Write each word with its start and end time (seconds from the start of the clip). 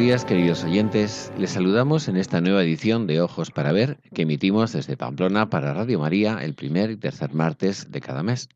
Días, 0.00 0.24
queridos 0.24 0.64
oyentes. 0.64 1.30
Les 1.36 1.50
saludamos 1.50 2.08
en 2.08 2.16
esta 2.16 2.40
nueva 2.40 2.62
edición 2.62 3.06
de 3.06 3.20
Ojos 3.20 3.50
para 3.50 3.70
Ver 3.70 3.98
que 4.14 4.22
emitimos 4.22 4.72
desde 4.72 4.96
Pamplona 4.96 5.50
para 5.50 5.74
Radio 5.74 6.00
María 6.00 6.38
el 6.40 6.54
primer 6.54 6.90
y 6.90 6.96
tercer 6.96 7.34
martes 7.34 7.92
de 7.92 8.00
cada 8.00 8.22
mes. 8.22 8.48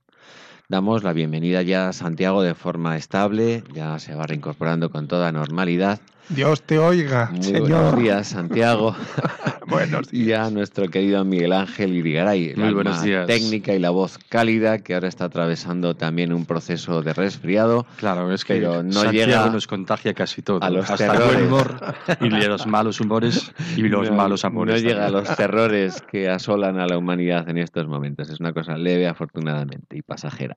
Damos 0.71 1.03
la 1.03 1.13
bienvenida 1.13 1.61
ya 1.61 1.91
a 1.91 1.93
Santiago 1.93 2.43
de 2.43 2.55
forma 2.55 2.97
estable, 2.97 3.63
ya 3.75 3.99
se 3.99 4.15
va 4.15 4.27
reincorporando 4.27 4.89
con 4.89 5.07
toda 5.07 5.33
normalidad. 5.33 6.01
Dios 6.31 6.63
te 6.63 6.79
oiga, 6.79 7.29
Muy 7.33 7.43
señor. 7.43 7.61
buenos 7.69 7.97
días, 7.99 8.29
Santiago. 8.29 8.97
buenos 9.67 10.09
Y 10.11 10.23
días. 10.25 10.47
a 10.47 10.51
nuestro 10.51 10.89
querido 10.89 11.23
Miguel 11.25 11.53
Ángel 11.53 11.93
Irigaray, 11.95 12.49
el 12.51 12.57
Muy 12.57 12.69
alma 12.69 12.83
buenos 12.83 13.03
días. 13.03 13.27
técnica 13.27 13.75
y 13.75 13.79
la 13.79 13.91
voz 13.91 14.19
cálida, 14.31 14.79
que 14.79 14.95
ahora 14.95 15.09
está 15.09 15.27
atravesando 15.27 15.95
también 15.95 16.33
un 16.33 16.47
proceso 16.47 17.03
de 17.03 17.13
resfriado. 17.13 17.87
Claro, 17.99 18.33
es 18.33 18.45
que 18.47 18.55
Pero 18.55 18.83
no 18.83 18.93
Santiago 18.93 19.27
llega 19.33 19.51
nos 19.51 19.67
contagia 19.67 20.15
casi 20.15 20.41
todo. 20.41 20.63
a 20.63 20.71
los 20.71 20.89
Hasta 20.91 21.05
el 21.07 21.13
terrores. 21.13 21.35
buen 21.35 21.47
humor 21.47 21.95
y 22.23 22.29
los 22.47 22.67
malos 22.67 23.01
humores 23.03 23.53
y 23.77 23.83
los 23.83 24.09
No- 24.09 24.17
malos 24.17 24.47
amores. 24.47 24.83
No 24.83 24.89
llega 24.89 25.07
a 25.07 25.11
los 25.11 25.29
terrores 25.37 26.03
que 26.11 26.31
asolan 26.31 26.81
a 26.81 26.87
la 26.87 26.97
humanidad 26.97 27.47
en 27.51 27.59
estos 27.59 27.87
momentos. 27.87 28.31
Es 28.31 28.41
una 28.41 28.55
cosa 28.55 28.79
leve, 28.79 29.07
afortunadamente, 29.07 29.99
y 29.99 30.03
pasajera. 30.03 30.57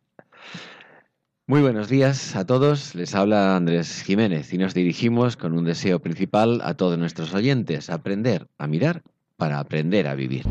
Muy 1.50 1.62
buenos 1.62 1.88
días 1.88 2.36
a 2.36 2.46
todos. 2.46 2.94
Les 2.94 3.16
habla 3.16 3.56
Andrés 3.56 4.04
Jiménez 4.04 4.52
y 4.52 4.58
nos 4.58 4.74
dirigimos 4.74 5.38
con 5.38 5.58
un 5.58 5.64
deseo 5.64 6.02
principal 6.02 6.60
a 6.62 6.74
todos 6.74 7.00
nuestros 7.00 7.34
oyentes, 7.34 7.90
aprender 7.90 8.50
a 8.58 8.68
mirar 8.68 9.02
para 9.38 9.60
aprender 9.60 10.08
a 10.08 10.16
vivir. 10.16 10.44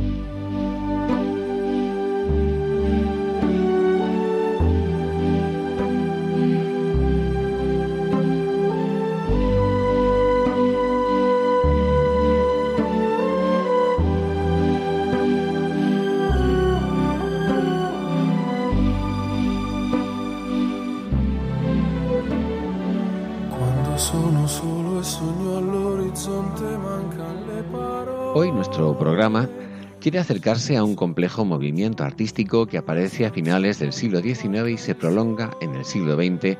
Quiere 30.07 30.21
acercarse 30.21 30.77
a 30.77 30.85
un 30.85 30.95
complejo 30.95 31.45
movimiento 31.45 32.05
artístico 32.05 32.67
que 32.67 32.79
aparece 32.79 33.27
a 33.27 33.33
finales 33.33 33.81
del 33.81 33.93
siglo 33.93 34.21
XIX 34.21 34.69
y 34.69 34.77
se 34.77 34.95
prolonga 34.95 35.51
en 35.61 35.75
el 35.75 35.85
siglo 35.85 36.15
XX 36.15 36.57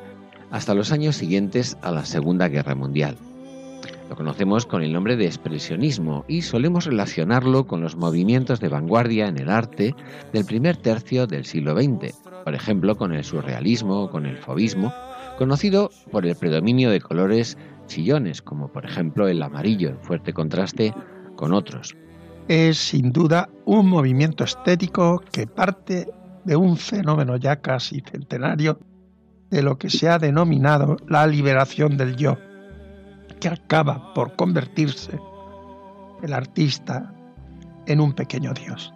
hasta 0.51 0.73
los 0.73 0.91
años 0.91 1.15
siguientes 1.15 1.77
a 1.81 1.91
la 1.91 2.03
Segunda 2.03 2.49
Guerra 2.49 2.75
Mundial. 2.75 3.15
Lo 4.09 4.17
conocemos 4.17 4.65
con 4.65 4.83
el 4.83 4.91
nombre 4.91 5.15
de 5.15 5.27
expresionismo 5.27 6.25
y 6.27 6.41
solemos 6.41 6.87
relacionarlo 6.87 7.67
con 7.67 7.79
los 7.79 7.95
movimientos 7.95 8.59
de 8.59 8.67
vanguardia 8.67 9.29
en 9.29 9.37
el 9.37 9.49
arte 9.49 9.95
del 10.33 10.43
primer 10.43 10.75
tercio 10.75 11.25
del 11.25 11.45
siglo 11.45 11.73
XX, 11.73 12.17
por 12.43 12.53
ejemplo 12.53 12.97
con 12.97 13.13
el 13.13 13.23
surrealismo 13.23 14.03
o 14.03 14.09
con 14.09 14.25
el 14.25 14.35
fauvismo, 14.39 14.91
conocido 15.37 15.89
por 16.11 16.25
el 16.25 16.35
predominio 16.35 16.89
de 16.89 16.99
colores 16.99 17.57
chillones, 17.85 18.41
como 18.41 18.67
por 18.67 18.83
ejemplo 18.83 19.29
el 19.29 19.41
amarillo 19.41 19.87
en 19.87 20.01
fuerte 20.01 20.33
contraste 20.33 20.93
con 21.37 21.53
otros. 21.53 21.95
Es 22.47 22.77
sin 22.77 23.11
duda 23.11 23.49
un 23.65 23.89
movimiento 23.89 24.45
estético 24.45 25.21
que 25.33 25.47
parte 25.47 26.07
de 26.45 26.55
un 26.55 26.77
fenómeno 26.77 27.35
ya 27.35 27.57
casi 27.57 27.99
centenario 27.99 28.79
de 29.49 29.61
lo 29.61 29.77
que 29.77 29.89
se 29.89 30.07
ha 30.07 30.17
denominado 30.17 30.95
la 31.07 31.27
liberación 31.27 31.97
del 31.97 32.15
yo, 32.15 32.37
que 33.41 33.49
acaba 33.49 34.13
por 34.13 34.37
convertirse 34.37 35.19
el 36.23 36.31
artista 36.31 37.13
en 37.85 37.99
un 37.99 38.13
pequeño 38.13 38.53
dios. 38.53 38.93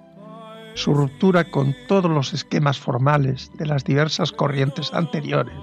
Su 0.73 0.93
ruptura 0.93 1.43
con 1.51 1.75
todos 1.89 2.09
los 2.09 2.33
esquemas 2.33 2.79
formales 2.79 3.51
de 3.57 3.65
las 3.65 3.83
diversas 3.83 4.31
corrientes 4.31 4.93
anteriores, 4.93 5.59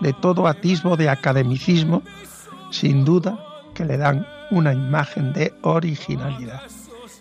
de 0.00 0.14
todo 0.14 0.46
atisbo 0.46 0.96
de 0.96 1.10
academicismo, 1.10 2.02
sin 2.70 3.04
duda 3.04 3.38
que 3.74 3.84
le 3.84 3.98
dan 3.98 4.26
una 4.50 4.72
imagen 4.72 5.34
de 5.34 5.52
originalidad. 5.62 6.62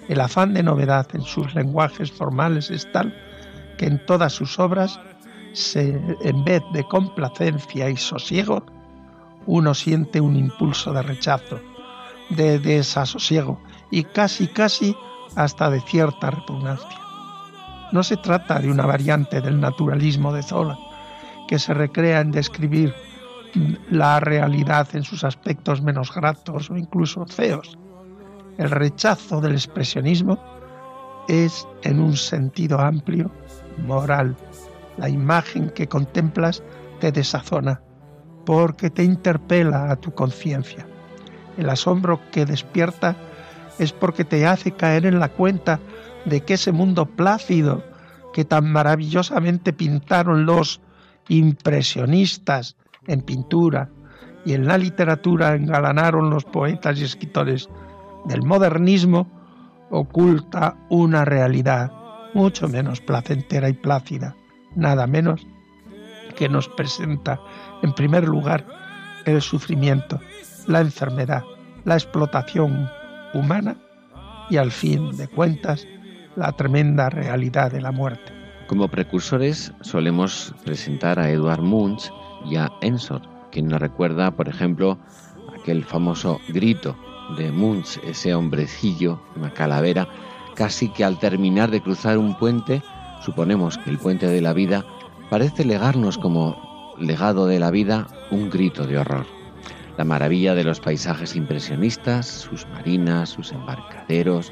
El 0.10 0.20
afán 0.20 0.54
de 0.54 0.64
novedad 0.64 1.08
en 1.14 1.22
sus 1.22 1.54
lenguajes 1.56 2.12
formales 2.12 2.70
es 2.70 2.92
tal 2.92 3.16
que 3.78 3.86
en 3.86 4.06
todas 4.06 4.34
sus 4.34 4.60
obras, 4.60 5.00
en 5.74 6.44
vez 6.44 6.62
de 6.74 6.84
complacencia 6.84 7.90
y 7.90 7.98
sosiego, 7.98 8.64
uno 9.46 9.74
siente 9.74 10.22
un 10.22 10.36
impulso 10.36 10.94
de 10.94 11.02
rechazo, 11.02 11.60
de 12.30 12.60
desasosiego 12.60 13.60
y 13.92 14.04
casi 14.04 14.48
casi 14.48 14.96
hasta 15.36 15.70
de 15.70 15.82
cierta 15.82 16.32
repugnancia. 16.32 17.00
No 17.92 18.04
se 18.04 18.18
trata 18.18 18.60
de 18.60 18.72
una 18.72 18.86
variante 18.86 19.42
del 19.42 19.60
naturalismo 19.60 20.34
de 20.34 20.44
Zola, 20.44 20.78
que 21.48 21.60
se 21.60 21.74
recrea 21.74 22.22
en 22.22 22.32
describir 22.32 22.94
la 23.90 24.20
realidad 24.20 24.88
en 24.94 25.04
sus 25.04 25.24
aspectos 25.24 25.82
menos 25.82 26.14
gratos 26.14 26.70
o 26.70 26.78
incluso 26.78 27.26
feos. 27.28 27.78
El 28.58 28.70
rechazo 28.70 29.42
del 29.42 29.54
expresionismo 29.54 30.38
es, 31.28 31.68
en 31.84 32.00
un 32.00 32.16
sentido 32.16 32.80
amplio, 32.80 33.32
moral. 33.86 34.36
La 34.98 35.10
imagen 35.10 35.70
que 35.70 35.88
contemplas 35.88 36.64
te 37.00 37.12
desazona 37.12 37.82
porque 38.46 38.90
te 38.90 39.04
interpela 39.04 39.92
a 39.92 39.96
tu 39.96 40.14
conciencia. 40.14 40.86
El 41.58 41.70
asombro 41.70 42.20
que 42.32 42.46
despierta 42.46 43.16
es 43.80 43.92
porque 43.92 44.26
te 44.26 44.46
hace 44.46 44.72
caer 44.72 45.06
en 45.06 45.20
la 45.20 45.30
cuenta 45.30 45.80
de 46.26 46.42
que 46.42 46.56
ese 46.56 46.72
mundo 46.72 47.06
plácido 47.06 47.84
que 48.34 48.46
tan 48.46 48.72
maravillosamente 48.72 49.74
pintaron 49.74 50.46
los 50.46 50.82
impresionistas 51.30 52.76
en 53.08 53.22
pintura 53.22 53.90
y 54.46 54.54
en 54.54 54.68
la 54.68 54.78
literatura 54.78 55.56
engalanaron 55.56 56.30
los 56.30 56.44
poetas 56.44 57.00
y 57.00 57.04
escritores 57.04 57.70
del 58.26 58.44
modernismo, 58.44 59.28
oculta 59.90 60.76
una 60.90 61.26
realidad 61.26 61.92
mucho 62.34 62.68
menos 62.68 63.02
placentera 63.02 63.70
y 63.70 63.74
plácida, 63.74 64.36
nada 64.76 65.08
menos 65.08 65.46
que 66.36 66.50
nos 66.50 66.68
presenta 66.68 67.40
en 67.84 67.94
primer 67.94 68.28
lugar 68.28 68.66
el 69.26 69.42
sufrimiento, 69.42 70.20
la 70.68 70.82
enfermedad, 70.82 71.44
la 71.86 71.96
explotación 71.96 72.90
humana 73.34 73.78
y 74.50 74.58
al 74.58 74.72
fin 74.72 75.16
de 75.16 75.28
cuentas 75.28 75.88
la 76.36 76.52
tremenda 76.54 77.10
realidad 77.10 77.72
de 77.72 77.82
la 77.82 77.92
muerte. 77.92 78.34
Como 78.68 78.88
precursores 78.88 79.72
solemos 79.82 80.56
presentar 80.64 81.20
a 81.20 81.30
Edward 81.30 81.62
Munch 81.62 82.12
y 82.46 82.56
a 82.56 82.72
Ensor, 82.82 83.22
quien 83.52 83.68
nos 83.68 83.80
recuerda, 83.80 84.32
por 84.32 84.48
ejemplo, 84.48 84.98
aquel 85.60 85.84
famoso 85.84 86.40
grito 86.50 86.96
de 87.38 87.52
Munch, 87.52 88.00
ese 88.04 88.34
hombrecillo, 88.36 89.20
una 89.36 89.54
calavera, 89.54 90.08
casi 90.56 90.90
que 90.90 91.04
al 91.04 91.20
terminar 91.20 91.72
de 91.72 91.82
cruzar 91.82 92.18
un 92.18 92.38
puente, 92.38 92.82
suponemos 93.22 93.78
que 93.78 93.90
el 93.90 93.98
puente 93.98 94.28
de 94.28 94.42
la 94.42 94.54
vida, 94.54 94.86
parece 95.30 95.66
legarnos 95.66 96.18
como 96.18 96.96
legado 97.00 97.48
de 97.48 97.60
la 97.60 97.72
vida 97.72 98.08
un 98.32 98.50
grito 98.50 98.86
de 98.86 98.98
horror. 98.98 99.26
La 99.98 100.06
maravilla 100.06 100.56
de 100.56 100.64
los 100.64 100.80
paisajes 100.80 101.36
impresionistas, 101.36 102.28
sus 102.28 102.68
marinas, 102.68 103.30
sus 103.30 103.52
embarcaderos, 103.52 104.52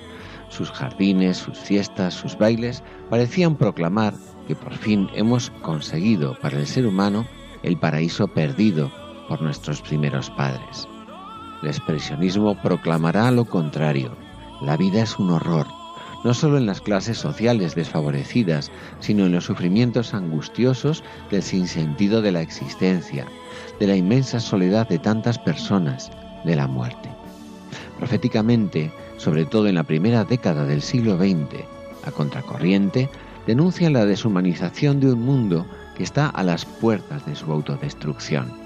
sus 0.50 0.70
jardines, 0.72 1.38
sus 1.38 1.58
fiestas, 1.58 2.14
sus 2.14 2.38
bailes, 2.38 2.84
parecían 3.10 3.56
proclamar 3.56 4.14
que 4.48 4.56
por 4.56 4.74
fin 4.74 5.10
hemos 5.14 5.50
conseguido 5.62 6.38
para 6.42 6.60
el 6.60 6.68
ser 6.68 6.86
humano 6.86 7.26
el 7.64 7.78
paraíso 7.78 8.28
perdido 8.28 8.92
por 9.28 9.42
nuestros 9.42 9.82
primeros 9.82 10.30
padres. 10.32 10.88
El 11.62 11.70
expresionismo 11.70 12.56
proclamará 12.62 13.30
lo 13.32 13.46
contrario. 13.46 14.16
La 14.62 14.78
vida 14.78 15.04
es 15.04 15.20
un 15.20 15.32
horror. 15.32 15.68
no 16.24 16.36
solo 16.36 16.60
en 16.60 16.68
las 16.68 16.82
clases 16.82 17.18
sociales 17.18 17.74
desfavorecidas, 17.74 18.72
sino 19.00 19.26
en 19.26 19.32
los 19.32 19.46
sufrimientos 19.46 20.14
angustiosos 20.14 21.04
del 21.32 21.42
sinsentido 21.42 22.22
de 22.22 22.32
la 22.32 22.42
existencia, 22.42 23.26
de 23.80 23.88
la 23.88 23.96
inmensa 23.96 24.40
soledad 24.40 24.88
de 24.88 25.00
tantas 25.00 25.40
personas, 25.40 26.12
de 26.46 26.56
la 26.56 26.68
muerte. 26.68 27.10
Proféticamente, 27.98 28.92
sobre 29.18 29.46
todo 29.46 29.68
en 29.68 29.74
la 29.74 29.84
primera 29.84 30.24
década 30.24 30.66
del 30.66 30.84
siglo 30.84 31.18
XX, 31.18 31.66
a 32.04 32.12
contracorriente, 32.12 33.10
denuncia 33.48 33.90
la 33.90 34.06
deshumanización 34.06 35.00
de 35.00 35.14
un 35.14 35.22
mundo 35.22 35.66
que 35.98 36.04
está 36.04 36.28
a 36.28 36.44
las 36.44 36.66
puertas 36.66 37.26
de 37.26 37.36
su 37.36 37.52
autodestrucción. 37.52 38.61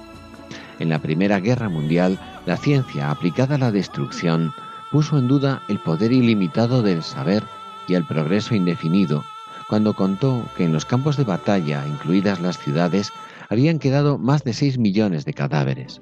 En 0.79 0.89
la 0.89 0.99
Primera 0.99 1.39
Guerra 1.39 1.69
Mundial, 1.69 2.19
la 2.45 2.57
ciencia 2.57 3.11
aplicada 3.11 3.55
a 3.55 3.59
la 3.59 3.71
destrucción 3.71 4.53
puso 4.91 5.17
en 5.17 5.27
duda 5.27 5.61
el 5.67 5.79
poder 5.79 6.11
ilimitado 6.11 6.81
del 6.81 7.03
saber 7.03 7.43
y 7.87 7.93
el 7.93 8.05
progreso 8.05 8.55
indefinido, 8.55 9.23
cuando 9.67 9.93
contó 9.93 10.43
que 10.55 10.63
en 10.63 10.73
los 10.73 10.85
campos 10.85 11.17
de 11.17 11.23
batalla, 11.23 11.85
incluidas 11.87 12.39
las 12.39 12.57
ciudades, 12.57 13.11
habían 13.49 13.79
quedado 13.79 14.17
más 14.17 14.43
de 14.43 14.53
6 14.53 14.77
millones 14.77 15.25
de 15.25 15.33
cadáveres, 15.33 16.01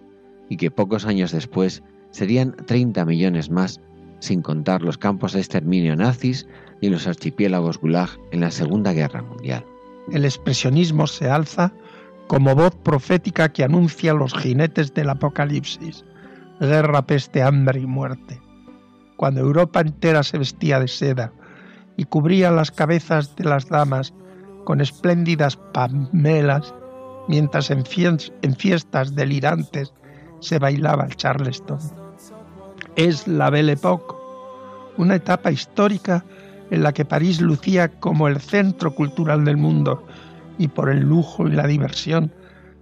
y 0.50 0.58
que 0.58 0.72
pocos 0.72 1.06
años 1.06 1.32
después 1.32 1.84
serían 2.12 2.56
30 2.66 3.06
millones 3.06 3.50
más, 3.50 3.80
sin 4.20 4.42
contar 4.42 4.82
los 4.82 4.98
campos 4.98 5.34
de 5.34 5.40
exterminio 5.40 5.96
nazis 5.96 6.48
ni 6.82 6.90
los 6.90 7.08
archipiélagos 7.08 7.78
Gulag 7.80 8.10
en 8.32 8.42
la 8.42 8.52
Segunda 8.52 8.94
Guerra 8.94 9.22
Mundial. 9.22 9.66
El 10.12 10.26
expresionismo 10.26 11.08
se 11.08 11.30
alza 11.30 11.74
como 12.28 12.56
voz 12.56 12.76
profética 12.76 13.50
que 13.50 13.64
anuncia 13.64 14.14
los 14.14 14.34
jinetes 14.34 14.94
del 14.94 15.10
apocalipsis, 15.10 16.04
guerra, 16.60 17.06
peste, 17.06 17.42
hambre 17.44 17.82
y 17.82 17.86
muerte. 17.86 18.42
Cuando 19.18 19.42
Europa 19.42 19.82
entera 19.82 20.24
se 20.24 20.38
vestía 20.38 20.80
de 20.80 20.88
seda 20.88 21.32
y 21.98 22.06
cubría 22.06 22.52
las 22.52 22.72
cabezas 22.72 23.36
de 23.36 23.46
las 23.46 23.70
damas 23.70 24.14
con 24.64 24.82
espléndidas 24.82 25.58
pamelas, 25.74 26.74
mientras 27.28 27.70
en, 27.70 27.86
fiestas 27.86 29.16
delirantes 29.16 29.94
se 30.40 30.60
bailaba 30.60 31.06
el 31.06 31.16
charleston. 31.16 31.80
Es 32.96 33.28
la 33.28 33.50
Belle 33.50 33.74
Époque, 33.74 34.16
una 34.98 35.16
etapa 35.16 35.52
histórica 35.52 36.26
en 36.72 36.84
la 36.84 36.94
que 36.94 37.06
París 37.06 37.42
lucía 37.42 37.88
como 38.00 38.28
el 38.28 38.40
centro 38.40 38.96
cultural 38.96 39.46
del 39.46 39.58
mundo 39.58 40.06
y 40.58 40.68
por 40.68 40.90
el 40.90 41.02
lujo 41.02 41.48
y 41.48 41.52
la 41.52 41.68
diversión 41.68 42.32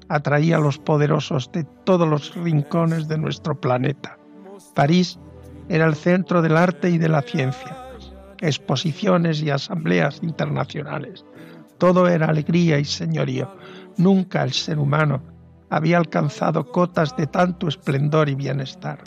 atraía 0.09 0.57
a 0.57 0.59
los 0.59 0.77
poderosos 0.77 1.51
de 1.51 1.63
todos 1.85 2.07
los 2.07 2.35
rincones 2.35 3.07
de 3.07 3.17
nuestro 3.17 3.59
planeta. 3.59 4.17
París 4.75 5.17
era 5.69 5.85
el 5.85 5.95
centro 5.95 6.41
del 6.41 6.57
arte 6.57 6.89
y 6.89 6.97
de 6.97 7.07
la 7.07 7.21
ciencia, 7.21 7.77
exposiciones 8.39 9.41
y 9.41 9.49
asambleas 9.49 10.19
internacionales. 10.21 11.25
Todo 11.77 12.07
era 12.07 12.27
alegría 12.27 12.77
y 12.77 12.85
señorío. 12.85 13.55
Nunca 13.97 14.43
el 14.43 14.51
ser 14.51 14.79
humano 14.79 15.23
había 15.69 15.97
alcanzado 15.97 16.69
cotas 16.71 17.15
de 17.15 17.27
tanto 17.27 17.67
esplendor 17.67 18.27
y 18.27 18.35
bienestar. 18.35 18.99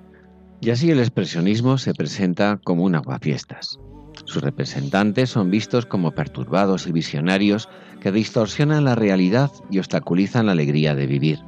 Y 0.60 0.70
así 0.70 0.90
el 0.90 0.98
expresionismo 0.98 1.76
se 1.76 1.92
presenta 1.92 2.58
como 2.64 2.84
un 2.84 2.94
aguafiestas. 2.94 3.78
Sus 4.24 4.42
representantes 4.42 5.30
son 5.30 5.50
vistos 5.50 5.86
como 5.86 6.12
perturbados 6.12 6.86
y 6.86 6.92
visionarios 6.92 7.68
que 8.00 8.10
distorsionan 8.10 8.84
la 8.84 8.94
realidad 8.94 9.50
y 9.70 9.78
obstaculizan 9.78 10.46
la 10.46 10.52
alegría 10.52 10.94
de 10.94 11.06
vivir. 11.06 11.40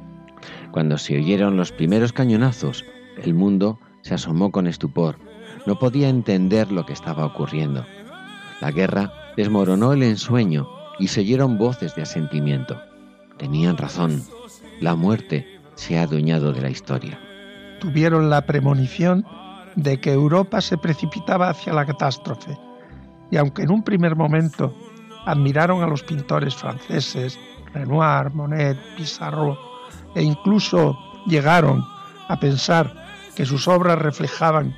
Cuando 0.71 0.97
se 0.97 1.17
oyeron 1.17 1.57
los 1.57 1.71
primeros 1.71 2.13
cañonazos, 2.13 2.85
el 3.21 3.33
mundo 3.33 3.79
se 4.01 4.13
asomó 4.13 4.51
con 4.51 4.67
estupor. 4.67 5.17
No 5.65 5.79
podía 5.79 6.07
entender 6.07 6.71
lo 6.71 6.85
que 6.85 6.93
estaba 6.93 7.25
ocurriendo. 7.25 7.85
La 8.61 8.71
guerra 8.71 9.11
desmoronó 9.35 9.93
el 9.93 10.03
ensueño 10.03 10.67
y 10.99 11.07
se 11.07 11.21
oyeron 11.21 11.57
voces 11.57 11.95
de 11.95 12.03
asentimiento. 12.03 12.79
Tenían 13.37 13.77
razón. 13.77 14.23
La 14.79 14.95
muerte 14.95 15.47
se 15.75 15.97
ha 15.97 16.03
adueñado 16.03 16.53
de 16.53 16.61
la 16.61 16.69
historia. 16.69 17.19
Tuvieron 17.79 18.29
la 18.29 18.45
premonición 18.45 19.25
de 19.75 19.99
que 19.99 20.11
Europa 20.11 20.61
se 20.61 20.77
precipitaba 20.77 21.49
hacia 21.49 21.73
la 21.73 21.85
catástrofe 21.85 22.57
y 23.31 23.37
aunque 23.37 23.63
en 23.63 23.71
un 23.71 23.83
primer 23.83 24.15
momento 24.15 24.73
admiraron 25.25 25.83
a 25.83 25.87
los 25.87 26.03
pintores 26.03 26.55
franceses, 26.55 27.37
Renoir, 27.73 28.31
Monet, 28.33 28.77
Pissarro, 28.95 29.57
e 30.15 30.23
incluso 30.23 30.97
llegaron 31.25 31.83
a 32.29 32.39
pensar 32.39 33.05
que 33.35 33.45
sus 33.45 33.67
obras 33.67 33.99
reflejaban 33.99 34.73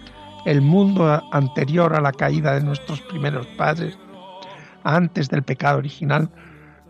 el 0.45 0.61
mundo 0.61 1.21
anterior 1.31 1.93
a 1.95 2.01
la 2.01 2.11
caída 2.11 2.53
de 2.53 2.63
nuestros 2.63 3.01
primeros 3.01 3.45
padres, 3.57 3.97
antes 4.83 5.29
del 5.29 5.43
pecado 5.43 5.77
original, 5.77 6.29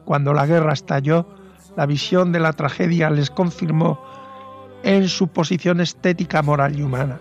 cuando 0.06 0.34
la 0.34 0.46
guerra 0.46 0.74
estalló, 0.74 1.28
la 1.76 1.86
visión 1.86 2.32
de 2.32 2.40
la 2.40 2.54
tragedia 2.54 3.10
les 3.10 3.30
confirmó 3.30 4.00
en 4.84 5.08
su 5.08 5.28
posición 5.28 5.82
estética, 5.82 6.42
moral 6.42 6.78
y 6.78 6.84
humana. 6.84 7.20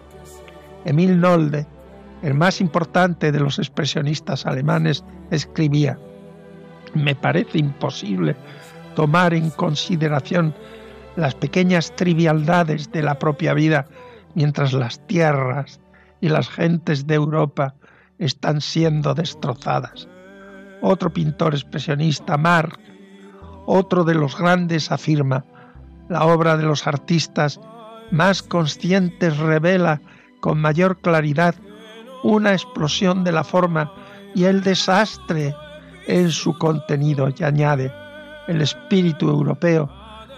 Emil 0.85 1.21
Nolde, 1.21 1.67
el 2.23 2.35
más 2.35 2.61
importante 2.61 3.33
de 3.33 3.41
los 3.41 3.59
expresionistas 3.59 4.47
alemanes, 4.47 5.05
escribía, 5.31 5.99
me 6.95 7.15
parece 7.15 7.59
imposible 7.59 8.37
tomar 8.95 9.35
en 9.35 9.51
consideración 9.51 10.55
las 11.17 11.35
pequeñas 11.35 11.95
trivialidades 11.97 12.91
de 12.91 13.03
la 13.03 13.19
propia 13.19 13.55
vida 13.55 13.87
mientras 14.35 14.73
las 14.73 15.05
tierras 15.07 15.81
y 16.21 16.29
las 16.29 16.49
gentes 16.49 17.07
de 17.07 17.15
Europa 17.15 17.75
están 18.19 18.61
siendo 18.61 19.15
destrozadas. 19.15 20.09
Otro 20.81 21.13
pintor 21.13 21.55
expresionista, 21.55 22.37
Marc, 22.37 22.79
otro 23.67 24.05
de 24.05 24.15
los 24.15 24.37
grandes, 24.37 24.91
afirma, 24.91 25.45
la 26.09 26.25
obra 26.25 26.57
de 26.57 26.65
los 26.65 26.87
artistas 26.87 27.61
más 28.11 28.43
conscientes 28.43 29.37
revela 29.37 30.01
con 30.41 30.59
mayor 30.61 31.01
claridad 31.01 31.55
una 32.23 32.53
explosión 32.53 33.25
de 33.25 33.33
la 33.33 33.45
forma 33.45 33.93
y 34.35 34.45
el 34.45 34.63
desastre 34.63 35.55
en 36.07 36.31
su 36.31 36.57
contenido 36.57 37.29
y 37.37 37.43
añade, 37.43 37.93
el 38.49 38.63
espíritu 38.63 39.29
europeo 39.29 39.91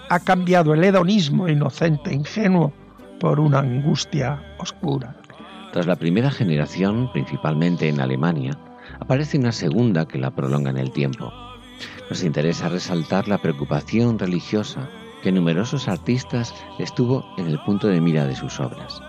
ha 0.08 0.18
cambiado 0.18 0.74
el 0.74 0.82
hedonismo 0.82 1.48
inocente, 1.48 2.12
ingenuo, 2.12 2.72
por 3.20 3.38
una 3.38 3.60
angustia 3.60 4.42
oscura. 4.58 5.14
Tras 5.72 5.86
la 5.86 5.94
primera 5.94 6.30
generación, 6.30 7.12
principalmente 7.12 7.88
en 7.88 8.00
Alemania, 8.00 8.58
aparece 8.98 9.38
una 9.38 9.52
segunda 9.52 10.08
que 10.08 10.18
la 10.18 10.30
prolonga 10.32 10.70
en 10.70 10.78
el 10.78 10.90
tiempo. 10.90 11.32
Nos 12.08 12.24
interesa 12.24 12.68
resaltar 12.68 13.28
la 13.28 13.38
preocupación 13.38 14.18
religiosa 14.18 14.88
que 15.22 15.30
numerosos 15.30 15.86
artistas 15.86 16.54
estuvo 16.78 17.24
en 17.36 17.46
el 17.46 17.60
punto 17.60 17.86
de 17.86 18.00
mira 18.00 18.24
de 18.24 18.34
sus 18.34 18.58
obras. 18.58 19.00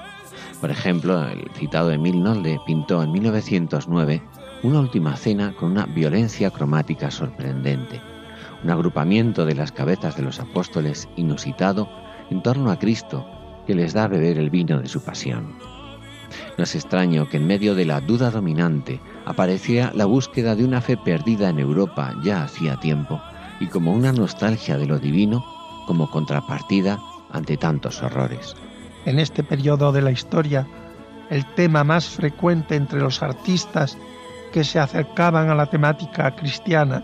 Por 0.61 0.69
ejemplo, 0.69 1.27
el 1.27 1.49
citado 1.55 1.91
Emil 1.91 2.21
Nolde 2.21 2.59
pintó 2.67 3.01
en 3.01 3.11
1909 3.11 4.21
una 4.61 4.79
última 4.79 5.17
cena 5.17 5.55
con 5.55 5.71
una 5.71 5.87
violencia 5.87 6.51
cromática 6.51 7.09
sorprendente, 7.09 7.99
un 8.63 8.69
agrupamiento 8.69 9.47
de 9.47 9.55
las 9.55 9.71
cabezas 9.71 10.15
de 10.15 10.21
los 10.21 10.39
apóstoles 10.39 11.09
inusitado 11.15 11.89
en 12.29 12.43
torno 12.43 12.69
a 12.69 12.77
Cristo 12.77 13.25
que 13.65 13.73
les 13.73 13.93
da 13.93 14.03
a 14.03 14.07
beber 14.07 14.37
el 14.37 14.51
vino 14.51 14.79
de 14.79 14.87
su 14.87 15.03
pasión. 15.03 15.55
No 16.59 16.63
es 16.63 16.75
extraño 16.75 17.27
que 17.27 17.37
en 17.37 17.47
medio 17.47 17.73
de 17.73 17.85
la 17.85 17.99
duda 17.99 18.29
dominante 18.29 19.01
apareciera 19.25 19.91
la 19.95 20.05
búsqueda 20.05 20.55
de 20.55 20.63
una 20.63 20.79
fe 20.79 20.95
perdida 20.95 21.49
en 21.49 21.57
Europa 21.57 22.15
ya 22.23 22.43
hacía 22.43 22.79
tiempo 22.79 23.19
y 23.59 23.65
como 23.65 23.93
una 23.93 24.11
nostalgia 24.11 24.77
de 24.77 24.85
lo 24.85 24.99
divino 24.99 25.43
como 25.87 26.09
contrapartida 26.11 26.99
ante 27.31 27.57
tantos 27.57 28.03
horrores. 28.03 28.55
En 29.05 29.19
este 29.19 29.43
periodo 29.43 29.91
de 29.91 30.01
la 30.01 30.11
historia, 30.11 30.67
el 31.29 31.45
tema 31.55 31.83
más 31.83 32.09
frecuente 32.09 32.75
entre 32.75 32.99
los 32.99 33.23
artistas 33.23 33.97
que 34.51 34.63
se 34.63 34.79
acercaban 34.79 35.49
a 35.49 35.55
la 35.55 35.65
temática 35.65 36.35
cristiana 36.35 37.03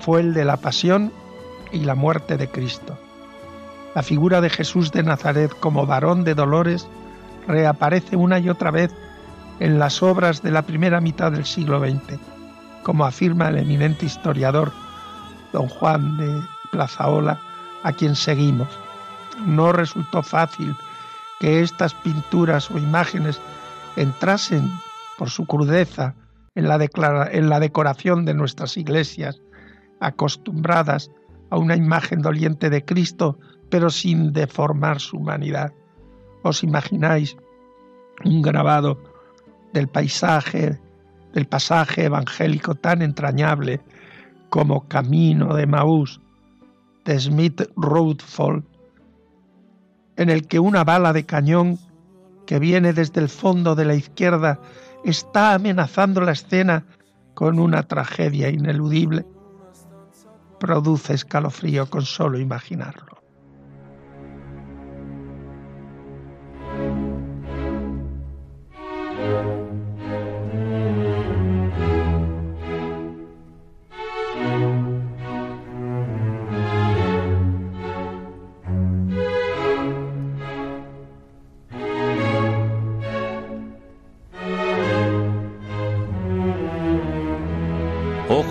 fue 0.00 0.20
el 0.20 0.34
de 0.34 0.44
la 0.44 0.56
pasión 0.56 1.12
y 1.72 1.80
la 1.80 1.94
muerte 1.94 2.36
de 2.36 2.48
Cristo. 2.48 2.98
La 3.94 4.02
figura 4.02 4.40
de 4.40 4.50
Jesús 4.50 4.92
de 4.92 5.02
Nazaret 5.02 5.52
como 5.60 5.86
varón 5.86 6.24
de 6.24 6.34
dolores 6.34 6.88
reaparece 7.46 8.16
una 8.16 8.38
y 8.38 8.48
otra 8.48 8.70
vez 8.70 8.92
en 9.60 9.78
las 9.78 10.02
obras 10.02 10.42
de 10.42 10.50
la 10.50 10.62
primera 10.62 11.00
mitad 11.00 11.32
del 11.32 11.46
siglo 11.46 11.78
XX, 11.80 12.18
como 12.82 13.04
afirma 13.04 13.48
el 13.48 13.58
eminente 13.58 14.04
historiador 14.04 14.72
don 15.52 15.68
Juan 15.68 16.16
de 16.16 16.42
Plazaola, 16.72 17.38
a 17.84 17.92
quien 17.92 18.16
seguimos. 18.16 18.68
No 19.46 19.72
resultó 19.72 20.22
fácil 20.22 20.74
que 21.40 21.60
estas 21.60 21.94
pinturas 21.94 22.70
o 22.70 22.78
imágenes 22.78 23.40
entrasen 23.96 24.70
por 25.18 25.30
su 25.30 25.46
crudeza 25.46 26.14
en 26.54 26.68
la, 26.68 26.78
en 27.30 27.48
la 27.48 27.60
decoración 27.60 28.24
de 28.24 28.34
nuestras 28.34 28.76
iglesias, 28.76 29.40
acostumbradas 30.00 31.10
a 31.50 31.58
una 31.58 31.76
imagen 31.76 32.22
doliente 32.22 32.70
de 32.70 32.84
Cristo, 32.84 33.38
pero 33.70 33.90
sin 33.90 34.32
deformar 34.32 35.00
su 35.00 35.18
humanidad. 35.18 35.72
¿Os 36.42 36.62
imagináis 36.62 37.36
un 38.24 38.42
grabado 38.42 38.98
del 39.72 39.88
paisaje 39.88 40.80
del 41.36 41.46
pasaje 41.46 42.04
evangélico 42.04 42.74
tan 42.74 43.02
entrañable 43.02 43.82
como 44.48 44.88
Camino 44.88 45.54
de 45.54 45.66
Maús 45.66 46.18
de 47.04 47.20
Smith 47.20 47.60
Roadfall, 47.76 48.64
en 50.16 50.30
el 50.30 50.46
que 50.46 50.58
una 50.58 50.84
bala 50.84 51.12
de 51.12 51.24
cañón 51.24 51.78
que 52.46 52.58
viene 52.58 52.92
desde 52.92 53.20
el 53.20 53.28
fondo 53.28 53.74
de 53.74 53.84
la 53.84 53.94
izquierda 53.94 54.60
está 55.04 55.54
amenazando 55.54 56.20
la 56.20 56.32
escena 56.32 56.84
con 57.34 57.58
una 57.58 57.82
tragedia 57.82 58.48
ineludible, 58.48 59.26
produce 60.58 61.14
escalofrío 61.14 61.90
con 61.90 62.02
solo 62.02 62.38
imaginarlo. 62.38 63.15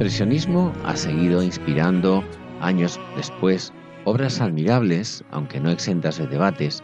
Expresionismo 0.00 0.72
ha 0.86 0.96
seguido 0.96 1.42
inspirando 1.42 2.24
años 2.62 2.98
después 3.16 3.70
obras 4.04 4.40
admirables, 4.40 5.22
aunque 5.30 5.60
no 5.60 5.70
exentas 5.70 6.16
de 6.16 6.26
debates, 6.26 6.82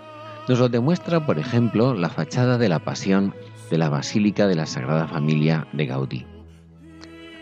nos 0.50 0.58
lo 0.58 0.68
demuestra, 0.68 1.24
por 1.24 1.38
ejemplo, 1.38 1.94
la 1.94 2.10
fachada 2.10 2.58
de 2.58 2.68
la 2.68 2.78
Pasión 2.78 3.34
de 3.70 3.78
la 3.78 3.88
Basílica 3.88 4.46
de 4.46 4.54
la 4.54 4.66
Sagrada 4.66 5.08
Familia 5.08 5.66
de 5.72 5.86
Gaudí. 5.86 6.26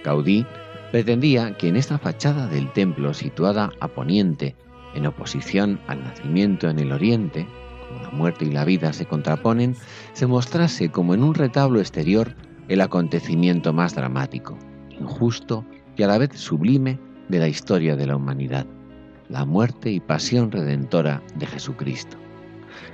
Gaudí 0.05 0.47
pretendía 0.93 1.57
que 1.57 1.67
en 1.67 1.75
esta 1.75 1.99
fachada 1.99 2.47
del 2.47 2.73
templo 2.73 3.13
situada 3.13 3.73
a 3.81 3.89
poniente, 3.89 4.55
en 4.95 5.07
oposición 5.07 5.81
al 5.89 6.05
nacimiento 6.05 6.71
en 6.71 6.79
el 6.79 6.93
oriente, 6.93 7.49
como 7.89 8.01
la 8.01 8.11
muerte 8.11 8.45
y 8.45 8.53
la 8.53 8.65
vida 8.65 8.93
se 8.93 9.07
contraponen, 9.07 9.75
se 10.13 10.29
mostrase 10.29 10.93
como 10.93 11.15
en 11.15 11.25
un 11.25 11.35
retablo 11.35 11.81
exterior 11.81 12.37
el 12.69 12.81
acontecimiento 12.81 13.73
más 13.73 13.97
dramático, 13.97 14.57
injusto 14.99 15.65
y 15.97 16.03
a 16.03 16.07
la 16.07 16.19
vez 16.19 16.31
sublime 16.35 16.99
de 17.29 17.39
la 17.39 17.49
historia 17.49 17.97
de 17.97 18.07
la 18.07 18.17
humanidad, 18.17 18.67
la 19.29 19.45
muerte 19.45 19.91
y 19.91 20.01
pasión 20.01 20.51
redentora 20.51 21.23
de 21.37 21.47
Jesucristo. 21.47 22.17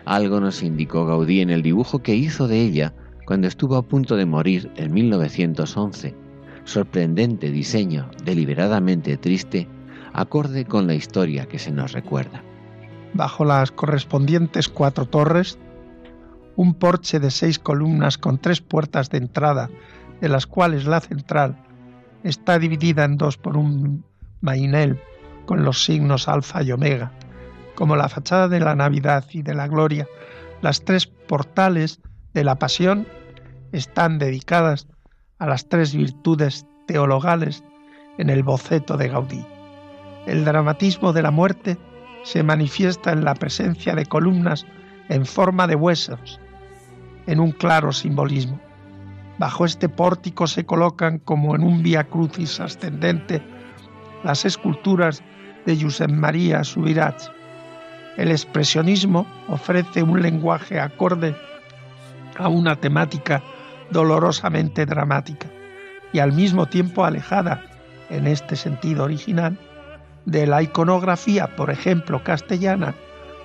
Algo 0.05 0.41
nos 0.41 0.63
indicó 0.63 1.07
Gaudí 1.07 1.41
en 1.41 1.51
el 1.51 1.63
dibujo 1.63 2.01
que 2.01 2.15
hizo 2.15 2.49
de 2.49 2.61
ella 2.61 2.95
cuando 3.27 3.49
estuvo 3.49 3.77
a 3.77 3.83
punto 3.83 4.17
de 4.17 4.27
morir 4.27 4.71
en 4.77 4.93
1911. 4.93 6.15
Sorprendente 6.65 7.51
diseño, 7.51 8.11
deliberadamente 8.25 9.17
triste, 9.17 9.69
acorde 10.13 10.65
con 10.65 10.87
la 10.87 10.95
historia 10.95 11.47
que 11.47 11.59
se 11.59 11.71
nos 11.71 11.93
recuerda. 11.93 12.43
Bajo 13.15 13.45
las 13.45 13.71
correspondientes 13.71 14.69
cuatro 14.69 15.07
torres, 15.07 15.59
un 16.57 16.75
porche 16.75 17.19
de 17.19 17.31
seis 17.31 17.59
columnas 17.59 18.19
con 18.19 18.39
tres 18.39 18.61
puertas 18.61 19.11
de 19.11 19.19
entrada, 19.19 19.71
de 20.21 20.29
las 20.29 20.47
cuales 20.47 20.85
la 20.85 21.01
central 21.01 21.57
está 22.25 22.59
dividida 22.59 23.05
en 23.05 23.17
dos 23.17 23.37
por 23.37 23.57
un 23.57 24.05
mainel 24.41 25.01
con 25.47 25.65
los 25.65 25.85
signos 25.85 26.29
alfa 26.29 26.63
y 26.63 26.73
omega. 26.73 27.13
Como 27.75 27.97
la 27.97 28.09
fachada 28.09 28.49
de 28.49 28.61
la 28.61 28.75
Navidad 28.75 29.25
y 29.31 29.43
de 29.43 29.55
la 29.55 29.69
Gloria, 29.69 30.07
las 30.63 30.85
tres 30.85 31.07
portales 31.07 32.01
de 32.35 32.45
la 32.45 32.57
Pasión 32.57 33.07
están 33.73 34.19
dedicadas 34.19 34.87
a 35.39 35.47
las 35.47 35.69
tres 35.69 35.95
virtudes 35.95 36.67
teologales 36.87 37.65
en 38.19 38.31
el 38.31 38.43
boceto 38.43 38.97
de 38.97 39.09
Gaudí. 39.09 39.45
El 40.27 40.45
dramatismo 40.45 41.13
de 41.13 41.23
la 41.23 41.31
muerte 41.31 41.79
se 42.25 42.43
manifiesta 42.43 43.13
en 43.13 43.25
la 43.25 43.35
presencia 43.35 43.95
de 43.95 44.07
columnas 44.07 44.67
en 45.09 45.25
forma 45.25 45.67
de 45.67 45.75
huesos, 45.75 46.39
en 47.27 47.41
un 47.41 47.53
claro 47.53 47.93
simbolismo. 47.93 48.61
Bajo 49.41 49.65
este 49.65 49.89
pórtico 49.89 50.47
se 50.47 50.67
colocan 50.67 51.19
como 51.19 51.57
en 51.57 51.63
un 51.63 51.83
vía 51.83 52.05
crucis 52.05 52.61
ascendente 52.61 53.41
las 54.23 54.45
esculturas 54.45 55.23
de 55.65 55.81
Josep 55.81 56.11
María 56.11 56.63
Subirats. 56.63 57.33
El 58.19 58.33
expresionismo 58.33 59.27
ofrece 59.49 60.03
un 60.03 60.21
lenguaje 60.21 60.79
acorde 60.79 61.35
a 62.37 62.49
una 62.49 62.77
temática 62.77 63.43
dolorosamente 63.91 64.85
dramática 64.85 65.49
y 66.13 66.19
al 66.19 66.35
mismo 66.35 66.67
tiempo 66.67 67.07
alejada, 67.07 67.65
en 68.11 68.27
este 68.27 68.57
sentido 68.57 69.05
original, 69.05 69.59
de 70.27 70.47
la 70.47 70.61
iconografía, 70.61 71.57
por 71.57 71.71
ejemplo, 71.71 72.23
castellana 72.23 72.95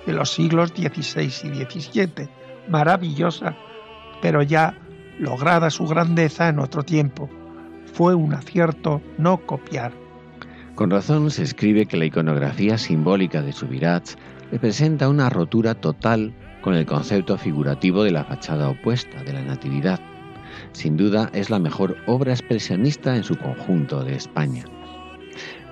de 0.04 0.12
los 0.12 0.30
siglos 0.30 0.74
XVI 0.76 1.22
y 1.22 1.80
XVII, 1.80 2.28
maravillosa, 2.68 3.56
pero 4.20 4.42
ya 4.42 4.74
lograda 5.18 5.70
su 5.70 5.86
grandeza 5.86 6.48
en 6.48 6.58
otro 6.58 6.82
tiempo. 6.82 7.28
Fue 7.92 8.14
un 8.14 8.34
acierto 8.34 9.00
no 9.18 9.38
copiar. 9.38 9.92
Con 10.74 10.90
razón 10.90 11.30
se 11.30 11.42
escribe 11.42 11.86
que 11.86 11.96
la 11.96 12.04
iconografía 12.04 12.76
simbólica 12.76 13.40
de 13.40 13.52
Subirats 13.52 14.18
representa 14.50 15.08
una 15.08 15.30
rotura 15.30 15.74
total 15.74 16.34
con 16.60 16.74
el 16.74 16.84
concepto 16.84 17.38
figurativo 17.38 18.02
de 18.02 18.10
la 18.10 18.24
fachada 18.24 18.68
opuesta 18.68 19.22
de 19.22 19.32
la 19.32 19.42
Natividad. 19.42 20.00
Sin 20.72 20.96
duda 20.96 21.30
es 21.32 21.48
la 21.48 21.58
mejor 21.58 21.96
obra 22.06 22.32
expresionista 22.32 23.16
en 23.16 23.24
su 23.24 23.36
conjunto 23.36 24.04
de 24.04 24.16
España. 24.16 24.64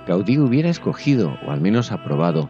Gaudí 0.07 0.39
hubiera 0.39 0.71
escogido, 0.71 1.39
o 1.47 1.51
al 1.51 1.61
menos 1.61 1.93
aprobado, 1.93 2.49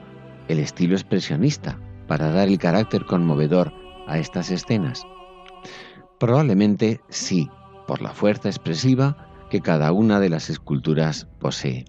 el 0.49 0.59
estilo 0.59 0.95
expresionista 0.95 1.79
para 2.07 2.31
dar 2.31 2.49
el 2.49 2.59
carácter 2.59 3.05
conmovedor 3.05 3.73
a 4.07 4.19
estas 4.19 4.51
escenas. 4.51 5.07
Probablemente 6.19 7.01
sí, 7.09 7.51
por 7.87 8.01
la 8.01 8.11
fuerza 8.13 8.49
expresiva 8.49 9.29
que 9.51 9.61
cada 9.61 9.93
una 9.93 10.21
de 10.21 10.29
las 10.29 10.49
esculturas 10.51 11.27
posee. 11.39 11.85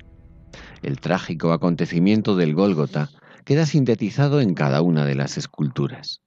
El 0.81 0.99
trágico 0.99 1.51
acontecimiento 1.51 2.35
del 2.35 2.53
Gólgota 2.53 3.09
queda 3.43 3.65
sintetizado 3.65 4.41
en 4.41 4.53
cada 4.53 4.81
una 4.81 5.05
de 5.05 5.15
las 5.15 5.37
esculturas. 5.37 6.21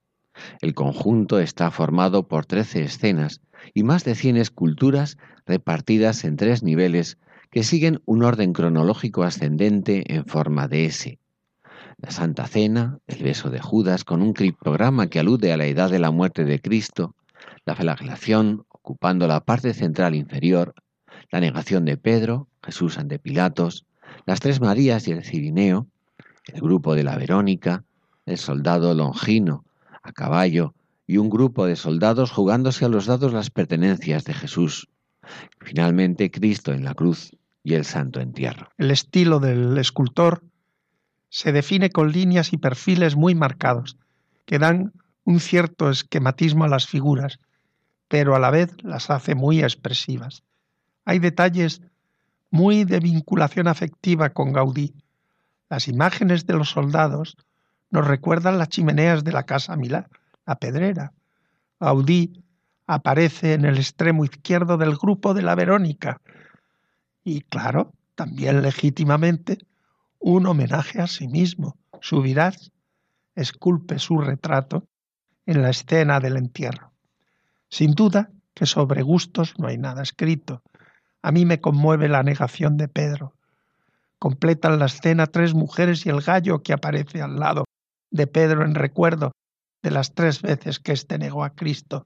El 0.61 0.73
conjunto 0.73 1.39
está 1.39 1.69
formado 1.71 2.27
por 2.27 2.45
trece 2.45 2.81
escenas 2.81 3.41
y 3.73 3.83
más 3.83 4.05
de 4.05 4.15
cien 4.15 4.37
esculturas 4.37 5.17
repartidas 5.45 6.23
en 6.23 6.37
tres 6.37 6.63
niveles 6.63 7.17
que 7.51 7.63
siguen 7.63 8.01
un 8.05 8.23
orden 8.23 8.53
cronológico 8.53 9.23
ascendente 9.23 10.13
en 10.13 10.25
forma 10.25 10.67
de 10.67 10.85
S. 10.85 11.19
La 11.97 12.11
Santa 12.11 12.47
Cena, 12.47 12.99
el 13.07 13.23
beso 13.23 13.49
de 13.49 13.59
Judas 13.59 14.05
con 14.05 14.21
un 14.21 14.33
criptograma 14.33 15.07
que 15.07 15.19
alude 15.19 15.51
a 15.51 15.57
la 15.57 15.65
edad 15.65 15.89
de 15.89 15.99
la 15.99 16.11
muerte 16.11 16.45
de 16.45 16.61
Cristo, 16.61 17.15
la 17.69 17.75
flagelación 17.75 18.65
ocupando 18.69 19.27
la 19.27 19.41
parte 19.41 19.75
central 19.75 20.15
inferior, 20.15 20.73
la 21.31 21.39
negación 21.39 21.85
de 21.85 21.97
Pedro, 21.97 22.47
Jesús 22.63 22.97
ante 22.97 23.19
Pilatos, 23.19 23.85
las 24.25 24.39
tres 24.39 24.59
Marías 24.59 25.07
y 25.07 25.11
el 25.11 25.23
Cirineo, 25.23 25.85
el 26.45 26.61
grupo 26.61 26.95
de 26.95 27.03
la 27.03 27.15
Verónica, 27.15 27.83
el 28.25 28.39
soldado 28.39 28.95
Longino 28.95 29.65
a 30.01 30.11
caballo 30.13 30.73
y 31.05 31.17
un 31.17 31.29
grupo 31.29 31.67
de 31.67 31.75
soldados 31.75 32.31
jugándose 32.31 32.85
a 32.85 32.89
los 32.89 33.05
dados 33.05 33.33
las 33.33 33.51
pertenencias 33.51 34.23
de 34.23 34.33
Jesús. 34.33 34.87
Finalmente 35.59 36.31
Cristo 36.31 36.73
en 36.73 36.83
la 36.83 36.95
cruz 36.95 37.29
y 37.63 37.75
el 37.75 37.85
santo 37.85 38.19
entierro. 38.19 38.69
El 38.79 38.89
estilo 38.89 39.39
del 39.39 39.77
escultor 39.77 40.41
se 41.29 41.51
define 41.51 41.91
con 41.91 42.11
líneas 42.11 42.51
y 42.51 42.57
perfiles 42.57 43.15
muy 43.15 43.35
marcados, 43.35 43.95
que 44.47 44.57
dan 44.57 44.91
un 45.23 45.39
cierto 45.39 45.91
esquematismo 45.91 46.63
a 46.63 46.67
las 46.67 46.87
figuras, 46.87 47.37
pero 48.09 48.35
a 48.35 48.39
la 48.39 48.49
vez 48.49 48.71
las 48.83 49.09
hace 49.09 49.35
muy 49.35 49.63
expresivas. 49.63 50.43
Hay 51.05 51.19
detalles 51.19 51.81
muy 52.49 52.83
de 52.83 52.99
vinculación 52.99 53.67
afectiva 53.67 54.31
con 54.31 54.51
Gaudí. 54.51 54.95
Las 55.69 55.87
imágenes 55.87 56.45
de 56.45 56.55
los 56.55 56.71
soldados 56.71 57.37
nos 57.91 58.07
recuerdan 58.07 58.57
las 58.57 58.69
chimeneas 58.69 59.23
de 59.23 59.31
la 59.31 59.43
casa 59.43 59.75
Milá, 59.75 60.09
la 60.45 60.55
pedrera. 60.55 61.13
Gaudí 61.79 62.43
aparece 62.87 63.53
en 63.53 63.65
el 63.65 63.77
extremo 63.77 64.25
izquierdo 64.25 64.77
del 64.77 64.97
grupo 64.97 65.35
de 65.35 65.43
la 65.43 65.53
Verónica. 65.53 66.19
Y 67.23 67.41
claro, 67.41 67.93
también 68.15 68.63
legítimamente, 68.63 69.59
un 70.17 70.47
homenaje 70.47 70.99
a 70.99 71.07
sí 71.07 71.27
mismo. 71.27 71.77
Subirás, 72.01 72.71
esculpe 73.35 73.99
su 73.99 74.17
retrato 74.17 74.87
en 75.45 75.61
la 75.61 75.69
escena 75.69 76.19
del 76.19 76.37
entierro. 76.37 76.88
Sin 77.69 77.93
duda 77.93 78.31
que 78.53 78.65
sobre 78.65 79.01
gustos 79.01 79.53
no 79.57 79.67
hay 79.67 79.77
nada 79.77 80.03
escrito. 80.03 80.61
A 81.21 81.31
mí 81.31 81.45
me 81.45 81.61
conmueve 81.61 82.09
la 82.09 82.23
negación 82.23 82.77
de 82.77 82.87
Pedro. 82.87 83.33
Completan 84.17 84.79
la 84.79 84.87
escena 84.87 85.27
tres 85.27 85.53
mujeres 85.53 86.05
y 86.05 86.09
el 86.09 86.21
gallo 86.21 86.61
que 86.61 86.73
aparece 86.73 87.21
al 87.21 87.37
lado 87.37 87.65
de 88.11 88.27
Pedro 88.27 88.65
en 88.65 88.75
recuerdo 88.75 89.31
de 89.81 89.91
las 89.91 90.13
tres 90.13 90.41
veces 90.41 90.79
que 90.79 90.91
éste 90.91 91.17
negó 91.17 91.43
a 91.43 91.51
Cristo 91.51 92.05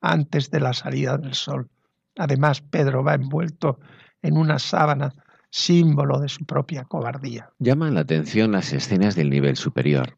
antes 0.00 0.50
de 0.50 0.60
la 0.60 0.72
salida 0.72 1.18
del 1.18 1.34
sol. 1.34 1.68
Además, 2.16 2.62
Pedro 2.62 3.04
va 3.04 3.14
envuelto 3.14 3.78
en 4.22 4.36
una 4.36 4.58
sábana, 4.58 5.12
símbolo 5.50 6.18
de 6.20 6.28
su 6.28 6.44
propia 6.44 6.84
cobardía. 6.84 7.50
Llaman 7.58 7.94
la 7.94 8.00
atención 8.00 8.52
las 8.52 8.72
escenas 8.72 9.16
del 9.16 9.30
nivel 9.30 9.56
superior. 9.56 10.16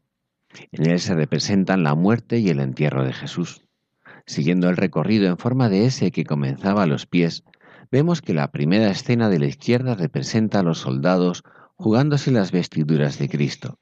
En 0.71 0.89
él 0.89 0.99
se 0.99 1.15
representan 1.15 1.83
la 1.83 1.95
muerte 1.95 2.37
y 2.37 2.49
el 2.49 2.59
entierro 2.59 3.03
de 3.03 3.13
Jesús. 3.13 3.62
Siguiendo 4.25 4.69
el 4.69 4.77
recorrido 4.77 5.27
en 5.27 5.37
forma 5.37 5.69
de 5.69 5.85
S 5.85 6.11
que 6.11 6.23
comenzaba 6.23 6.83
a 6.83 6.87
los 6.87 7.05
pies, 7.05 7.43
vemos 7.91 8.21
que 8.21 8.33
la 8.33 8.51
primera 8.51 8.89
escena 8.89 9.29
de 9.29 9.39
la 9.39 9.47
izquierda 9.47 9.95
representa 9.95 10.59
a 10.59 10.63
los 10.63 10.79
soldados 10.79 11.43
jugándose 11.75 12.31
las 12.31 12.51
vestiduras 12.51 13.19
de 13.19 13.27
Cristo. 13.27 13.79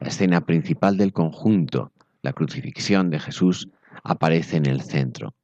La 0.00 0.08
escena 0.08 0.44
principal 0.46 0.96
del 0.96 1.12
conjunto, 1.12 1.92
la 2.22 2.32
crucifixión 2.32 3.10
de 3.10 3.20
Jesús, 3.20 3.68
aparece 4.02 4.56
en 4.56 4.66
el 4.66 4.82
centro. 4.82 5.34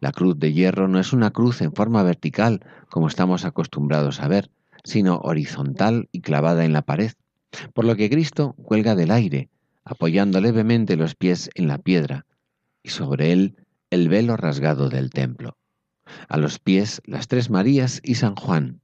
La 0.00 0.12
cruz 0.12 0.38
de 0.38 0.52
hierro 0.52 0.86
no 0.86 1.00
es 1.00 1.12
una 1.12 1.32
cruz 1.32 1.60
en 1.60 1.72
forma 1.72 2.02
vertical, 2.04 2.64
como 2.88 3.08
estamos 3.08 3.44
acostumbrados 3.44 4.20
a 4.20 4.28
ver, 4.28 4.50
sino 4.84 5.18
horizontal 5.18 6.08
y 6.12 6.20
clavada 6.20 6.64
en 6.64 6.72
la 6.72 6.82
pared, 6.82 7.12
por 7.74 7.84
lo 7.84 7.96
que 7.96 8.08
Cristo 8.08 8.54
cuelga 8.62 8.94
del 8.94 9.10
aire, 9.10 9.48
apoyando 9.84 10.40
levemente 10.40 10.96
los 10.96 11.16
pies 11.16 11.50
en 11.54 11.66
la 11.66 11.78
piedra, 11.78 12.26
sobre 12.88 13.32
él 13.32 13.56
el 13.90 14.08
velo 14.08 14.36
rasgado 14.36 14.88
del 14.88 15.10
templo. 15.10 15.56
A 16.28 16.36
los 16.36 16.58
pies 16.58 17.02
las 17.04 17.28
tres 17.28 17.50
Marías 17.50 18.00
y 18.02 18.16
San 18.16 18.36
Juan. 18.36 18.80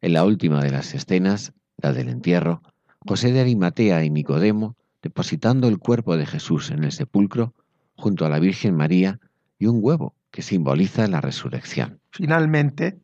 En 0.00 0.12
la 0.12 0.24
última 0.24 0.62
de 0.62 0.70
las 0.70 0.94
escenas, 0.94 1.52
la 1.78 1.92
del 1.92 2.08
entierro, 2.08 2.62
José 3.06 3.32
de 3.32 3.40
Arimatea 3.40 4.04
y 4.04 4.10
Nicodemo, 4.10 4.76
depositando 5.02 5.68
el 5.68 5.78
cuerpo 5.78 6.16
de 6.16 6.26
Jesús 6.26 6.70
en 6.70 6.84
el 6.84 6.92
sepulcro, 6.92 7.54
junto 7.96 8.26
a 8.26 8.28
la 8.28 8.38
Virgen 8.38 8.76
María 8.76 9.18
y 9.58 9.66
un 9.66 9.78
huevo 9.80 10.14
que 10.30 10.42
simboliza 10.42 11.06
la 11.06 11.20
resurrección. 11.20 12.00
Finalmente, 12.10 12.98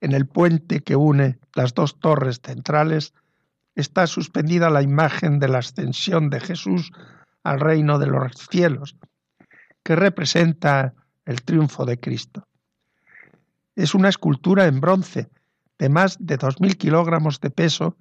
en 0.00 0.12
el 0.12 0.26
puente 0.26 0.80
que 0.80 0.96
une 0.96 1.38
las 1.54 1.74
dos 1.74 1.98
torres 2.00 2.40
centrales, 2.44 3.14
está 3.74 4.06
suspendida 4.06 4.70
la 4.70 4.82
imagen 4.82 5.38
de 5.38 5.48
la 5.48 5.58
ascensión 5.58 6.30
de 6.30 6.40
Jesús 6.40 6.92
al 7.44 7.60
reino 7.60 7.98
de 7.98 8.06
los 8.06 8.32
cielos, 8.50 8.96
que 9.86 9.94
representa 9.94 10.94
el 11.24 11.42
triunfo 11.42 11.86
de 11.86 12.00
Cristo. 12.00 12.48
Es 13.76 13.94
una 13.94 14.08
escultura 14.08 14.66
en 14.66 14.80
bronce 14.80 15.30
de 15.78 15.88
más 15.88 16.16
de 16.18 16.36
2.000 16.40 16.76
kilogramos 16.76 17.38
de 17.38 17.50
peso 17.50 17.96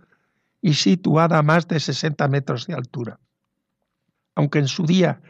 y 0.63 0.73
situada 0.73 1.37
a 1.37 1.43
más 1.43 1.67
de 1.67 1.79
60 1.79 2.27
metros 2.27 2.65
de 2.65 2.73
altura. 2.73 3.19
Aunque 4.33 4.57
en 4.57 4.67
su 4.67 4.87
día 4.87 5.21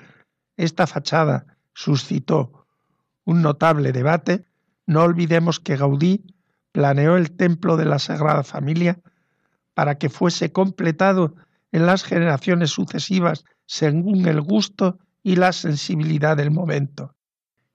esta 0.55 0.87
fachada 0.87 1.45
suscitó 1.73 2.65
un 3.25 3.41
notable 3.41 3.91
debate, 3.91 4.45
no 4.87 5.03
olvidemos 5.03 5.59
que 5.59 5.75
Gaudí 5.75 6.23
planeó 6.71 7.17
el 7.17 7.31
templo 7.31 7.75
de 7.75 7.83
la 7.83 7.99
Sagrada 7.99 8.43
Familia 8.43 8.97
para 9.73 9.97
que 9.97 10.07
fuese 10.07 10.53
completado 10.53 11.35
en 11.73 11.85
las 11.85 12.05
generaciones 12.05 12.69
sucesivas 12.69 13.43
según 13.65 14.25
el 14.25 14.39
gusto 14.39 14.99
y 15.25 15.37
la 15.37 15.51
sensibilidad 15.53 16.37
del 16.37 16.51
momento. 16.51 17.15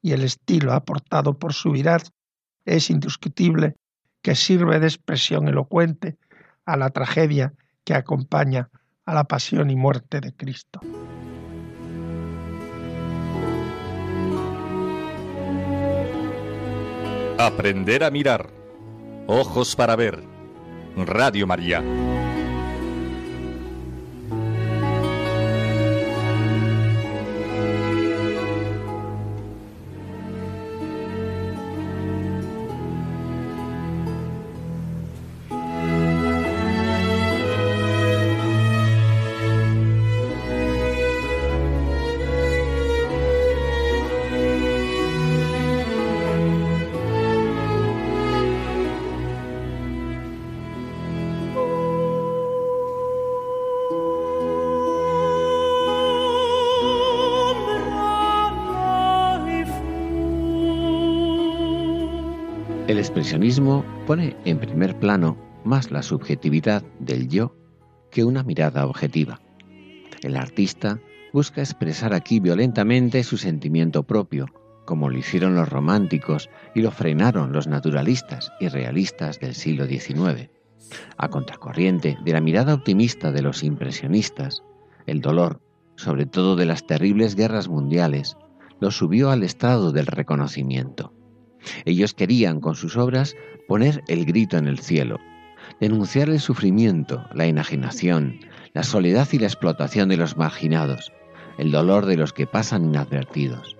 Y 0.01 0.13
el 0.13 0.23
estilo 0.23 0.73
aportado 0.73 1.37
por 1.37 1.53
Subirats 1.53 2.13
es 2.65 2.91
indiscutible 2.91 3.75
que 4.23 4.37
sirve 4.37 4.79
de 4.79 4.87
expresión 4.87 5.49
elocuente 5.49 6.17
a 6.65 6.77
la 6.77 6.91
tragedia 6.91 7.53
que 7.83 7.95
acompaña 7.95 8.71
a 9.05 9.15
la 9.15 9.25
pasión 9.25 9.69
y 9.69 9.75
muerte 9.75 10.21
de 10.21 10.33
Cristo. 10.33 10.79
Aprender 17.37 18.05
a 18.05 18.13
mirar. 18.13 18.49
Ojos 19.27 19.75
para 19.75 19.97
ver. 19.97 20.23
Radio 20.95 21.49
María. 21.49 21.83
Expresionismo 63.41 63.87
pone 64.07 64.37
en 64.45 64.59
primer 64.59 64.99
plano 64.99 65.35
más 65.65 65.91
la 65.91 66.03
subjetividad 66.03 66.83
del 66.99 67.29
yo 67.29 67.57
que 68.11 68.23
una 68.23 68.43
mirada 68.43 68.85
objetiva. 68.85 69.41
El 70.23 70.37
artista 70.37 71.01
busca 71.33 71.63
expresar 71.63 72.13
aquí 72.13 72.39
violentamente 72.39 73.25
su 73.25 73.39
sentimiento 73.39 74.03
propio, 74.03 74.45
como 74.85 75.09
lo 75.09 75.17
hicieron 75.17 75.55
los 75.55 75.71
románticos 75.71 76.51
y 76.75 76.83
lo 76.83 76.91
frenaron 76.91 77.51
los 77.53 77.67
naturalistas 77.67 78.53
y 78.61 78.69
realistas 78.69 79.41
del 79.41 79.55
siglo 79.55 79.87
XIX. 79.87 80.51
A 81.17 81.29
contracorriente 81.31 82.19
de 82.23 82.33
la 82.33 82.43
mirada 82.43 82.75
optimista 82.75 83.33
de 83.33 83.41
los 83.41 83.63
impresionistas, 83.63 84.63
el 85.07 85.23
dolor, 85.23 85.63
sobre 85.97 86.27
todo 86.27 86.57
de 86.57 86.67
las 86.67 86.87
terribles 86.87 87.37
guerras 87.37 87.69
mundiales, 87.69 88.37
lo 88.81 88.91
subió 88.91 89.31
al 89.31 89.45
estado 89.45 89.93
del 89.93 90.07
reconocimiento. 90.07 91.15
Ellos 91.85 92.15
querían 92.15 92.61
con 92.61 92.75
sus 92.75 92.97
obras 92.97 93.37
poner 93.69 94.03
el 94.09 94.25
grito 94.25 94.57
en 94.57 94.67
el 94.67 94.79
cielo, 94.79 95.19
denunciar 95.81 96.29
el 96.29 96.41
sufrimiento, 96.41 97.27
la 97.33 97.47
enajenación, 97.47 98.41
la 98.73 98.83
soledad 98.83 99.29
y 99.33 99.39
la 99.39 99.47
explotación 99.47 100.09
de 100.09 100.17
los 100.17 100.37
marginados, 100.37 101.13
el 101.59 101.71
dolor 101.71 102.07
de 102.07 102.17
los 102.17 102.33
que 102.33 102.47
pasan 102.47 102.85
inadvertidos. 102.85 103.77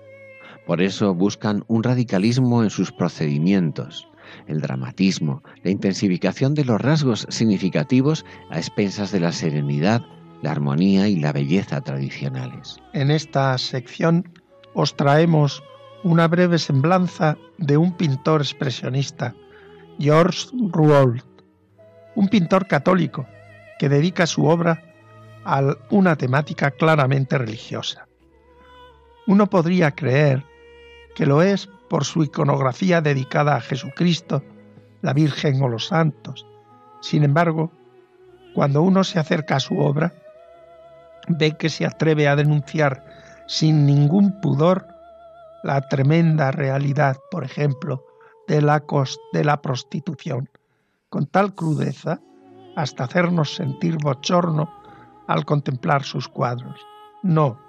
Por 0.65 0.81
eso 0.81 1.13
buscan 1.13 1.63
un 1.67 1.83
radicalismo 1.83 2.63
en 2.63 2.69
sus 2.69 2.91
procedimientos, 2.91 4.07
el 4.47 4.61
dramatismo, 4.61 5.43
la 5.63 5.71
intensificación 5.71 6.53
de 6.53 6.65
los 6.65 6.79
rasgos 6.79 7.25
significativos 7.29 8.25
a 8.49 8.57
expensas 8.57 9.11
de 9.11 9.19
la 9.19 9.31
serenidad, 9.31 10.01
la 10.41 10.51
armonía 10.51 11.07
y 11.07 11.17
la 11.17 11.33
belleza 11.33 11.81
tradicionales. 11.81 12.77
En 12.93 13.11
esta 13.11 13.57
sección 13.57 14.29
os 14.73 14.95
traemos 14.95 15.63
una 16.03 16.27
breve 16.27 16.57
semblanza 16.57 17.37
de 17.57 17.77
un 17.77 17.95
pintor 17.95 18.41
expresionista, 18.41 19.35
Georges 19.99 20.51
Rouault, 20.71 21.25
un 22.15 22.27
pintor 22.27 22.67
católico 22.67 23.27
que 23.77 23.89
dedica 23.89 24.25
su 24.25 24.45
obra 24.45 24.83
a 25.45 25.75
una 25.89 26.15
temática 26.15 26.71
claramente 26.71 27.37
religiosa. 27.37 28.07
Uno 29.27 29.47
podría 29.47 29.91
creer 29.91 30.43
que 31.15 31.25
lo 31.25 31.41
es 31.41 31.67
por 31.89 32.05
su 32.05 32.23
iconografía 32.23 33.01
dedicada 33.01 33.55
a 33.55 33.61
Jesucristo, 33.61 34.43
la 35.01 35.13
Virgen 35.13 35.61
o 35.61 35.67
los 35.67 35.87
santos. 35.87 36.45
Sin 37.01 37.23
embargo, 37.23 37.71
cuando 38.53 38.81
uno 38.81 39.03
se 39.03 39.19
acerca 39.19 39.57
a 39.57 39.59
su 39.59 39.77
obra, 39.77 40.13
ve 41.27 41.57
que 41.57 41.69
se 41.69 41.85
atreve 41.85 42.27
a 42.27 42.35
denunciar 42.35 43.05
sin 43.47 43.85
ningún 43.85 44.39
pudor 44.41 44.90
la 45.63 45.81
tremenda 45.81 46.51
realidad, 46.51 47.17
por 47.29 47.43
ejemplo, 47.43 48.05
de 48.47 48.61
la, 48.61 48.83
de 49.33 49.43
la 49.43 49.61
prostitución, 49.61 50.49
con 51.09 51.25
tal 51.25 51.53
crudeza 51.53 52.19
hasta 52.75 53.03
hacernos 53.03 53.55
sentir 53.55 53.97
bochorno 53.97 54.73
al 55.27 55.45
contemplar 55.45 56.03
sus 56.03 56.27
cuadros. 56.27 56.79
No, 57.23 57.59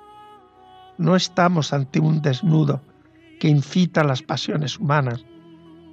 no 0.99 1.17
estamos 1.17 1.73
ante 1.73 2.01
un 2.01 2.23
desnudo 2.23 2.83
que 3.41 3.49
incita 3.49 4.05
las 4.05 4.23
pasiones 4.23 4.79
humanas, 4.79 5.25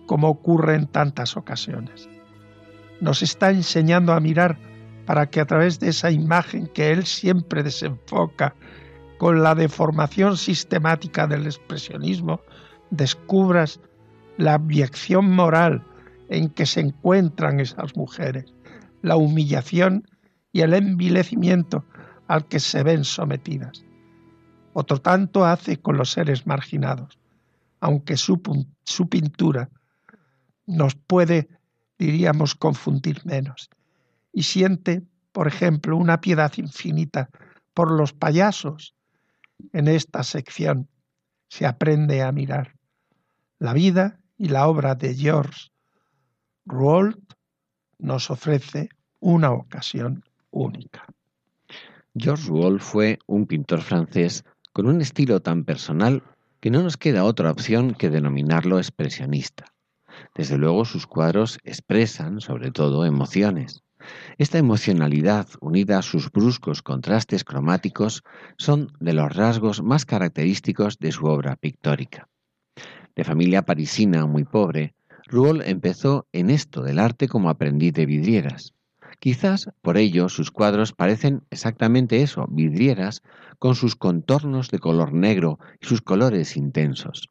como 0.05 0.29
ocurre 0.29 0.75
en 0.75 0.87
tantas 0.87 1.35
ocasiones. 1.35 2.09
Nos 3.01 3.21
está 3.21 3.49
enseñando 3.49 4.13
a 4.13 4.19
mirar 4.19 4.57
para 5.05 5.29
que 5.29 5.41
a 5.41 5.45
través 5.45 5.79
de 5.79 5.89
esa 5.89 6.11
imagen 6.11 6.67
que 6.67 6.91
él 6.91 7.05
siempre 7.05 7.63
desenfoca 7.63 8.55
con 9.19 9.43
la 9.43 9.53
deformación 9.53 10.37
sistemática 10.37 11.27
del 11.27 11.45
expresionismo, 11.45 12.41
descubras 12.89 13.79
la 14.37 14.53
abyección 14.55 15.29
moral 15.29 15.85
en 16.29 16.49
que 16.49 16.65
se 16.65 16.79
encuentran 16.79 17.59
esas 17.59 17.95
mujeres, 17.97 18.53
la 19.01 19.17
humillación 19.17 20.07
y 20.53 20.61
el 20.61 20.73
envilecimiento 20.73 21.85
al 22.27 22.47
que 22.47 22.61
se 22.61 22.81
ven 22.81 23.03
sometidas. 23.03 23.83
Otro 24.71 25.01
tanto 25.01 25.45
hace 25.45 25.77
con 25.77 25.97
los 25.97 26.11
seres 26.11 26.47
marginados, 26.47 27.19
aunque 27.81 28.15
su, 28.15 28.41
su 28.85 29.09
pintura 29.09 29.69
nos 30.65 30.95
puede, 30.95 31.49
diríamos, 31.97 32.55
confundir 32.55 33.25
menos. 33.25 33.69
Y 34.31 34.43
siente, 34.43 35.03
por 35.33 35.47
ejemplo, 35.47 35.97
una 35.97 36.21
piedad 36.21 36.53
infinita 36.55 37.29
por 37.73 37.91
los 37.91 38.13
payasos. 38.13 38.95
En 39.73 39.87
esta 39.87 40.23
sección 40.23 40.87
se 41.49 41.65
aprende 41.65 42.21
a 42.21 42.31
mirar 42.31 42.75
la 43.59 43.73
vida 43.73 44.19
y 44.37 44.49
la 44.49 44.67
obra 44.67 44.95
de 44.95 45.15
George 45.15 45.69
Rouault 46.65 47.17
nos 47.97 48.31
ofrece 48.31 48.89
una 49.19 49.51
ocasión 49.51 50.23
única. 50.51 51.05
George 52.15 52.47
Rouault 52.47 52.81
fue 52.81 53.19
un 53.27 53.45
pintor 53.45 53.81
francés 53.81 54.45
con 54.71 54.87
un 54.87 55.01
estilo 55.01 55.41
tan 55.41 55.65
personal 55.65 56.23
que 56.59 56.71
no 56.71 56.83
nos 56.83 56.97
queda 56.97 57.23
otra 57.23 57.51
opción 57.51 57.93
que 57.93 58.09
denominarlo 58.09 58.77
expresionista. 58.77 59.65
Desde 60.35 60.57
luego 60.57 60.85
sus 60.85 61.07
cuadros 61.07 61.59
expresan, 61.63 62.41
sobre 62.41 62.71
todo, 62.71 63.05
emociones. 63.05 63.83
Esta 64.37 64.57
emocionalidad, 64.57 65.47
unida 65.61 65.99
a 65.99 66.01
sus 66.01 66.31
bruscos 66.31 66.81
contrastes 66.81 67.43
cromáticos, 67.43 68.23
son 68.57 68.93
de 68.99 69.13
los 69.13 69.35
rasgos 69.35 69.83
más 69.83 70.05
característicos 70.05 70.97
de 70.99 71.11
su 71.11 71.25
obra 71.25 71.55
pictórica. 71.55 72.29
De 73.15 73.23
familia 73.23 73.63
parisina 73.63 74.25
muy 74.25 74.45
pobre, 74.45 74.95
Rouault 75.25 75.61
empezó 75.65 76.27
en 76.31 76.49
esto 76.49 76.81
del 76.81 76.99
arte 76.99 77.27
como 77.27 77.49
aprendiz 77.49 77.93
de 77.93 78.05
vidrieras. 78.05 78.73
Quizás 79.19 79.69
por 79.81 79.97
ello 79.97 80.29
sus 80.29 80.49
cuadros 80.49 80.93
parecen 80.93 81.43
exactamente 81.49 82.21
eso, 82.21 82.47
vidrieras, 82.49 83.21
con 83.59 83.75
sus 83.75 83.95
contornos 83.95 84.69
de 84.69 84.79
color 84.79 85.13
negro 85.13 85.59
y 85.81 85.85
sus 85.85 86.01
colores 86.01 86.55
intensos. 86.55 87.29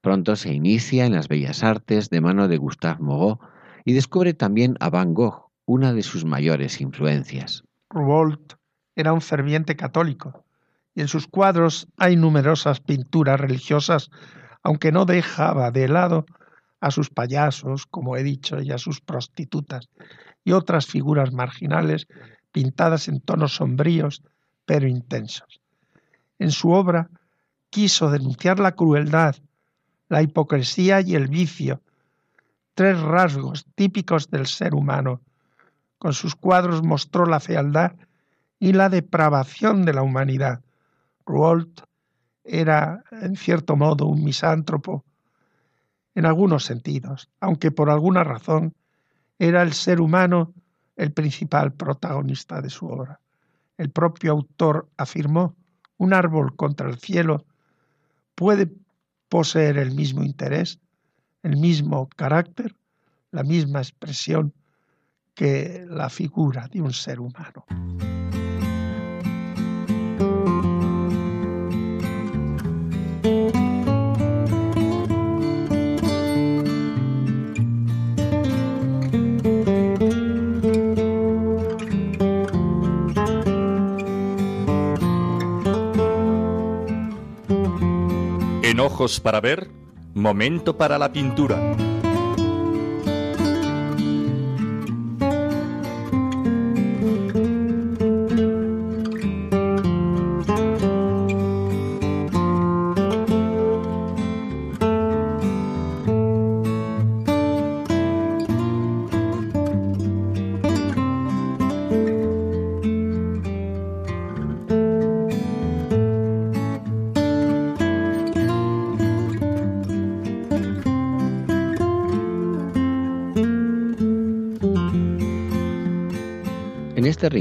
Pronto 0.00 0.34
se 0.36 0.52
inicia 0.52 1.04
en 1.04 1.12
las 1.12 1.28
bellas 1.28 1.62
artes 1.62 2.08
de 2.10 2.20
mano 2.20 2.48
de 2.48 2.56
Gustave 2.56 3.00
Moreau 3.00 3.38
y 3.84 3.92
descubre 3.92 4.34
también 4.34 4.76
a 4.80 4.90
Van 4.90 5.14
Gogh, 5.14 5.49
una 5.70 5.92
de 5.92 6.02
sus 6.02 6.24
mayores 6.24 6.80
influencias. 6.80 7.62
Rouault 7.90 8.54
era 8.96 9.12
un 9.12 9.20
ferviente 9.20 9.76
católico 9.76 10.44
y 10.96 11.00
en 11.00 11.06
sus 11.06 11.28
cuadros 11.28 11.86
hay 11.96 12.16
numerosas 12.16 12.80
pinturas 12.80 13.38
religiosas, 13.38 14.10
aunque 14.64 14.90
no 14.90 15.04
dejaba 15.04 15.70
de 15.70 15.86
lado 15.86 16.26
a 16.80 16.90
sus 16.90 17.08
payasos, 17.08 17.86
como 17.86 18.16
he 18.16 18.24
dicho, 18.24 18.60
y 18.60 18.72
a 18.72 18.78
sus 18.78 19.00
prostitutas, 19.00 19.88
y 20.42 20.50
otras 20.50 20.86
figuras 20.86 21.32
marginales 21.32 22.08
pintadas 22.50 23.06
en 23.06 23.20
tonos 23.20 23.54
sombríos 23.54 24.24
pero 24.64 24.88
intensos. 24.88 25.60
En 26.40 26.50
su 26.50 26.70
obra 26.72 27.10
quiso 27.70 28.10
denunciar 28.10 28.58
la 28.58 28.72
crueldad, 28.72 29.36
la 30.08 30.20
hipocresía 30.20 31.00
y 31.00 31.14
el 31.14 31.28
vicio, 31.28 31.80
tres 32.74 33.00
rasgos 33.00 33.66
típicos 33.76 34.30
del 34.30 34.48
ser 34.48 34.74
humano. 34.74 35.20
Con 36.00 36.14
sus 36.14 36.34
cuadros 36.34 36.82
mostró 36.82 37.26
la 37.26 37.40
fealdad 37.40 37.92
y 38.58 38.72
la 38.72 38.88
depravación 38.88 39.84
de 39.84 39.92
la 39.92 40.00
humanidad. 40.00 40.62
Rouault 41.26 41.82
era, 42.42 43.04
en 43.10 43.36
cierto 43.36 43.76
modo, 43.76 44.06
un 44.06 44.24
misántropo 44.24 45.04
en 46.14 46.24
algunos 46.24 46.64
sentidos, 46.64 47.28
aunque 47.38 47.70
por 47.70 47.90
alguna 47.90 48.24
razón 48.24 48.72
era 49.38 49.60
el 49.60 49.74
ser 49.74 50.00
humano 50.00 50.54
el 50.96 51.12
principal 51.12 51.74
protagonista 51.74 52.62
de 52.62 52.70
su 52.70 52.86
obra. 52.86 53.20
El 53.76 53.90
propio 53.90 54.32
autor 54.32 54.88
afirmó, 54.96 55.54
un 55.98 56.14
árbol 56.14 56.56
contra 56.56 56.88
el 56.88 56.98
cielo 56.98 57.44
puede 58.34 58.72
poseer 59.28 59.76
el 59.76 59.94
mismo 59.94 60.22
interés, 60.22 60.80
el 61.42 61.58
mismo 61.58 62.08
carácter, 62.16 62.74
la 63.32 63.42
misma 63.42 63.80
expresión 63.80 64.54
que 65.34 65.84
la 65.88 66.10
figura 66.10 66.68
de 66.68 66.82
un 66.82 66.92
ser 66.92 67.20
humano. 67.20 67.64
ojos 88.80 89.20
para 89.20 89.40
ver, 89.40 89.70
momento 90.14 90.76
para 90.76 90.98
la 90.98 91.12
pintura. 91.12 91.89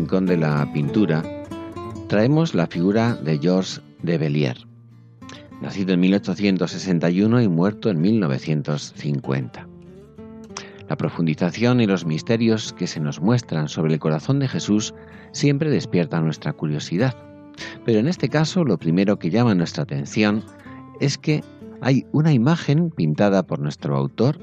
De 0.09 0.37
la 0.37 0.67
pintura 0.73 1.23
traemos 2.07 2.55
la 2.55 2.65
figura 2.65 3.13
de 3.13 3.37
Georges 3.37 3.79
de 4.01 4.17
Bellier, 4.17 4.57
nacido 5.61 5.93
en 5.93 5.99
1861 5.99 7.43
y 7.43 7.47
muerto 7.47 7.91
en 7.91 8.01
1950. 8.01 9.67
La 10.89 10.97
profundización 10.97 11.79
y 11.79 11.85
los 11.85 12.07
misterios 12.07 12.73
que 12.73 12.87
se 12.87 12.99
nos 12.99 13.21
muestran 13.21 13.69
sobre 13.69 13.93
el 13.93 13.99
corazón 13.99 14.39
de 14.39 14.47
Jesús 14.47 14.95
siempre 15.31 15.69
despiertan 15.69 16.25
nuestra 16.25 16.53
curiosidad. 16.53 17.15
Pero 17.85 17.99
en 17.99 18.07
este 18.07 18.29
caso 18.29 18.63
lo 18.63 18.79
primero 18.79 19.19
que 19.19 19.29
llama 19.29 19.53
nuestra 19.53 19.83
atención 19.83 20.43
es 20.99 21.19
que 21.19 21.43
hay 21.81 22.07
una 22.13 22.33
imagen 22.33 22.89
pintada 22.89 23.43
por 23.43 23.59
nuestro 23.59 23.95
autor 23.95 24.39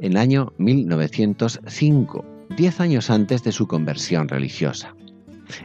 en 0.00 0.12
el 0.12 0.16
año 0.16 0.54
1905 0.56 2.24
diez 2.56 2.80
años 2.80 3.10
antes 3.10 3.44
de 3.44 3.52
su 3.52 3.66
conversión 3.66 4.28
religiosa. 4.28 4.94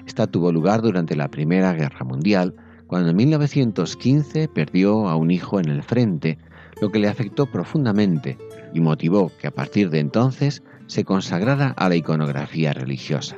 Esta 0.06 0.28
tuvo 0.28 0.52
lugar 0.52 0.82
durante 0.82 1.16
la 1.16 1.30
Primera 1.30 1.74
Guerra 1.74 2.06
Mundial, 2.06 2.56
cuando 2.88 3.10
en 3.10 3.16
1915 3.16 4.48
perdió 4.48 5.08
a 5.08 5.16
un 5.16 5.32
hijo 5.32 5.60
en 5.60 5.70
el 5.70 5.84
frente, 5.84 6.38
lo 6.82 6.92
que 6.92 7.00
le 7.00 7.08
afectó 7.08 7.46
profundamente 7.48 8.38
y 8.74 8.80
motivó 8.80 9.32
que 9.40 9.48
a 9.48 9.52
partir 9.52 9.90
de 9.90 10.00
entonces 10.00 10.64
se 10.88 11.04
consagrara 11.04 11.70
a 11.70 11.90
la 11.90 11.96
iconografía 11.96 12.74
religiosa. 12.74 13.38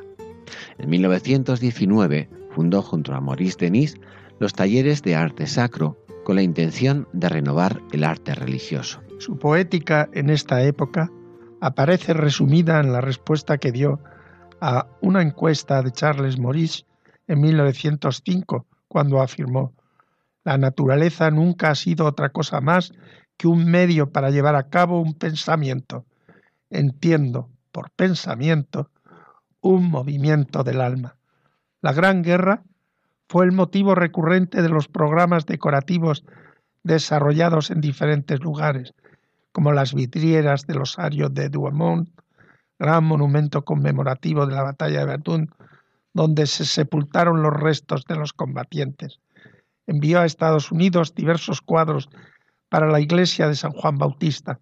En 0.77 0.89
1919 0.89 2.29
fundó 2.51 2.81
junto 2.81 3.13
a 3.13 3.21
Maurice 3.21 3.57
Denis 3.59 3.95
los 4.39 4.53
talleres 4.53 5.01
de 5.03 5.15
arte 5.15 5.47
sacro 5.47 5.97
con 6.23 6.35
la 6.35 6.41
intención 6.41 7.07
de 7.13 7.29
renovar 7.29 7.81
el 7.91 8.03
arte 8.03 8.35
religioso. 8.35 9.01
Su 9.17 9.37
poética 9.37 10.09
en 10.13 10.29
esta 10.29 10.63
época 10.63 11.11
aparece 11.59 12.13
resumida 12.13 12.79
en 12.79 12.93
la 12.93 13.01
respuesta 13.01 13.57
que 13.57 13.71
dio 13.71 13.99
a 14.61 14.87
una 15.01 15.21
encuesta 15.21 15.81
de 15.81 15.91
Charles 15.91 16.39
Maurice 16.39 16.85
en 17.27 17.41
1905, 17.41 18.65
cuando 18.87 19.21
afirmó, 19.21 19.73
La 20.43 20.57
naturaleza 20.57 21.29
nunca 21.31 21.69
ha 21.69 21.75
sido 21.75 22.05
otra 22.05 22.29
cosa 22.29 22.61
más 22.61 22.91
que 23.37 23.47
un 23.47 23.69
medio 23.69 24.11
para 24.11 24.31
llevar 24.31 24.55
a 24.55 24.69
cabo 24.69 25.01
un 25.01 25.13
pensamiento. 25.13 26.05
Entiendo 26.69 27.49
por 27.71 27.91
pensamiento 27.91 28.89
un 29.61 29.89
movimiento 29.89 30.63
del 30.63 30.81
alma. 30.81 31.17
La 31.81 31.93
Gran 31.93 32.23
Guerra 32.23 32.63
fue 33.27 33.45
el 33.45 33.51
motivo 33.51 33.95
recurrente 33.95 34.61
de 34.61 34.69
los 34.69 34.87
programas 34.87 35.45
decorativos 35.45 36.25
desarrollados 36.83 37.69
en 37.69 37.81
diferentes 37.81 38.39
lugares, 38.39 38.93
como 39.51 39.71
las 39.71 39.93
vidrieras 39.93 40.65
del 40.65 40.81
osario 40.81 41.29
de 41.29 41.49
Douaumont, 41.49 42.09
gran 42.79 43.03
monumento 43.03 43.65
conmemorativo 43.65 44.45
de 44.47 44.55
la 44.55 44.63
batalla 44.63 45.01
de 45.01 45.05
Verdún, 45.05 45.53
donde 46.13 46.47
se 46.47 46.65
sepultaron 46.65 47.43
los 47.43 47.53
restos 47.53 48.05
de 48.05 48.15
los 48.15 48.33
combatientes. 48.33 49.19
Envió 49.85 50.19
a 50.19 50.25
Estados 50.25 50.71
Unidos 50.71 51.13
diversos 51.13 51.61
cuadros 51.61 52.09
para 52.69 52.89
la 52.89 52.99
iglesia 52.99 53.47
de 53.47 53.55
San 53.55 53.71
Juan 53.71 53.97
Bautista, 53.97 54.59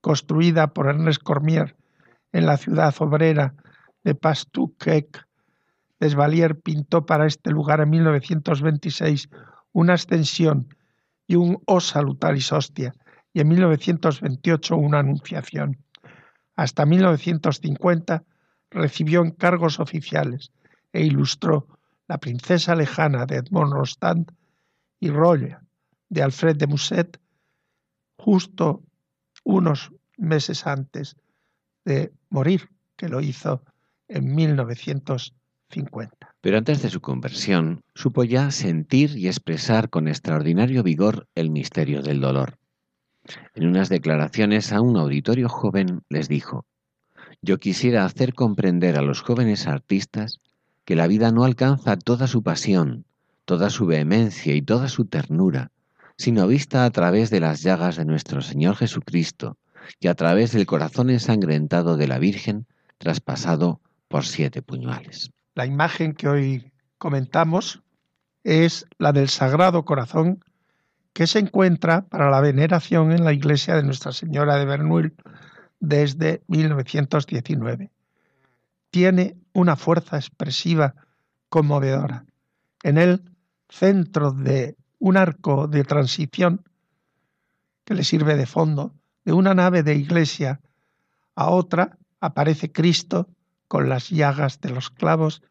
construida 0.00 0.68
por 0.68 0.88
Ernest 0.88 1.22
Cormier 1.22 1.76
en 2.32 2.46
la 2.46 2.56
ciudad 2.56 2.94
obrera 2.98 3.54
de 4.04 4.14
Pastuquec. 4.14 5.26
Desvalier 6.00 6.58
pintó 6.60 7.04
para 7.04 7.26
este 7.26 7.50
lugar 7.50 7.80
en 7.80 7.90
1926 7.90 9.28
una 9.72 9.94
ascensión 9.94 10.68
y 11.26 11.36
un 11.36 11.60
O 11.66 11.80
Salutaris 11.80 12.52
Hostia, 12.52 12.94
y 13.32 13.40
en 13.40 13.48
1928 13.48 14.76
una 14.76 15.00
Anunciación. 15.00 15.76
Hasta 16.58 16.84
1950 16.86 18.24
recibió 18.70 19.22
encargos 19.22 19.78
oficiales 19.78 20.50
e 20.92 21.04
ilustró 21.04 21.68
La 22.08 22.18
princesa 22.18 22.74
lejana 22.74 23.26
de 23.26 23.36
Edmond 23.36 23.74
Rostand 23.74 24.32
y 24.98 25.10
Rolla 25.10 25.62
de 26.08 26.22
Alfred 26.22 26.56
de 26.56 26.66
Musset 26.66 27.20
justo 28.16 28.82
unos 29.44 29.92
meses 30.16 30.66
antes 30.66 31.14
de 31.84 32.12
morir, 32.28 32.68
que 32.96 33.08
lo 33.08 33.20
hizo 33.20 33.62
en 34.08 34.34
1950. 34.34 36.34
Pero 36.40 36.58
antes 36.58 36.82
de 36.82 36.90
su 36.90 37.00
conversión, 37.00 37.84
supo 37.94 38.24
ya 38.24 38.50
sentir 38.50 39.16
y 39.16 39.28
expresar 39.28 39.90
con 39.90 40.08
extraordinario 40.08 40.82
vigor 40.82 41.28
el 41.36 41.50
misterio 41.50 42.02
del 42.02 42.20
dolor. 42.20 42.57
En 43.54 43.66
unas 43.66 43.88
declaraciones 43.88 44.72
a 44.72 44.80
un 44.80 44.96
auditorio 44.96 45.48
joven 45.48 46.02
les 46.08 46.28
dijo, 46.28 46.66
yo 47.42 47.58
quisiera 47.58 48.04
hacer 48.04 48.34
comprender 48.34 48.96
a 48.96 49.02
los 49.02 49.22
jóvenes 49.22 49.66
artistas 49.66 50.40
que 50.84 50.96
la 50.96 51.06
vida 51.06 51.30
no 51.30 51.44
alcanza 51.44 51.96
toda 51.96 52.26
su 52.26 52.42
pasión, 52.42 53.04
toda 53.44 53.70
su 53.70 53.86
vehemencia 53.86 54.54
y 54.54 54.62
toda 54.62 54.88
su 54.88 55.04
ternura, 55.04 55.70
sino 56.16 56.46
vista 56.46 56.84
a 56.84 56.90
través 56.90 57.30
de 57.30 57.40
las 57.40 57.62
llagas 57.62 57.96
de 57.96 58.04
nuestro 58.04 58.40
Señor 58.40 58.76
Jesucristo 58.76 59.56
y 60.00 60.08
a 60.08 60.14
través 60.14 60.52
del 60.52 60.66
corazón 60.66 61.10
ensangrentado 61.10 61.96
de 61.96 62.08
la 62.08 62.18
Virgen 62.18 62.66
traspasado 62.98 63.80
por 64.08 64.24
siete 64.24 64.62
puñales. 64.62 65.30
La 65.54 65.66
imagen 65.66 66.14
que 66.14 66.28
hoy 66.28 66.72
comentamos 66.98 67.82
es 68.42 68.86
la 68.98 69.12
del 69.12 69.28
Sagrado 69.28 69.84
Corazón 69.84 70.44
que 71.18 71.26
se 71.26 71.40
encuentra 71.40 72.02
para 72.02 72.30
la 72.30 72.40
veneración 72.40 73.10
en 73.10 73.24
la 73.24 73.32
iglesia 73.32 73.74
de 73.74 73.82
Nuestra 73.82 74.12
Señora 74.12 74.54
de 74.54 74.66
Bernuil 74.66 75.16
desde 75.80 76.44
1919. 76.46 77.90
Tiene 78.92 79.36
una 79.52 79.74
fuerza 79.74 80.14
expresiva 80.14 80.94
conmovedora. 81.48 82.24
En 82.84 82.98
el 82.98 83.32
centro 83.68 84.30
de 84.30 84.76
un 85.00 85.16
arco 85.16 85.66
de 85.66 85.82
transición 85.82 86.62
que 87.84 87.94
le 87.94 88.04
sirve 88.04 88.36
de 88.36 88.46
fondo, 88.46 88.94
de 89.24 89.32
una 89.32 89.54
nave 89.54 89.82
de 89.82 89.96
iglesia 89.96 90.60
a 91.34 91.50
otra, 91.50 91.98
aparece 92.20 92.70
Cristo 92.70 93.28
con 93.66 93.88
las 93.88 94.08
llagas 94.08 94.60
de 94.60 94.70
los 94.70 94.88
clavos 94.88 95.42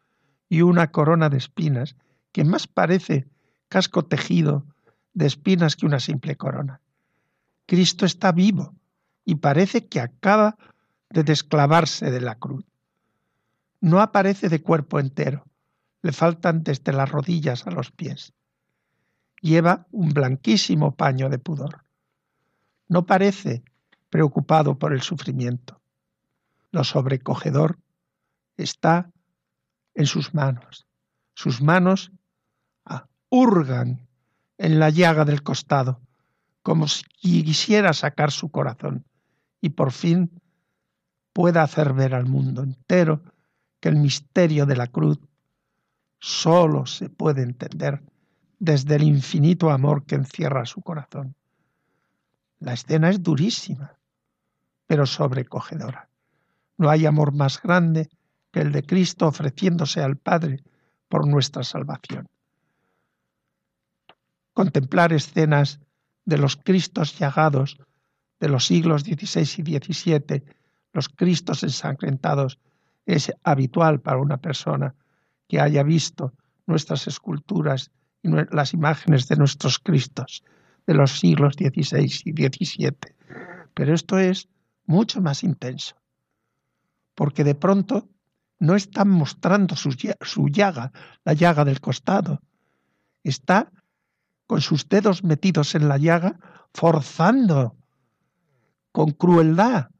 y 0.48 0.62
una 0.62 0.90
corona 0.92 1.28
de 1.28 1.36
espinas 1.36 1.94
que 2.32 2.44
más 2.44 2.66
parece 2.66 3.28
casco 3.68 4.06
tejido 4.06 4.64
de 5.18 5.26
espinas 5.26 5.74
que 5.74 5.84
una 5.84 5.98
simple 5.98 6.36
corona. 6.36 6.80
Cristo 7.66 8.06
está 8.06 8.30
vivo 8.30 8.76
y 9.24 9.34
parece 9.34 9.88
que 9.88 10.00
acaba 10.00 10.56
de 11.10 11.24
desclavarse 11.24 12.12
de 12.12 12.20
la 12.20 12.36
cruz. 12.36 12.64
No 13.80 14.00
aparece 14.00 14.48
de 14.48 14.62
cuerpo 14.62 15.00
entero, 15.00 15.44
le 16.02 16.12
faltan 16.12 16.62
desde 16.62 16.92
las 16.92 17.10
rodillas 17.10 17.66
a 17.66 17.72
los 17.72 17.90
pies. 17.90 18.32
Lleva 19.40 19.88
un 19.90 20.10
blanquísimo 20.10 20.94
paño 20.94 21.28
de 21.28 21.40
pudor. 21.40 21.84
No 22.86 23.04
parece 23.04 23.64
preocupado 24.10 24.78
por 24.78 24.92
el 24.92 25.02
sufrimiento. 25.02 25.80
Lo 26.70 26.84
sobrecogedor 26.84 27.80
está 28.56 29.10
en 29.94 30.06
sus 30.06 30.32
manos. 30.32 30.86
Sus 31.34 31.60
manos 31.60 32.12
ah, 32.84 33.08
hurgan 33.30 34.07
en 34.58 34.80
la 34.80 34.90
llaga 34.90 35.24
del 35.24 35.42
costado, 35.42 36.00
como 36.62 36.88
si 36.88 37.04
quisiera 37.44 37.92
sacar 37.92 38.32
su 38.32 38.50
corazón 38.50 39.04
y 39.60 39.70
por 39.70 39.92
fin 39.92 40.30
pueda 41.32 41.62
hacer 41.62 41.94
ver 41.94 42.14
al 42.14 42.26
mundo 42.26 42.62
entero 42.62 43.22
que 43.80 43.88
el 43.88 43.96
misterio 43.96 44.66
de 44.66 44.76
la 44.76 44.88
cruz 44.88 45.18
sólo 46.18 46.84
se 46.86 47.08
puede 47.08 47.42
entender 47.42 48.02
desde 48.58 48.96
el 48.96 49.04
infinito 49.04 49.70
amor 49.70 50.04
que 50.04 50.16
encierra 50.16 50.66
su 50.66 50.82
corazón. 50.82 51.36
La 52.58 52.72
escena 52.72 53.08
es 53.10 53.22
durísima, 53.22 53.96
pero 54.88 55.06
sobrecogedora. 55.06 56.08
No 56.76 56.90
hay 56.90 57.06
amor 57.06 57.32
más 57.32 57.62
grande 57.62 58.08
que 58.50 58.60
el 58.60 58.72
de 58.72 58.82
Cristo 58.82 59.28
ofreciéndose 59.28 60.02
al 60.02 60.16
Padre 60.16 60.64
por 61.08 61.28
nuestra 61.28 61.62
salvación 61.62 62.28
contemplar 64.58 65.12
escenas 65.12 65.78
de 66.24 66.36
los 66.36 66.56
Cristos 66.56 67.16
llagados 67.16 67.78
de 68.40 68.48
los 68.48 68.66
siglos 68.66 69.02
XVI 69.02 69.42
y 69.42 69.78
XVII, 69.78 70.42
los 70.92 71.08
Cristos 71.08 71.62
ensangrentados, 71.62 72.58
es 73.06 73.32
habitual 73.44 74.00
para 74.00 74.18
una 74.18 74.38
persona 74.38 74.96
que 75.46 75.60
haya 75.60 75.84
visto 75.84 76.32
nuestras 76.66 77.06
esculturas 77.06 77.92
y 78.20 78.30
las 78.50 78.74
imágenes 78.74 79.28
de 79.28 79.36
nuestros 79.36 79.78
Cristos 79.78 80.42
de 80.88 80.94
los 80.94 81.20
siglos 81.20 81.54
XVI 81.54 82.10
y 82.24 82.32
XVII. 82.32 82.96
Pero 83.74 83.94
esto 83.94 84.18
es 84.18 84.48
mucho 84.86 85.20
más 85.20 85.44
intenso, 85.44 85.94
porque 87.14 87.44
de 87.44 87.54
pronto 87.54 88.08
no 88.58 88.74
están 88.74 89.08
mostrando 89.08 89.76
su, 89.76 89.96
su 90.20 90.48
llaga, 90.48 90.90
la 91.24 91.34
llaga 91.34 91.64
del 91.64 91.80
costado, 91.80 92.42
está 93.22 93.70
con 94.48 94.62
sus 94.62 94.88
dedos 94.88 95.22
metidos 95.22 95.76
en 95.76 95.88
la 95.88 95.98
llaga, 95.98 96.40
forzando 96.74 97.76
con 98.90 99.12
crueldad 99.12 99.90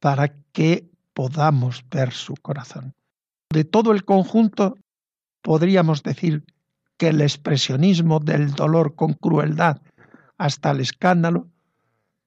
para 0.00 0.34
que 0.52 0.90
podamos 1.14 1.84
ver 1.88 2.12
su 2.12 2.34
corazón. 2.34 2.92
De 3.48 3.64
todo 3.64 3.92
el 3.92 4.04
conjunto, 4.04 4.76
podríamos 5.40 6.02
decir 6.02 6.44
que 6.98 7.08
el 7.08 7.20
expresionismo 7.20 8.18
del 8.18 8.52
dolor 8.52 8.96
con 8.96 9.14
crueldad 9.14 9.80
hasta 10.36 10.72
el 10.72 10.80
escándalo 10.80 11.48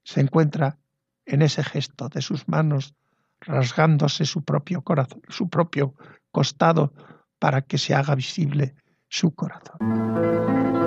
se 0.02 0.20
encuentra 0.22 0.78
en 1.26 1.42
ese 1.42 1.62
gesto 1.62 2.08
de 2.08 2.22
sus 2.22 2.48
manos 2.48 2.94
rasgándose 3.40 4.24
su 4.24 4.44
propio 4.44 4.82
corazón, 4.82 5.20
su 5.28 5.48
propio 5.48 5.94
costado 6.30 6.92
para 7.38 7.62
que 7.62 7.78
se 7.78 7.94
haga 7.94 8.14
visible 8.14 8.74
su 9.08 9.34
corazón. 9.34 10.79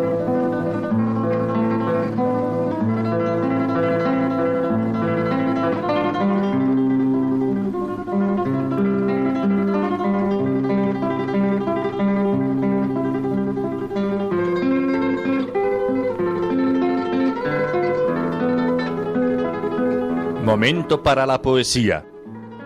Momento 20.54 21.02
para 21.02 21.26
la 21.26 21.42
poesía. 21.42 22.06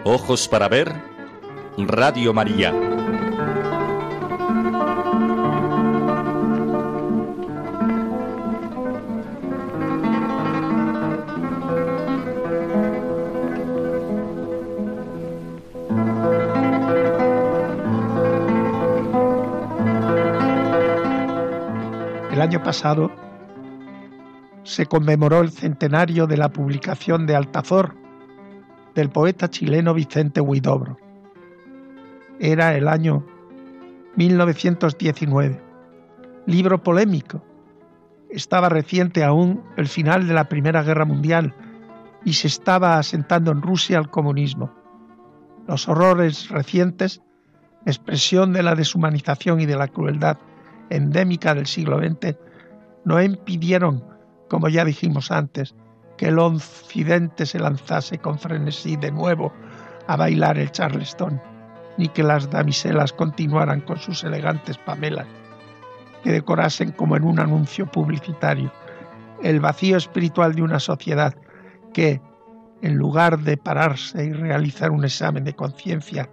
Ojos 0.03 0.49
para 0.49 0.67
ver. 0.67 0.93
Radio 1.77 2.33
María. 2.33 2.73
El 22.33 22.41
año 22.41 22.61
pasado 22.61 23.26
se 24.77 24.85
conmemoró 24.85 25.39
el 25.39 25.49
centenario 25.49 26.27
de 26.27 26.37
la 26.37 26.49
publicación 26.49 27.25
de 27.25 27.35
Altazor 27.35 27.95
del 28.93 29.09
poeta 29.09 29.49
chileno 29.49 29.95
Vicente 29.95 30.39
Huidobro. 30.39 30.99
Era 32.39 32.77
el 32.77 32.87
año 32.87 33.25
1919. 34.17 35.59
Libro 36.45 36.83
polémico. 36.83 37.43
Estaba 38.29 38.69
reciente 38.69 39.23
aún 39.23 39.63
el 39.77 39.87
final 39.87 40.27
de 40.27 40.35
la 40.35 40.47
Primera 40.47 40.83
Guerra 40.83 41.05
Mundial 41.05 41.55
y 42.23 42.33
se 42.33 42.45
estaba 42.45 42.99
asentando 42.99 43.49
en 43.49 43.63
Rusia 43.63 43.97
el 43.97 44.11
comunismo. 44.11 44.71
Los 45.67 45.89
horrores 45.89 46.49
recientes, 46.49 47.23
expresión 47.87 48.53
de 48.53 48.61
la 48.61 48.75
deshumanización 48.75 49.59
y 49.59 49.65
de 49.65 49.75
la 49.75 49.87
crueldad 49.87 50.37
endémica 50.91 51.55
del 51.55 51.65
siglo 51.65 51.97
XX, 51.97 52.37
no 53.05 53.19
impidieron, 53.19 54.16
como 54.49 54.69
ya 54.69 54.85
dijimos 54.85 55.31
antes, 55.31 55.75
que 56.17 56.27
el 56.27 56.39
occidente 56.39 57.45
se 57.45 57.59
lanzase 57.59 58.17
con 58.17 58.39
frenesí 58.39 58.95
de 58.95 59.11
nuevo 59.11 59.53
a 60.07 60.15
bailar 60.15 60.57
el 60.57 60.71
charleston, 60.71 61.41
ni 61.97 62.07
que 62.09 62.23
las 62.23 62.49
damiselas 62.49 63.13
continuaran 63.13 63.81
con 63.81 63.97
sus 63.97 64.23
elegantes 64.23 64.77
pamelas, 64.77 65.27
que 66.23 66.31
decorasen 66.31 66.91
como 66.91 67.15
en 67.15 67.23
un 67.23 67.39
anuncio 67.39 67.85
publicitario 67.89 68.71
el 69.43 69.59
vacío 69.59 69.97
espiritual 69.97 70.55
de 70.55 70.63
una 70.63 70.79
sociedad 70.79 71.35
que, 71.93 72.21
en 72.81 72.95
lugar 72.95 73.39
de 73.39 73.57
pararse 73.57 74.25
y 74.25 74.33
realizar 74.33 74.91
un 74.91 75.05
examen 75.05 75.43
de 75.43 75.53
conciencia 75.53 76.29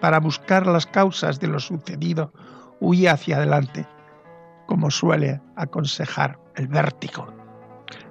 para 0.00 0.20
buscar 0.20 0.66
las 0.66 0.86
causas 0.86 1.40
de 1.40 1.48
lo 1.48 1.60
sucedido, 1.60 2.32
huía 2.80 3.12
hacia 3.12 3.36
adelante, 3.36 3.86
como 4.66 4.90
suele 4.90 5.40
aconsejar 5.56 6.38
el 6.56 6.68
vértigo. 6.68 7.37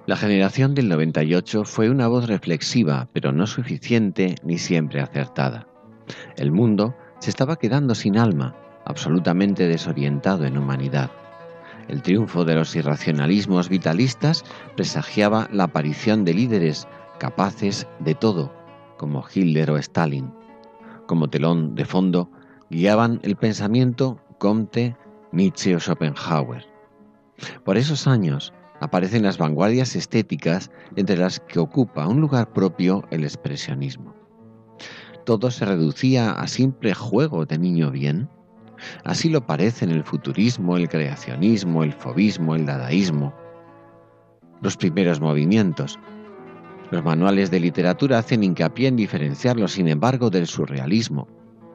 La 0.07 0.15
generación 0.15 0.73
del 0.73 0.87
98 0.87 1.65
fue 1.65 1.89
una 1.89 2.07
voz 2.07 2.27
reflexiva, 2.27 3.09
pero 3.11 3.33
no 3.33 3.45
suficiente 3.45 4.35
ni 4.41 4.57
siempre 4.57 5.01
acertada. 5.01 5.67
El 6.37 6.53
mundo 6.53 6.95
se 7.19 7.29
estaba 7.29 7.57
quedando 7.57 7.93
sin 7.93 8.17
alma, 8.17 8.55
absolutamente 8.85 9.67
desorientado 9.67 10.45
en 10.45 10.57
humanidad. 10.57 11.11
El 11.89 12.01
triunfo 12.03 12.45
de 12.45 12.55
los 12.55 12.73
irracionalismos 12.73 13.67
vitalistas 13.67 14.45
presagiaba 14.77 15.49
la 15.51 15.65
aparición 15.65 16.23
de 16.23 16.35
líderes 16.35 16.87
capaces 17.19 17.85
de 17.99 18.15
todo, 18.15 18.53
como 18.97 19.25
Hitler 19.27 19.71
o 19.71 19.77
Stalin. 19.77 20.31
Como 21.05 21.29
telón 21.29 21.75
de 21.75 21.83
fondo 21.83 22.31
guiaban 22.69 23.19
el 23.23 23.35
pensamiento 23.35 24.21
Comte, 24.37 24.95
Nietzsche 25.33 25.75
o 25.75 25.81
Schopenhauer. 25.81 26.65
Por 27.65 27.75
esos 27.75 28.07
años 28.07 28.53
aparecen 28.79 29.23
las 29.23 29.37
vanguardias 29.37 29.95
estéticas 29.95 30.71
entre 30.95 31.17
las 31.17 31.39
que 31.39 31.59
ocupa 31.59 32.07
un 32.07 32.21
lugar 32.21 32.53
propio 32.53 33.03
el 33.11 33.23
expresionismo. 33.23 34.13
Todo 35.25 35.51
se 35.51 35.65
reducía 35.65 36.31
a 36.31 36.47
simple 36.47 36.93
juego 36.93 37.45
de 37.45 37.57
niño 37.57 37.91
bien. 37.91 38.29
Así 39.03 39.29
lo 39.29 39.45
parecen 39.45 39.89
el 39.89 40.03
futurismo, 40.03 40.77
el 40.77 40.87
creacionismo, 40.87 41.83
el 41.83 41.93
fobismo, 41.93 42.55
el 42.55 42.65
dadaísmo. 42.65 43.33
Los 44.61 44.77
primeros 44.77 45.19
movimientos, 45.19 45.99
los 46.91 47.03
manuales 47.03 47.51
de 47.51 47.59
literatura 47.59 48.19
hacen 48.19 48.43
hincapié 48.43 48.87
en 48.87 48.95
diferenciarlo, 48.95 49.67
sin 49.67 49.89
embargo, 49.89 50.29
del 50.29 50.47
surrealismo, 50.47 51.27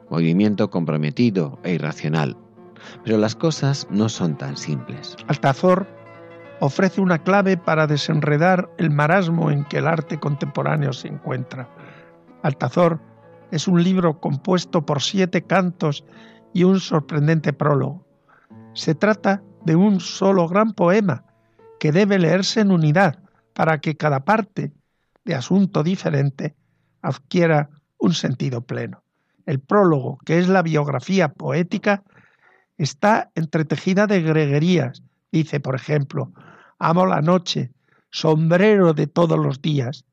movimiento 0.09 0.71
comprometido 0.71 1.59
e 1.63 1.73
irracional. 1.73 2.35
Pero 3.03 3.17
las 3.17 3.35
cosas 3.35 3.87
no 3.91 4.09
son 4.09 4.37
tan 4.37 4.57
simples. 4.57 5.15
Altazor 5.27 5.87
ofrece 6.59 7.01
una 7.01 7.19
clave 7.19 7.57
para 7.57 7.87
desenredar 7.87 8.69
el 8.77 8.89
marasmo 8.89 9.51
en 9.51 9.65
que 9.65 9.79
el 9.79 9.87
arte 9.87 10.19
contemporáneo 10.19 10.93
se 10.93 11.07
encuentra. 11.07 11.67
Altazor 12.43 12.99
es 13.51 13.67
un 13.67 13.83
libro 13.83 14.19
compuesto 14.19 14.85
por 14.85 15.01
siete 15.01 15.43
cantos 15.43 16.05
y 16.53 16.63
un 16.63 16.79
sorprendente 16.79 17.53
prólogo. 17.53 18.05
Se 18.73 18.95
trata 18.95 19.43
de 19.65 19.75
un 19.75 19.99
solo 19.99 20.47
gran 20.47 20.73
poema 20.73 21.25
que 21.79 21.91
debe 21.91 22.19
leerse 22.19 22.61
en 22.61 22.71
unidad 22.71 23.19
para 23.53 23.79
que 23.79 23.95
cada 23.95 24.25
parte 24.25 24.71
de 25.25 25.35
asunto 25.35 25.83
diferente 25.83 26.55
adquiera 27.01 27.69
un 27.97 28.13
sentido 28.13 28.61
pleno. 28.61 29.03
El 29.45 29.59
prólogo, 29.59 30.19
que 30.25 30.39
es 30.39 30.47
la 30.47 30.61
biografía 30.61 31.29
poética, 31.29 32.03
está 32.77 33.31
entretejida 33.35 34.07
de 34.07 34.21
greguerías. 34.21 35.03
Dice, 35.33 35.59
por 35.59 35.73
ejemplo, 35.73 36.31
amo 36.77 37.07
la 37.07 37.19
noche, 37.19 37.71
sombrero 38.11 38.93
de 38.93 39.07
todos 39.07 39.39
los 39.39 39.63
días. 39.63 40.05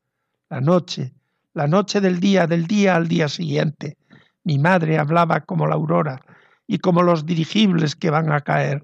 La 0.49 0.61
noche, 0.61 1.13
la 1.53 1.67
noche 1.67 2.01
del 2.01 2.19
día, 2.19 2.47
del 2.47 2.65
día 2.65 2.95
al 2.95 3.07
día 3.07 3.29
siguiente. 3.29 3.97
Mi 4.43 4.57
madre 4.57 4.97
hablaba 4.97 5.41
como 5.41 5.67
la 5.67 5.75
aurora 5.75 6.21
y 6.65 6.79
como 6.79 7.03
los 7.03 7.27
dirigibles 7.27 7.95
que 7.95 8.09
van 8.09 8.31
a 8.31 8.41
caer. 8.41 8.83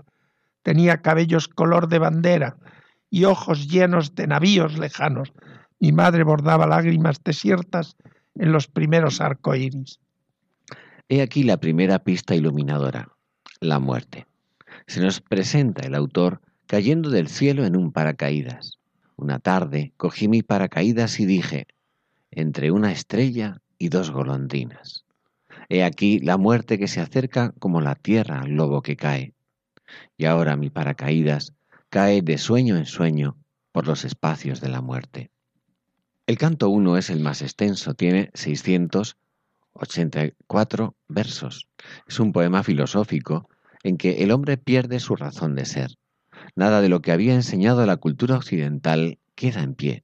Tenía 0.62 1.02
cabellos 1.02 1.48
color 1.48 1.88
de 1.88 1.98
bandera 1.98 2.56
y 3.10 3.24
ojos 3.24 3.68
llenos 3.68 4.14
de 4.14 4.28
navíos 4.28 4.78
lejanos. 4.78 5.34
Mi 5.80 5.92
madre 5.92 6.24
bordaba 6.24 6.68
lágrimas 6.68 7.20
desiertas 7.24 7.96
en 8.36 8.52
los 8.52 8.68
primeros 8.68 9.22
arcoíris. 9.22 10.00
He 11.10 11.24
aquí 11.24 11.42
la 11.42 11.58
primera 11.58 11.98
pista 11.98 12.36
iluminadora, 12.36 13.10
la 13.60 13.80
muerte. 13.80 14.27
Se 14.88 15.00
nos 15.02 15.20
presenta 15.20 15.86
el 15.86 15.96
autor 15.96 16.40
cayendo 16.66 17.10
del 17.10 17.28
cielo 17.28 17.66
en 17.66 17.76
un 17.76 17.92
paracaídas. 17.92 18.80
Una 19.18 19.40
tarde 19.40 19.92
cogí 19.98 20.30
mi 20.30 20.44
paracaídas 20.44 21.20
y 21.20 21.26
dije, 21.26 21.68
entre 22.32 22.72
una 22.72 22.94
estrella 22.94 23.62
y 23.78 23.90
dos 23.90 24.12
golondrinas. 24.12 25.04
He 25.68 25.84
aquí 25.84 26.20
la 26.20 26.38
muerte 26.38 26.80
que 26.80 26.88
se 26.88 27.02
acerca 27.02 27.52
como 27.60 27.82
la 27.82 27.96
tierra 27.96 28.40
al 28.40 28.52
lobo 28.52 28.82
que 28.82 28.96
cae. 28.96 29.34
Y 30.16 30.24
ahora 30.24 30.56
mi 30.56 30.70
paracaídas 30.70 31.52
cae 31.90 32.22
de 32.22 32.38
sueño 32.38 32.78
en 32.78 32.86
sueño 32.86 33.36
por 33.74 33.88
los 33.88 34.06
espacios 34.06 34.62
de 34.62 34.70
la 34.70 34.80
muerte. 34.82 35.32
El 36.28 36.38
canto 36.38 36.70
1 36.70 36.98
es 36.98 37.10
el 37.10 37.20
más 37.20 37.42
extenso, 37.42 37.94
tiene 37.94 38.32
684 38.34 40.96
versos. 41.10 41.68
Es 42.08 42.22
un 42.22 42.32
poema 42.32 42.64
filosófico 42.64 43.50
en 43.88 43.98
que 43.98 44.24
el 44.24 44.32
hombre 44.32 44.58
pierde 44.58 45.00
su 45.00 45.16
razón 45.16 45.56
de 45.56 45.66
ser. 45.66 45.98
Nada 46.56 46.82
de 46.82 46.90
lo 46.90 47.02
que 47.02 47.12
había 47.12 47.34
enseñado 47.34 47.86
la 47.86 47.98
cultura 47.98 48.36
occidental 48.36 49.20
queda 49.36 49.62
en 49.62 49.76
pie. 49.76 50.04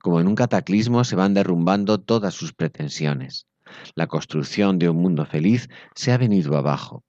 Como 0.00 0.20
en 0.20 0.28
un 0.28 0.34
cataclismo 0.34 1.04
se 1.04 1.16
van 1.16 1.34
derrumbando 1.34 1.98
todas 1.98 2.34
sus 2.34 2.52
pretensiones. 2.52 3.46
La 3.94 4.06
construcción 4.06 4.78
de 4.78 4.88
un 4.88 4.96
mundo 4.96 5.26
feliz 5.26 5.68
se 5.94 6.12
ha 6.12 6.18
venido 6.18 6.56
abajo. 6.56 7.04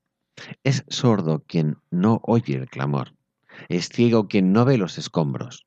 Es 0.63 0.85
sordo 0.87 1.43
quien 1.45 1.77
no 1.91 2.21
oye 2.23 2.55
el 2.55 2.69
clamor. 2.69 3.13
Es 3.67 3.89
ciego 3.89 4.27
quien 4.27 4.53
no 4.53 4.65
ve 4.65 4.77
los 4.77 4.97
escombros. 4.97 5.65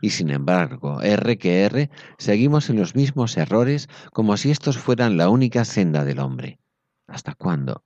Y 0.00 0.10
sin 0.10 0.30
embargo, 0.30 1.00
R 1.00 1.38
que 1.38 1.62
R, 1.62 1.90
seguimos 2.18 2.68
en 2.68 2.76
los 2.76 2.94
mismos 2.94 3.36
errores 3.36 3.88
como 4.12 4.36
si 4.36 4.50
estos 4.50 4.76
fueran 4.76 5.16
la 5.16 5.30
única 5.30 5.64
senda 5.64 6.04
del 6.04 6.18
hombre. 6.18 6.58
¿Hasta 7.06 7.34
cuándo? 7.34 7.82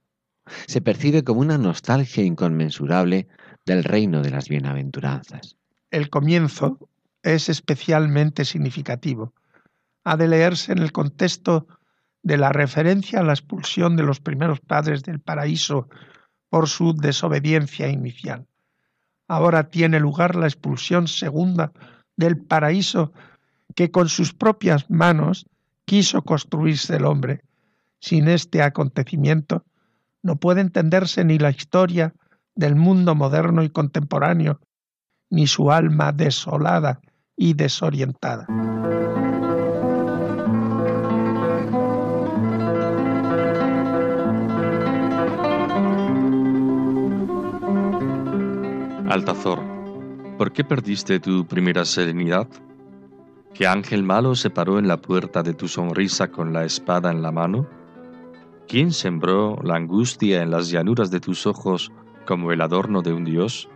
Se 0.67 0.81
percibe 0.81 1.25
como 1.25 1.41
una 1.41 1.59
nostalgia 1.59 2.25
inconmensurable 2.25 3.29
del 3.65 3.85
reino 3.85 4.23
de 4.23 4.31
las 4.31 4.49
bienaventuranzas. 4.49 5.57
El 5.91 6.11
comienzo 6.11 6.79
es 7.23 7.49
especialmente 7.49 8.45
significativo. 8.45 9.33
Ha 10.05 10.17
de 10.17 10.29
leerse 10.29 10.73
en 10.73 10.79
el 10.79 10.93
contexto 10.93 11.67
de 12.23 12.37
la 12.37 12.51
referencia 12.51 13.21
a 13.21 13.23
la 13.23 13.33
expulsión 13.33 13.97
de 13.97 14.03
los 14.03 14.21
primeros 14.21 14.61
padres 14.61 15.03
del 15.03 15.21
paraíso 15.21 15.89
por 16.49 16.69
su 16.69 16.95
desobediencia 16.95 17.89
inicial 17.89 18.47
ahora 19.29 19.71
tiene 19.71 20.01
lugar 20.01 20.37
la 20.37 20.47
expulsión 20.47 21.09
segunda 21.09 21.73
del 22.17 22.39
paraíso 22.39 23.13
que 23.75 23.91
con 23.91 24.09
sus 24.09 24.35
propias 24.35 24.89
manos 24.91 25.47
quiso 25.85 26.23
construirse 26.23 26.97
el 26.97 27.05
hombre. 27.05 27.43
Sin 28.01 28.29
este 28.29 28.63
acontecimiento 28.63 29.65
no 30.25 30.37
puede 30.37 30.63
entenderse 30.63 31.23
ni 31.23 31.39
la 31.39 31.51
historia 31.51 32.15
del 32.57 32.75
mundo 32.75 33.15
moderno 33.15 33.63
y 33.63 33.69
contemporáneo, 33.69 34.59
ni 35.31 35.47
su 35.47 35.71
alma 35.71 36.13
desolada 36.13 37.01
y 37.37 37.53
desorientada. 37.53 38.47
Altazor, 49.11 49.61
¿por 50.39 50.53
qué 50.53 50.65
perdiste 50.65 51.21
tu 51.21 51.47
primera 51.47 51.85
serenidad? 51.85 52.49
¿Qué 53.53 53.67
ángel 53.67 54.03
malo 54.03 54.35
se 54.35 54.49
paró 54.49 54.79
en 54.79 54.89
la 54.89 54.97
puerta 54.97 55.43
de 55.43 55.53
tu 55.53 55.69
sonrisa 55.69 56.29
con 56.29 56.55
la 56.55 56.65
espada 56.65 57.11
en 57.11 57.21
la 57.21 57.31
mano? 57.31 57.84
¿Quién 58.67 58.93
sembró 58.93 59.59
la 59.63 59.77
angustia 59.77 60.43
en 60.43 60.51
las 60.51 60.71
llanuras 60.71 61.11
de 61.11 61.21
tus 61.21 61.47
ojos 61.47 61.93
como 62.27 62.51
el 62.51 62.63
adorno 62.63 63.03
de 63.03 63.13
un 63.13 63.25
dios? 63.25 63.69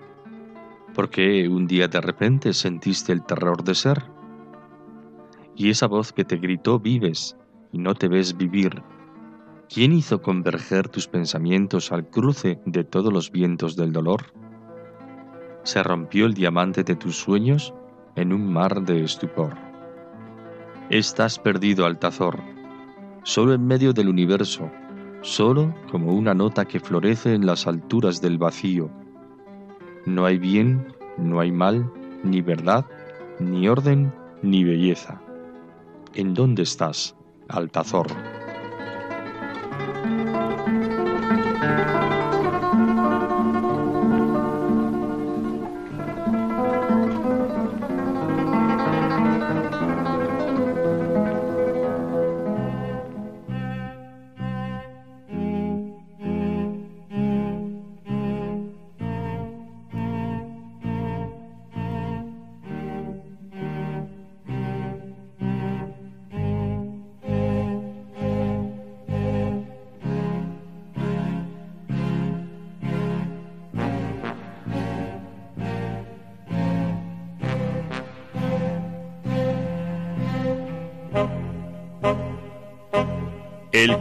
¿Por 0.95 1.11
qué 1.11 1.47
un 1.47 1.67
día 1.67 1.89
de 1.89 2.01
repente 2.01 2.55
sentiste 2.55 3.13
el 3.13 3.23
terror 3.23 3.63
de 3.63 3.75
ser? 3.75 4.03
Y 5.55 5.69
esa 5.71 5.87
voz 5.87 6.13
que 6.13 6.25
te 6.25 6.37
gritó 6.37 6.81
vives 6.81 7.37
y 7.71 7.79
no 7.79 7.95
te 7.95 8.09
ves 8.09 8.37
vivir. 8.37 8.83
¿Quién 9.69 9.93
hizo 9.93 10.23
converger 10.23 10.89
tus 10.89 11.07
pensamientos 11.07 11.93
al 11.93 12.09
cruce 12.09 12.59
de 12.65 12.85
todos 12.85 13.13
los 13.13 13.31
vientos 13.31 13.77
del 13.77 13.93
dolor? 13.93 14.33
¿Se 15.65 15.83
rompió 15.83 16.25
el 16.25 16.33
diamante 16.33 16.83
de 16.83 16.97
tus 16.97 17.17
sueños 17.17 17.75
en 18.17 18.33
un 18.33 18.51
mar 18.51 18.83
de 18.83 19.05
estupor? 19.05 19.55
Estás 20.89 21.39
perdido, 21.39 21.85
Altazor, 21.85 22.41
solo 23.29 23.53
en 23.53 23.67
medio 23.67 23.93
del 23.93 24.09
universo, 24.09 24.71
solo 25.21 25.75
como 25.91 26.15
una 26.15 26.33
nota 26.33 26.65
que 26.65 26.81
florece 26.81 27.35
en 27.35 27.45
las 27.45 27.67
alturas 27.67 28.23
del 28.23 28.39
vacío. 28.39 28.89
No 30.07 30.25
hay 30.25 30.39
bien, 30.39 30.87
no 31.19 31.39
hay 31.39 31.53
mal, 31.53 31.93
ni 32.25 32.41
verdad, 32.41 32.87
ni 33.39 33.69
orden, 33.69 34.11
ni 34.41 34.65
belleza. 34.65 35.21
¿En 36.15 36.33
dónde 36.33 36.63
estás, 36.63 37.15
Altazor? 37.49 38.07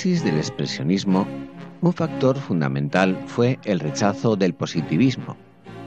Del 0.00 0.38
expresionismo, 0.38 1.26
un 1.82 1.92
factor 1.92 2.38
fundamental 2.38 3.22
fue 3.26 3.58
el 3.64 3.80
rechazo 3.80 4.34
del 4.34 4.54
positivismo, 4.54 5.36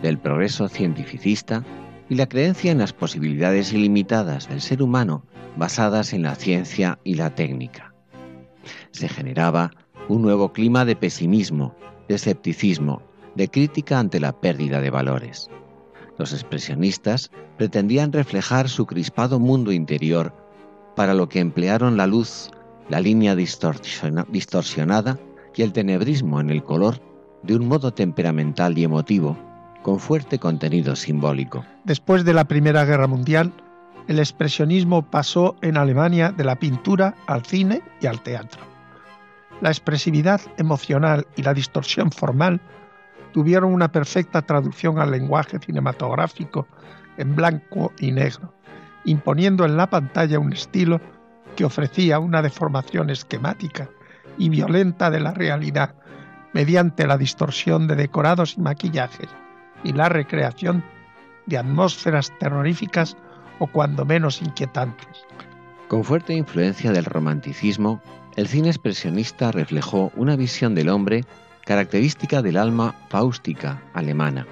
del 0.03 0.20
progreso 0.20 0.68
cientificista 0.68 1.64
y 2.09 2.16
la 2.16 2.28
creencia 2.28 2.72
en 2.72 2.78
las 2.78 2.93
posibilidades 2.93 3.74
ilimitadas 3.74 4.47
del 4.47 4.61
ser 4.61 4.84
humano 4.84 5.26
basadas 5.57 6.14
en 6.14 6.22
la 6.22 6.36
ciencia 6.36 6.99
y 7.03 7.16
la 7.16 7.34
técnica. 7.34 7.95
Se 8.91 9.09
generaba 9.09 9.72
un 10.07 10.22
nuevo 10.22 10.53
clima 10.53 10.86
de 10.86 10.95
pesimismo, 10.95 11.76
de 12.07 12.14
escepticismo, 12.16 13.01
de 13.34 13.47
crítica 13.47 13.97
ante 13.97 14.20
la 14.20 14.39
pérdida 14.39 14.80
de 14.80 14.91
valores. 14.91 15.49
Los 16.20 16.34
expresionistas 16.34 17.32
pretendían 17.57 18.14
reflejar 18.14 18.70
su 18.70 18.86
crispado 18.86 19.39
mundo 19.39 19.72
interior, 19.72 20.36
para 20.95 21.16
lo 21.16 21.28
que 21.30 21.39
emplearon 21.39 21.97
la 21.97 22.05
luz, 22.05 22.51
la 22.90 23.00
línea 23.00 23.36
distorsionada 23.36 25.18
y 25.56 25.62
el 25.62 25.74
tenebrismo 25.74 26.40
en 26.40 26.50
el 26.50 26.64
color 26.64 27.00
de 27.44 27.56
un 27.56 27.68
modo 27.68 27.94
temperamental 27.94 28.78
y 28.78 28.84
emotivo, 28.84 29.38
con 29.82 30.00
fuerte 30.00 30.40
contenido 30.40 30.96
simbólico. 30.96 31.66
Después 31.84 32.24
de 32.24 32.34
la 32.34 32.46
Primera 32.46 32.86
Guerra 32.86 33.08
Mundial, 33.08 33.52
el 34.08 34.20
expresionismo 34.20 35.02
pasó 35.04 35.56
en 35.62 35.78
Alemania 35.78 36.32
de 36.32 36.44
la 36.44 36.58
pintura 36.58 37.16
al 37.28 37.46
cine 37.46 37.82
y 38.02 38.08
al 38.08 38.22
teatro. 38.22 38.62
La 39.62 39.70
expresividad 39.70 40.42
emocional 40.58 41.28
y 41.36 41.44
la 41.44 41.54
distorsión 41.54 42.12
formal 42.12 42.60
tuvieron 43.32 43.74
una 43.74 43.92
perfecta 43.92 44.42
traducción 44.42 45.00
al 45.00 45.12
lenguaje 45.12 45.60
cinematográfico 45.60 46.68
en 47.18 47.36
blanco 47.36 47.92
y 48.00 48.12
negro, 48.12 48.54
imponiendo 49.06 49.66
en 49.66 49.78
la 49.78 49.90
pantalla 49.90 50.40
un 50.40 50.54
estilo 50.54 51.00
que 51.56 51.66
ofrecía 51.66 52.20
una 52.20 52.41
deformación 52.41 53.10
esquemática 53.10 53.89
y 54.38 54.49
violenta 54.49 55.10
de 55.10 55.20
la 55.20 55.34
realidad 55.34 55.95
mediante 56.54 57.08
la 57.08 57.18
distorsión 57.18 57.88
de 57.88 57.95
decorados 57.95 58.56
y 58.58 58.62
maquillajes 58.62 59.30
y 59.84 59.93
la 59.93 60.10
recreación 60.10 60.84
de 61.45 61.58
atmósferas 61.58 62.32
terroríficas 62.39 63.18
o 63.60 63.68
cuando 63.68 64.06
menos 64.06 64.41
inquietantes. 64.41 65.26
Con 65.88 66.04
fuerte 66.04 66.34
influencia 66.34 66.91
del 66.91 67.06
romanticismo, 67.06 68.01
el 68.36 68.47
cine 68.47 68.70
expresionista 68.70 69.51
reflejó 69.51 70.12
una 70.16 70.36
visión 70.36 70.74
del 70.74 70.89
hombre 70.89 71.26
característica 71.66 72.41
del 72.41 72.58
alma 72.58 72.95
fáustica 73.10 73.82
alemana. 73.93 74.47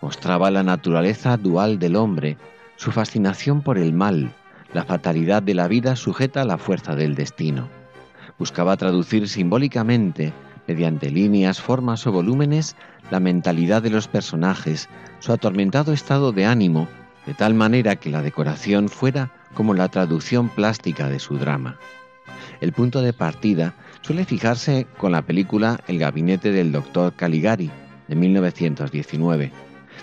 Mostraba 0.00 0.50
la 0.50 0.62
naturaleza 0.62 1.36
dual 1.36 1.78
del 1.78 1.96
hombre, 1.96 2.36
su 2.76 2.92
fascinación 2.92 3.62
por 3.62 3.78
el 3.78 3.92
mal, 3.92 4.34
la 4.74 4.84
fatalidad 4.84 5.42
de 5.42 5.54
la 5.54 5.68
vida 5.68 5.96
sujeta 5.96 6.42
a 6.42 6.44
la 6.44 6.58
fuerza 6.58 6.94
del 6.94 7.14
destino. 7.14 7.68
Buscaba 8.38 8.76
traducir 8.76 9.28
simbólicamente, 9.28 10.32
mediante 10.66 11.10
líneas, 11.10 11.60
formas 11.60 12.06
o 12.06 12.12
volúmenes, 12.12 12.76
la 13.10 13.20
mentalidad 13.20 13.82
de 13.82 13.90
los 13.90 14.08
personajes, 14.08 14.88
su 15.20 15.32
atormentado 15.32 15.92
estado 15.92 16.32
de 16.32 16.44
ánimo, 16.44 16.88
de 17.24 17.34
tal 17.34 17.54
manera 17.54 17.96
que 17.96 18.10
la 18.10 18.20
decoración 18.20 18.88
fuera 18.88 19.30
como 19.54 19.74
la 19.74 19.88
traducción 19.88 20.48
plástica 20.48 21.08
de 21.08 21.20
su 21.20 21.38
drama. 21.38 21.78
El 22.60 22.72
punto 22.72 23.00
de 23.00 23.12
partida 23.12 23.74
suele 24.00 24.24
fijarse 24.24 24.86
con 24.98 25.12
la 25.12 25.22
película 25.22 25.80
El 25.86 25.98
gabinete 25.98 26.50
del 26.50 26.72
doctor 26.72 27.12
Caligari, 27.14 27.70
de 28.08 28.16
1919. 28.16 29.52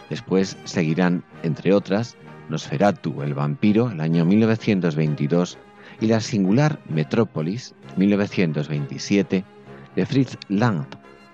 Después 0.09 0.57
seguirán, 0.63 1.23
entre 1.43 1.73
otras, 1.73 2.15
Nosferatu, 2.51 3.23
el 3.23 3.33
vampiro, 3.33 3.89
el 3.89 4.01
año 4.01 4.25
1922, 4.25 5.57
y 5.99 6.07
la 6.07 6.19
singular 6.19 6.79
Metrópolis, 6.89 7.73
1927, 7.97 9.43
de 9.95 10.05
Fritz 10.05 10.37
Lang, 10.49 10.85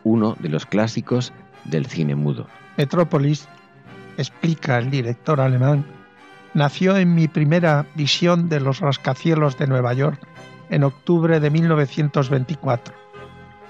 uno 0.03 0.36
de 0.39 0.49
los 0.49 0.65
clásicos 0.65 1.34
del 1.65 1.86
cine 1.86 2.15
mudo. 2.15 2.47
Metrópolis, 2.78 3.47
explica 4.18 4.78
el 4.78 4.89
director 4.89 5.41
alemán, 5.41 5.86
nació 6.53 6.97
en 6.97 7.13
mi 7.13 7.28
primera 7.28 7.86
visión 7.95 8.49
de 8.49 8.59
los 8.59 8.80
rascacielos 8.80 9.57
de 9.57 9.68
Nueva 9.68 9.93
York 9.93 10.20
en 10.70 10.84
octubre 10.84 11.39
de 11.39 11.49
1924. 11.49 12.93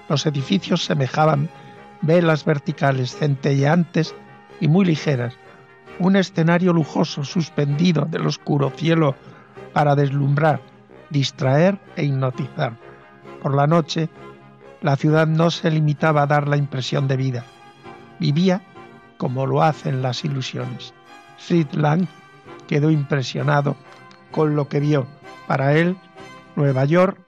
Los 0.08 0.26
edificios 0.26 0.84
semejaban 0.84 1.48
velas 2.02 2.44
verticales 2.44 3.16
centelleantes 3.16 4.14
y 4.60 4.68
muy 4.68 4.84
ligeras, 4.84 5.36
un 5.98 6.16
escenario 6.16 6.72
lujoso 6.72 7.24
suspendido 7.24 8.04
del 8.04 8.26
oscuro 8.26 8.70
cielo 8.70 9.14
para 9.72 9.94
deslumbrar, 9.94 10.60
distraer 11.10 11.78
e 11.96 12.04
hipnotizar. 12.04 12.76
Por 13.42 13.54
la 13.54 13.66
noche, 13.66 14.08
la 14.80 14.96
ciudad 14.96 15.26
no 15.26 15.50
se 15.50 15.70
limitaba 15.70 16.22
a 16.22 16.26
dar 16.26 16.48
la 16.48 16.56
impresión 16.56 17.08
de 17.08 17.16
vida, 17.16 17.44
vivía 18.18 18.62
como 19.16 19.46
lo 19.46 19.62
hacen 19.62 20.02
las 20.02 20.24
ilusiones. 20.24 20.94
Fritz 21.36 21.74
Lang 21.74 22.06
quedó 22.66 22.90
impresionado 22.90 23.76
con 24.30 24.54
lo 24.54 24.68
que 24.68 24.80
vio. 24.80 25.06
Para 25.46 25.74
él, 25.74 25.96
Nueva 26.54 26.84
York 26.84 27.20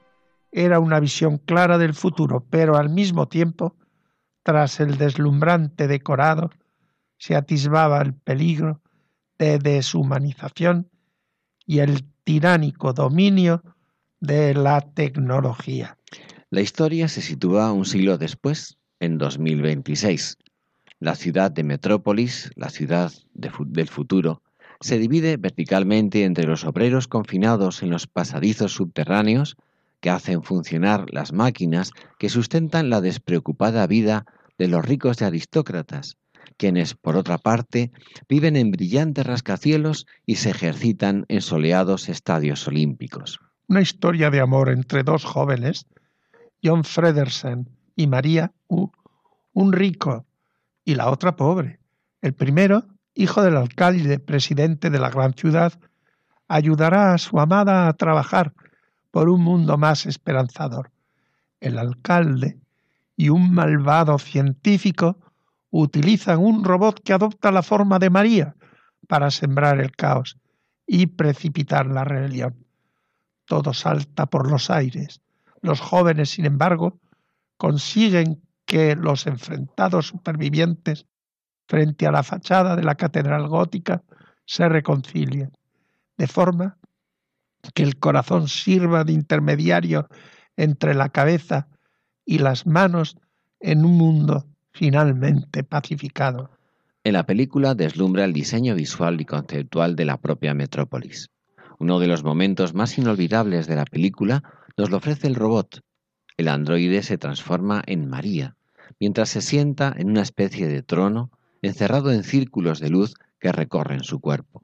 era 0.52 0.78
una 0.78 1.00
visión 1.00 1.38
clara 1.38 1.78
del 1.78 1.94
futuro, 1.94 2.44
pero 2.50 2.76
al 2.76 2.90
mismo 2.90 3.26
tiempo, 3.26 3.76
tras 4.42 4.80
el 4.80 4.98
deslumbrante 4.98 5.86
decorado, 5.88 6.50
se 7.20 7.36
atisbaba 7.36 8.00
el 8.00 8.14
peligro 8.14 8.80
de 9.38 9.58
deshumanización 9.58 10.88
y 11.66 11.78
el 11.78 12.02
tiránico 12.24 12.92
dominio 12.94 13.62
de 14.20 14.54
la 14.54 14.80
tecnología. 14.80 15.98
La 16.48 16.62
historia 16.62 17.08
se 17.08 17.20
sitúa 17.20 17.72
un 17.72 17.84
siglo 17.84 18.18
después, 18.18 18.78
en 19.00 19.18
2026. 19.18 20.38
La 20.98 21.14
ciudad 21.14 21.50
de 21.50 21.62
Metrópolis, 21.62 22.50
la 22.56 22.70
ciudad 22.70 23.12
del 23.34 23.88
futuro, 23.88 24.42
se 24.80 24.98
divide 24.98 25.36
verticalmente 25.36 26.24
entre 26.24 26.46
los 26.46 26.64
obreros 26.64 27.06
confinados 27.06 27.82
en 27.82 27.90
los 27.90 28.06
pasadizos 28.06 28.72
subterráneos 28.72 29.56
que 30.00 30.08
hacen 30.08 30.42
funcionar 30.42 31.04
las 31.12 31.34
máquinas 31.34 31.92
que 32.18 32.30
sustentan 32.30 32.88
la 32.88 33.02
despreocupada 33.02 33.86
vida 33.86 34.24
de 34.56 34.68
los 34.68 34.84
ricos 34.84 35.20
y 35.20 35.24
aristócratas, 35.24 36.16
quienes, 36.60 36.94
por 36.94 37.16
otra 37.16 37.38
parte, 37.38 37.90
viven 38.28 38.54
en 38.54 38.70
brillantes 38.70 39.26
rascacielos 39.26 40.06
y 40.26 40.34
se 40.36 40.50
ejercitan 40.50 41.24
en 41.28 41.40
soleados 41.40 42.10
estadios 42.10 42.68
olímpicos. 42.68 43.40
Una 43.66 43.80
historia 43.80 44.28
de 44.28 44.40
amor 44.40 44.68
entre 44.68 45.02
dos 45.02 45.24
jóvenes, 45.24 45.86
John 46.62 46.84
Fredersen 46.84 47.66
y 47.96 48.06
María 48.08 48.52
U, 48.68 48.90
un 49.54 49.72
rico 49.72 50.26
y 50.84 50.96
la 50.96 51.08
otra 51.08 51.34
pobre. 51.34 51.80
El 52.20 52.34
primero, 52.34 52.84
hijo 53.14 53.42
del 53.42 53.56
alcalde, 53.56 54.18
presidente 54.18 54.90
de 54.90 54.98
la 54.98 55.08
gran 55.08 55.32
ciudad, 55.32 55.72
ayudará 56.46 57.14
a 57.14 57.18
su 57.18 57.40
amada 57.40 57.88
a 57.88 57.94
trabajar 57.94 58.52
por 59.10 59.30
un 59.30 59.40
mundo 59.40 59.78
más 59.78 60.04
esperanzador. 60.04 60.90
El 61.58 61.78
alcalde 61.78 62.58
y 63.16 63.30
un 63.30 63.50
malvado 63.54 64.18
científico 64.18 65.16
utilizan 65.70 66.38
un 66.38 66.64
robot 66.64 67.00
que 67.02 67.12
adopta 67.12 67.50
la 67.50 67.62
forma 67.62 67.98
de 67.98 68.10
María 68.10 68.56
para 69.06 69.30
sembrar 69.30 69.80
el 69.80 69.92
caos 69.92 70.38
y 70.86 71.06
precipitar 71.06 71.86
la 71.86 72.04
rebelión. 72.04 72.66
Todo 73.44 73.72
salta 73.72 74.26
por 74.26 74.50
los 74.50 74.70
aires. 74.70 75.20
Los 75.62 75.80
jóvenes, 75.80 76.30
sin 76.30 76.46
embargo, 76.46 76.98
consiguen 77.56 78.42
que 78.64 78.96
los 78.96 79.26
enfrentados 79.26 80.06
supervivientes 80.08 81.06
frente 81.66 82.06
a 82.06 82.12
la 82.12 82.22
fachada 82.22 82.76
de 82.76 82.82
la 82.82 82.96
catedral 82.96 83.48
gótica 83.48 84.02
se 84.44 84.68
reconcilien, 84.68 85.52
de 86.16 86.26
forma 86.26 86.78
que 87.74 87.82
el 87.82 87.98
corazón 87.98 88.48
sirva 88.48 89.04
de 89.04 89.12
intermediario 89.12 90.08
entre 90.56 90.94
la 90.94 91.10
cabeza 91.10 91.68
y 92.24 92.38
las 92.38 92.66
manos 92.66 93.16
en 93.60 93.84
un 93.84 93.96
mundo 93.96 94.49
finalmente 94.72 95.64
pacificado. 95.64 96.50
En 97.02 97.14
la 97.14 97.24
película 97.24 97.74
deslumbra 97.74 98.24
el 98.24 98.32
diseño 98.32 98.74
visual 98.74 99.20
y 99.20 99.24
conceptual 99.24 99.96
de 99.96 100.04
la 100.04 100.18
propia 100.18 100.54
metrópolis. 100.54 101.30
Uno 101.78 101.98
de 101.98 102.06
los 102.06 102.24
momentos 102.24 102.74
más 102.74 102.98
inolvidables 102.98 103.66
de 103.66 103.76
la 103.76 103.86
película 103.86 104.42
nos 104.76 104.90
lo 104.90 104.98
ofrece 104.98 105.26
el 105.26 105.34
robot. 105.34 105.80
El 106.36 106.48
androide 106.48 107.02
se 107.02 107.16
transforma 107.16 107.82
en 107.86 108.08
María, 108.08 108.56
mientras 108.98 109.30
se 109.30 109.40
sienta 109.40 109.94
en 109.96 110.10
una 110.10 110.22
especie 110.22 110.68
de 110.68 110.82
trono 110.82 111.30
encerrado 111.62 112.12
en 112.12 112.22
círculos 112.22 112.80
de 112.80 112.90
luz 112.90 113.14
que 113.38 113.52
recorren 113.52 114.04
su 114.04 114.20
cuerpo. 114.20 114.62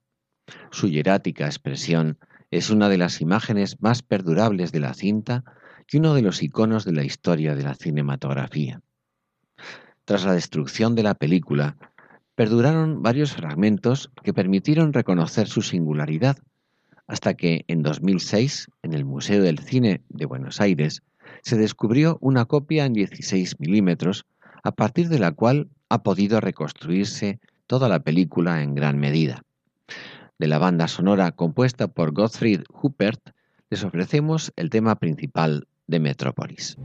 Su 0.70 0.88
hierática 0.88 1.46
expresión 1.46 2.18
es 2.50 2.70
una 2.70 2.88
de 2.88 2.98
las 2.98 3.20
imágenes 3.20 3.80
más 3.80 4.02
perdurables 4.02 4.72
de 4.72 4.80
la 4.80 4.94
cinta 4.94 5.44
y 5.90 5.96
uno 5.98 6.14
de 6.14 6.22
los 6.22 6.42
iconos 6.42 6.84
de 6.84 6.92
la 6.92 7.04
historia 7.04 7.54
de 7.54 7.62
la 7.62 7.74
cinematografía. 7.74 8.80
Tras 10.06 10.24
la 10.24 10.34
destrucción 10.34 10.94
de 10.94 11.02
la 11.02 11.14
película, 11.14 11.76
perduraron 12.36 13.02
varios 13.02 13.32
fragmentos 13.32 14.08
que 14.22 14.32
permitieron 14.32 14.92
reconocer 14.92 15.48
su 15.48 15.62
singularidad, 15.62 16.38
hasta 17.08 17.34
que 17.34 17.64
en 17.66 17.82
2006, 17.82 18.68
en 18.84 18.94
el 18.94 19.04
Museo 19.04 19.42
del 19.42 19.58
Cine 19.58 20.02
de 20.08 20.26
Buenos 20.26 20.60
Aires, 20.60 21.02
se 21.42 21.56
descubrió 21.56 22.18
una 22.20 22.44
copia 22.44 22.84
en 22.84 22.92
16 22.92 23.58
milímetros, 23.58 24.26
a 24.62 24.70
partir 24.70 25.08
de 25.08 25.18
la 25.18 25.32
cual 25.32 25.70
ha 25.88 26.04
podido 26.04 26.40
reconstruirse 26.40 27.40
toda 27.66 27.88
la 27.88 27.98
película 27.98 28.62
en 28.62 28.76
gran 28.76 28.98
medida. 28.98 29.42
De 30.38 30.46
la 30.46 30.58
banda 30.58 30.86
sonora 30.86 31.32
compuesta 31.32 31.88
por 31.88 32.12
Gottfried 32.12 32.62
Huppert, 32.72 33.30
les 33.70 33.82
ofrecemos 33.82 34.52
el 34.54 34.70
tema 34.70 34.94
principal 35.00 35.66
de 35.88 35.98
Metrópolis. 35.98 36.76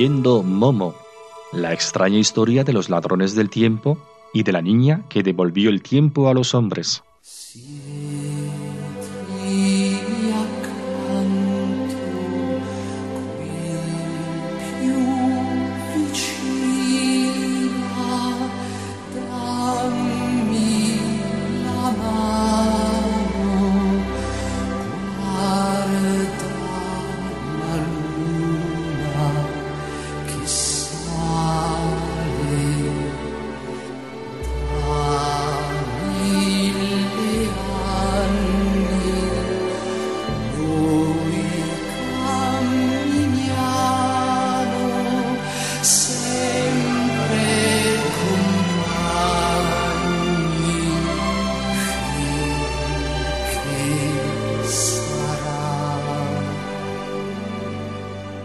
Leyendo 0.00 0.42
Momo, 0.42 0.94
la 1.52 1.74
extraña 1.74 2.16
historia 2.16 2.64
de 2.64 2.72
los 2.72 2.88
ladrones 2.88 3.34
del 3.34 3.50
tiempo 3.50 3.98
y 4.32 4.44
de 4.44 4.52
la 4.52 4.62
niña 4.62 5.04
que 5.10 5.22
devolvió 5.22 5.68
el 5.68 5.82
tiempo 5.82 6.30
a 6.30 6.32
los 6.32 6.54
hombres. 6.54 7.02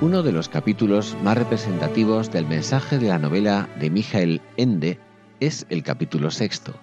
Uno 0.06 0.22
de 0.22 0.32
los 0.32 0.50
capítulos 0.50 1.18
más 1.24 1.36
representativos 1.36 2.32
del 2.32 2.46
mensaje 2.46 3.00
de 3.00 3.08
la 3.08 3.18
novela 3.18 3.68
de 3.80 3.90
Michael 3.90 4.40
Ende 4.56 5.00
es 5.40 5.66
el 5.72 5.82
capítulo 5.82 6.30
sexto. 6.30 6.76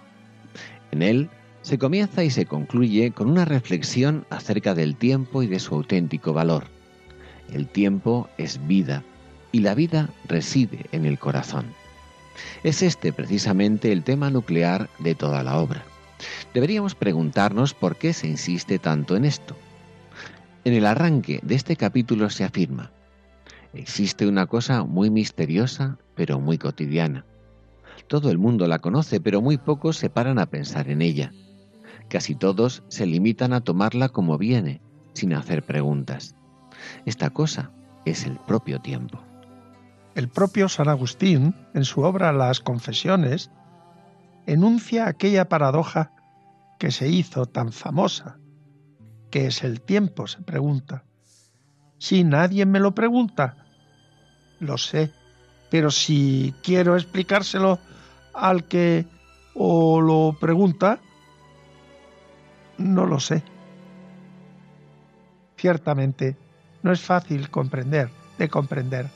En 0.90 1.02
él 1.02 1.30
se 1.62 1.78
comienza 1.78 2.24
y 2.24 2.30
se 2.30 2.46
concluye 2.46 3.12
con 3.12 3.30
una 3.30 3.44
reflexión 3.44 4.26
acerca 4.28 4.74
del 4.74 4.96
tiempo 4.96 5.44
y 5.44 5.46
de 5.46 5.60
su 5.60 5.76
auténtico 5.76 6.32
valor. 6.32 6.64
El 7.52 7.68
tiempo 7.68 8.28
es 8.38 8.66
vida 8.66 9.04
y 9.52 9.60
la 9.60 9.76
vida 9.76 10.10
reside 10.26 10.86
en 10.90 11.06
el 11.06 11.20
corazón. 11.20 11.66
Es 12.64 12.82
este 12.82 13.12
precisamente 13.12 13.92
el 13.92 14.02
tema 14.02 14.30
nuclear 14.30 14.90
de 14.98 15.14
toda 15.14 15.44
la 15.44 15.58
obra. 15.58 15.84
Deberíamos 16.54 16.96
preguntarnos 16.96 17.72
por 17.72 17.94
qué 17.94 18.14
se 18.14 18.26
insiste 18.26 18.80
tanto 18.80 19.14
en 19.14 19.26
esto. 19.26 19.56
En 20.64 20.74
el 20.74 20.86
arranque 20.86 21.38
de 21.44 21.54
este 21.54 21.76
capítulo 21.76 22.28
se 22.28 22.42
afirma, 22.42 22.90
existe 23.72 24.26
una 24.26 24.46
cosa 24.46 24.84
muy 24.84 25.10
misteriosa, 25.10 25.98
pero 26.14 26.40
muy 26.40 26.58
cotidiana. 26.58 27.24
Todo 28.06 28.30
el 28.30 28.38
mundo 28.38 28.66
la 28.66 28.78
conoce, 28.78 29.20
pero 29.20 29.40
muy 29.40 29.58
pocos 29.58 29.96
se 29.96 30.10
paran 30.10 30.38
a 30.38 30.46
pensar 30.46 30.88
en 30.88 31.02
ella. 31.02 31.32
Casi 32.08 32.34
todos 32.34 32.82
se 32.88 33.06
limitan 33.06 33.52
a 33.52 33.62
tomarla 33.62 34.08
como 34.08 34.38
viene, 34.38 34.82
sin 35.14 35.32
hacer 35.32 35.64
preguntas. 35.64 36.36
Esta 37.06 37.30
cosa 37.30 37.70
es 38.04 38.26
el 38.26 38.38
propio 38.38 38.80
tiempo. 38.80 39.22
El 40.14 40.28
propio 40.28 40.68
San 40.68 40.88
Agustín, 40.88 41.54
en 41.72 41.84
su 41.84 42.02
obra 42.02 42.32
Las 42.32 42.60
Confesiones, 42.60 43.50
enuncia 44.46 45.06
aquella 45.06 45.48
paradoja 45.48 46.12
que 46.78 46.90
se 46.90 47.08
hizo 47.08 47.46
tan 47.46 47.72
famosa. 47.72 48.38
¿Qué 49.30 49.46
es 49.46 49.62
el 49.64 49.80
tiempo? 49.80 50.26
se 50.26 50.42
pregunta. 50.42 51.04
Si 51.98 52.24
nadie 52.24 52.66
me 52.66 52.80
lo 52.80 52.94
pregunta, 52.94 53.61
lo 54.62 54.78
sé, 54.78 55.10
pero 55.70 55.90
si 55.90 56.54
quiero 56.62 56.96
explicárselo 56.96 57.78
al 58.32 58.64
que 58.64 59.04
o 59.54 60.00
lo 60.00 60.36
pregunta, 60.40 61.00
no 62.78 63.06
lo 63.06 63.20
sé. 63.20 63.42
Ciertamente, 65.56 66.36
no 66.82 66.92
es 66.92 67.00
fácil 67.00 67.50
comprender, 67.50 68.08
de 68.38 68.48
comprender, 68.48 69.06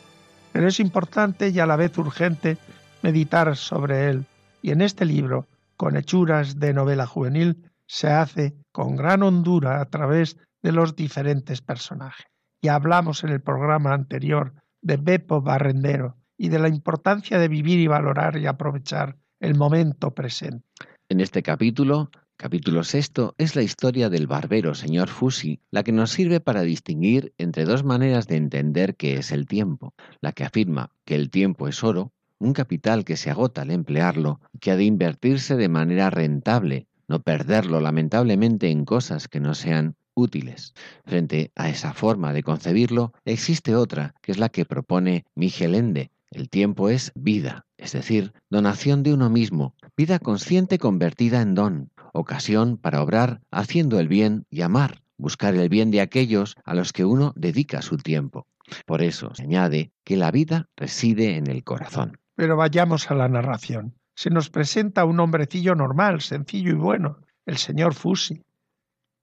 pero 0.53 0.69
es 0.69 0.79
importante 0.81 1.49
y 1.49 1.59
a 1.59 1.67
la 1.67 1.77
vez 1.77 1.97
urgente 1.99 2.59
meditar 3.03 3.57
sobre 3.57 4.11
él. 4.11 4.27
Y 4.63 4.71
en 4.71 4.81
este 4.81 5.05
libro, 5.05 5.47
con 5.77 5.97
hechuras 5.97 6.59
de 6.59 6.73
novela 6.73 7.07
juvenil, 7.07 7.71
se 7.87 8.09
hace 8.09 8.55
con 8.73 8.97
gran 8.97 9.23
hondura 9.23 9.81
a 9.81 9.85
través 9.87 10.37
de 10.63 10.73
los 10.73 10.97
diferentes 10.97 11.61
personajes. 11.61 12.27
Ya 12.63 12.75
hablamos 12.75 13.23
en 13.23 13.31
el 13.31 13.41
programa 13.41 13.93
anterior 13.93 14.55
de 14.87 14.99
Beppo 14.99 15.43
Barrendero 15.43 16.17
y 16.39 16.49
de 16.49 16.61
la 16.61 16.69
importancia 16.69 17.41
de 17.41 17.49
vivir 17.49 17.81
y 17.81 17.89
valorar 17.89 18.39
y 18.39 18.47
aprovechar 18.47 19.17
el 19.41 19.57
momento 19.57 20.15
presente. 20.15 20.65
En 21.09 21.21
este 21.21 21.43
capítulo 21.43 22.11
Capítulo 22.39 22.85
sexto 22.85 23.35
es 23.39 23.57
la 23.57 23.63
historia 23.63 24.11
del 24.11 24.27
barbero 24.27 24.75
señor 24.75 25.09
Fusi, 25.09 25.59
la 25.71 25.83
que 25.83 25.91
nos 25.91 26.11
sirve 26.11 26.39
para 26.39 26.61
distinguir 26.61 27.33
entre 27.39 27.65
dos 27.65 27.83
maneras 27.83 28.27
de 28.29 28.37
entender 28.37 28.95
qué 28.95 29.17
es 29.17 29.33
el 29.33 29.47
tiempo, 29.47 29.95
la 30.21 30.33
que 30.33 30.45
afirma 30.45 30.93
que 31.07 31.15
el 31.15 31.31
tiempo 31.31 31.67
es 31.67 31.83
oro, 31.83 32.13
un 32.39 32.53
capital 32.53 33.07
que 33.07 33.17
se 33.17 33.31
agota 33.31 33.63
al 33.63 33.71
emplearlo, 33.71 34.41
que 34.61 34.71
ha 34.71 34.77
de 34.77 34.85
invertirse 34.85 35.57
de 35.57 35.71
manera 35.71 36.11
rentable, 36.11 36.87
no 37.09 37.23
perderlo 37.23 37.81
lamentablemente 37.81 38.69
en 38.69 38.85
cosas 38.85 39.29
que 39.29 39.41
no 39.41 39.55
sean 39.55 39.97
útiles. 40.17 40.75
Frente 41.05 41.53
a 41.55 41.69
esa 41.69 41.93
forma 41.93 42.33
de 42.33 42.43
concebirlo, 42.43 43.13
existe 43.25 43.77
otra, 43.77 44.15
que 44.23 44.33
es 44.33 44.39
la 44.39 44.49
que 44.49 44.65
propone 44.65 45.25
Miguel 45.37 45.77
Ende. 45.77 46.11
El 46.33 46.49
tiempo 46.49 46.89
es 46.89 47.13
vida, 47.15 47.67
es 47.77 47.93
decir, 47.93 48.33
donación 48.51 49.05
de 49.05 49.15
uno 49.15 49.31
mismo, 49.31 49.75
vida 49.97 50.19
consciente 50.19 50.79
convertida 50.79 51.41
en 51.41 51.55
don, 51.55 51.91
ocasión 52.13 52.79
para 52.79 53.03
obrar 53.03 53.41
haciendo 53.53 54.01
el 54.01 54.09
bien 54.09 54.45
y 54.51 54.63
amar, 54.63 55.03
buscar 55.19 55.55
el 55.55 55.69
bien 55.69 55.91
de 55.91 56.01
aquellos 56.01 56.57
a 56.65 56.75
los 56.75 56.93
que 56.93 57.05
uno 57.05 57.33
dedica 57.37 57.83
su 57.83 57.97
tiempo. 57.97 58.47
Por 58.87 59.03
eso 59.03 59.35
se 59.35 59.45
añade 59.45 59.93
que 60.03 60.17
la 60.17 60.31
vida 60.31 60.69
reside 60.77 61.37
en 61.37 61.49
el 61.49 61.63
corazón. 61.63 62.19
Pero 62.35 62.57
vayamos 62.57 63.11
a 63.11 63.15
la 63.15 63.29
narración. 63.29 63.95
Se 64.15 64.31
nos 64.31 64.51
presenta 64.51 65.05
un 65.05 65.21
hombrecillo 65.21 65.75
normal, 65.75 66.21
sencillo 66.23 66.71
y 66.71 66.77
bueno, 66.77 67.19
el 67.45 67.59
señor 67.59 67.95
Fusi, 67.95 68.43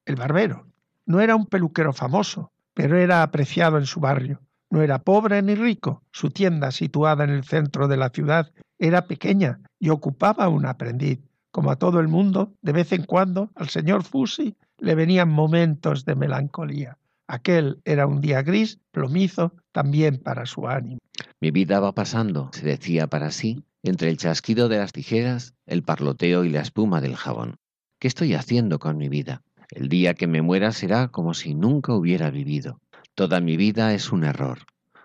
el 0.06 0.16
barbero. 0.16 0.68
No 1.06 1.20
era 1.22 1.36
un 1.36 1.45
peluquero 1.45 1.93
famoso, 1.93 2.51
pero 2.74 2.97
era 2.97 3.24
apreciado 3.24 3.78
en 3.78 3.86
su 3.86 3.99
barrio. 3.99 4.41
No 4.70 4.82
era 4.82 4.99
pobre 4.99 5.41
ni 5.41 5.56
rico. 5.56 6.04
Su 6.12 6.32
tienda, 6.32 6.72
situada 6.72 7.24
en 7.24 7.30
el 7.30 7.43
centro 7.43 7.88
de 7.88 7.97
la 7.97 8.10
ciudad, 8.10 8.51
era 8.80 9.06
pequeña 9.06 9.60
y 9.80 9.89
ocupaba 9.89 10.49
un 10.49 10.66
aprendiz. 10.66 11.20
Como 11.51 11.70
a 11.70 11.76
todo 11.76 11.99
el 11.99 12.08
mundo, 12.08 12.54
de 12.62 12.72
vez 12.72 12.91
en 12.91 13.04
cuando 13.04 13.51
al 13.56 13.70
señor 13.70 14.04
Fusi 14.04 14.56
le 14.80 14.95
venían 14.95 15.30
momentos 15.30 16.06
de 16.06 16.16
melancolía. 16.16 16.97
Aquel 17.28 17.82
era 17.86 18.08
un 18.08 18.22
día 18.22 18.41
gris, 18.41 18.80
plomizo, 18.91 19.54
también 19.72 20.18
para 20.18 20.45
su 20.45 20.68
ánimo. 20.68 20.99
Mi 21.39 21.51
vida 21.51 21.80
va 21.80 21.93
pasando, 21.93 22.49
se 22.54 22.66
decía 22.66 23.08
para 23.08 23.32
sí, 23.32 23.64
entre 23.84 24.10
el 24.10 24.18
chasquido 24.18 24.70
de 24.70 24.78
las 24.78 24.91
tijeras, 24.91 25.54
el 25.66 25.84
parloteo 25.84 26.43
y 26.43 26.49
la 26.49 26.62
espuma 26.62 27.01
del 27.01 27.16
jabón. 27.16 27.58
¿Qué 27.99 28.08
estoy 28.08 28.34
haciendo 28.34 28.80
con 28.80 28.97
mi 28.97 29.10
vida? 29.10 29.41
El 29.74 29.89
día 29.89 30.13
que 30.13 30.28
me 30.28 30.41
muera 30.41 30.71
será 30.71 31.09
como 31.09 31.34
si 31.34 31.53
nunca 31.55 31.93
hubiera 31.93 32.32
vivido. 32.32 32.80
Toda 33.15 33.41
mi 33.41 33.57
vida 33.57 33.93
es 33.93 34.11
un 34.11 34.24
error, 34.24 34.59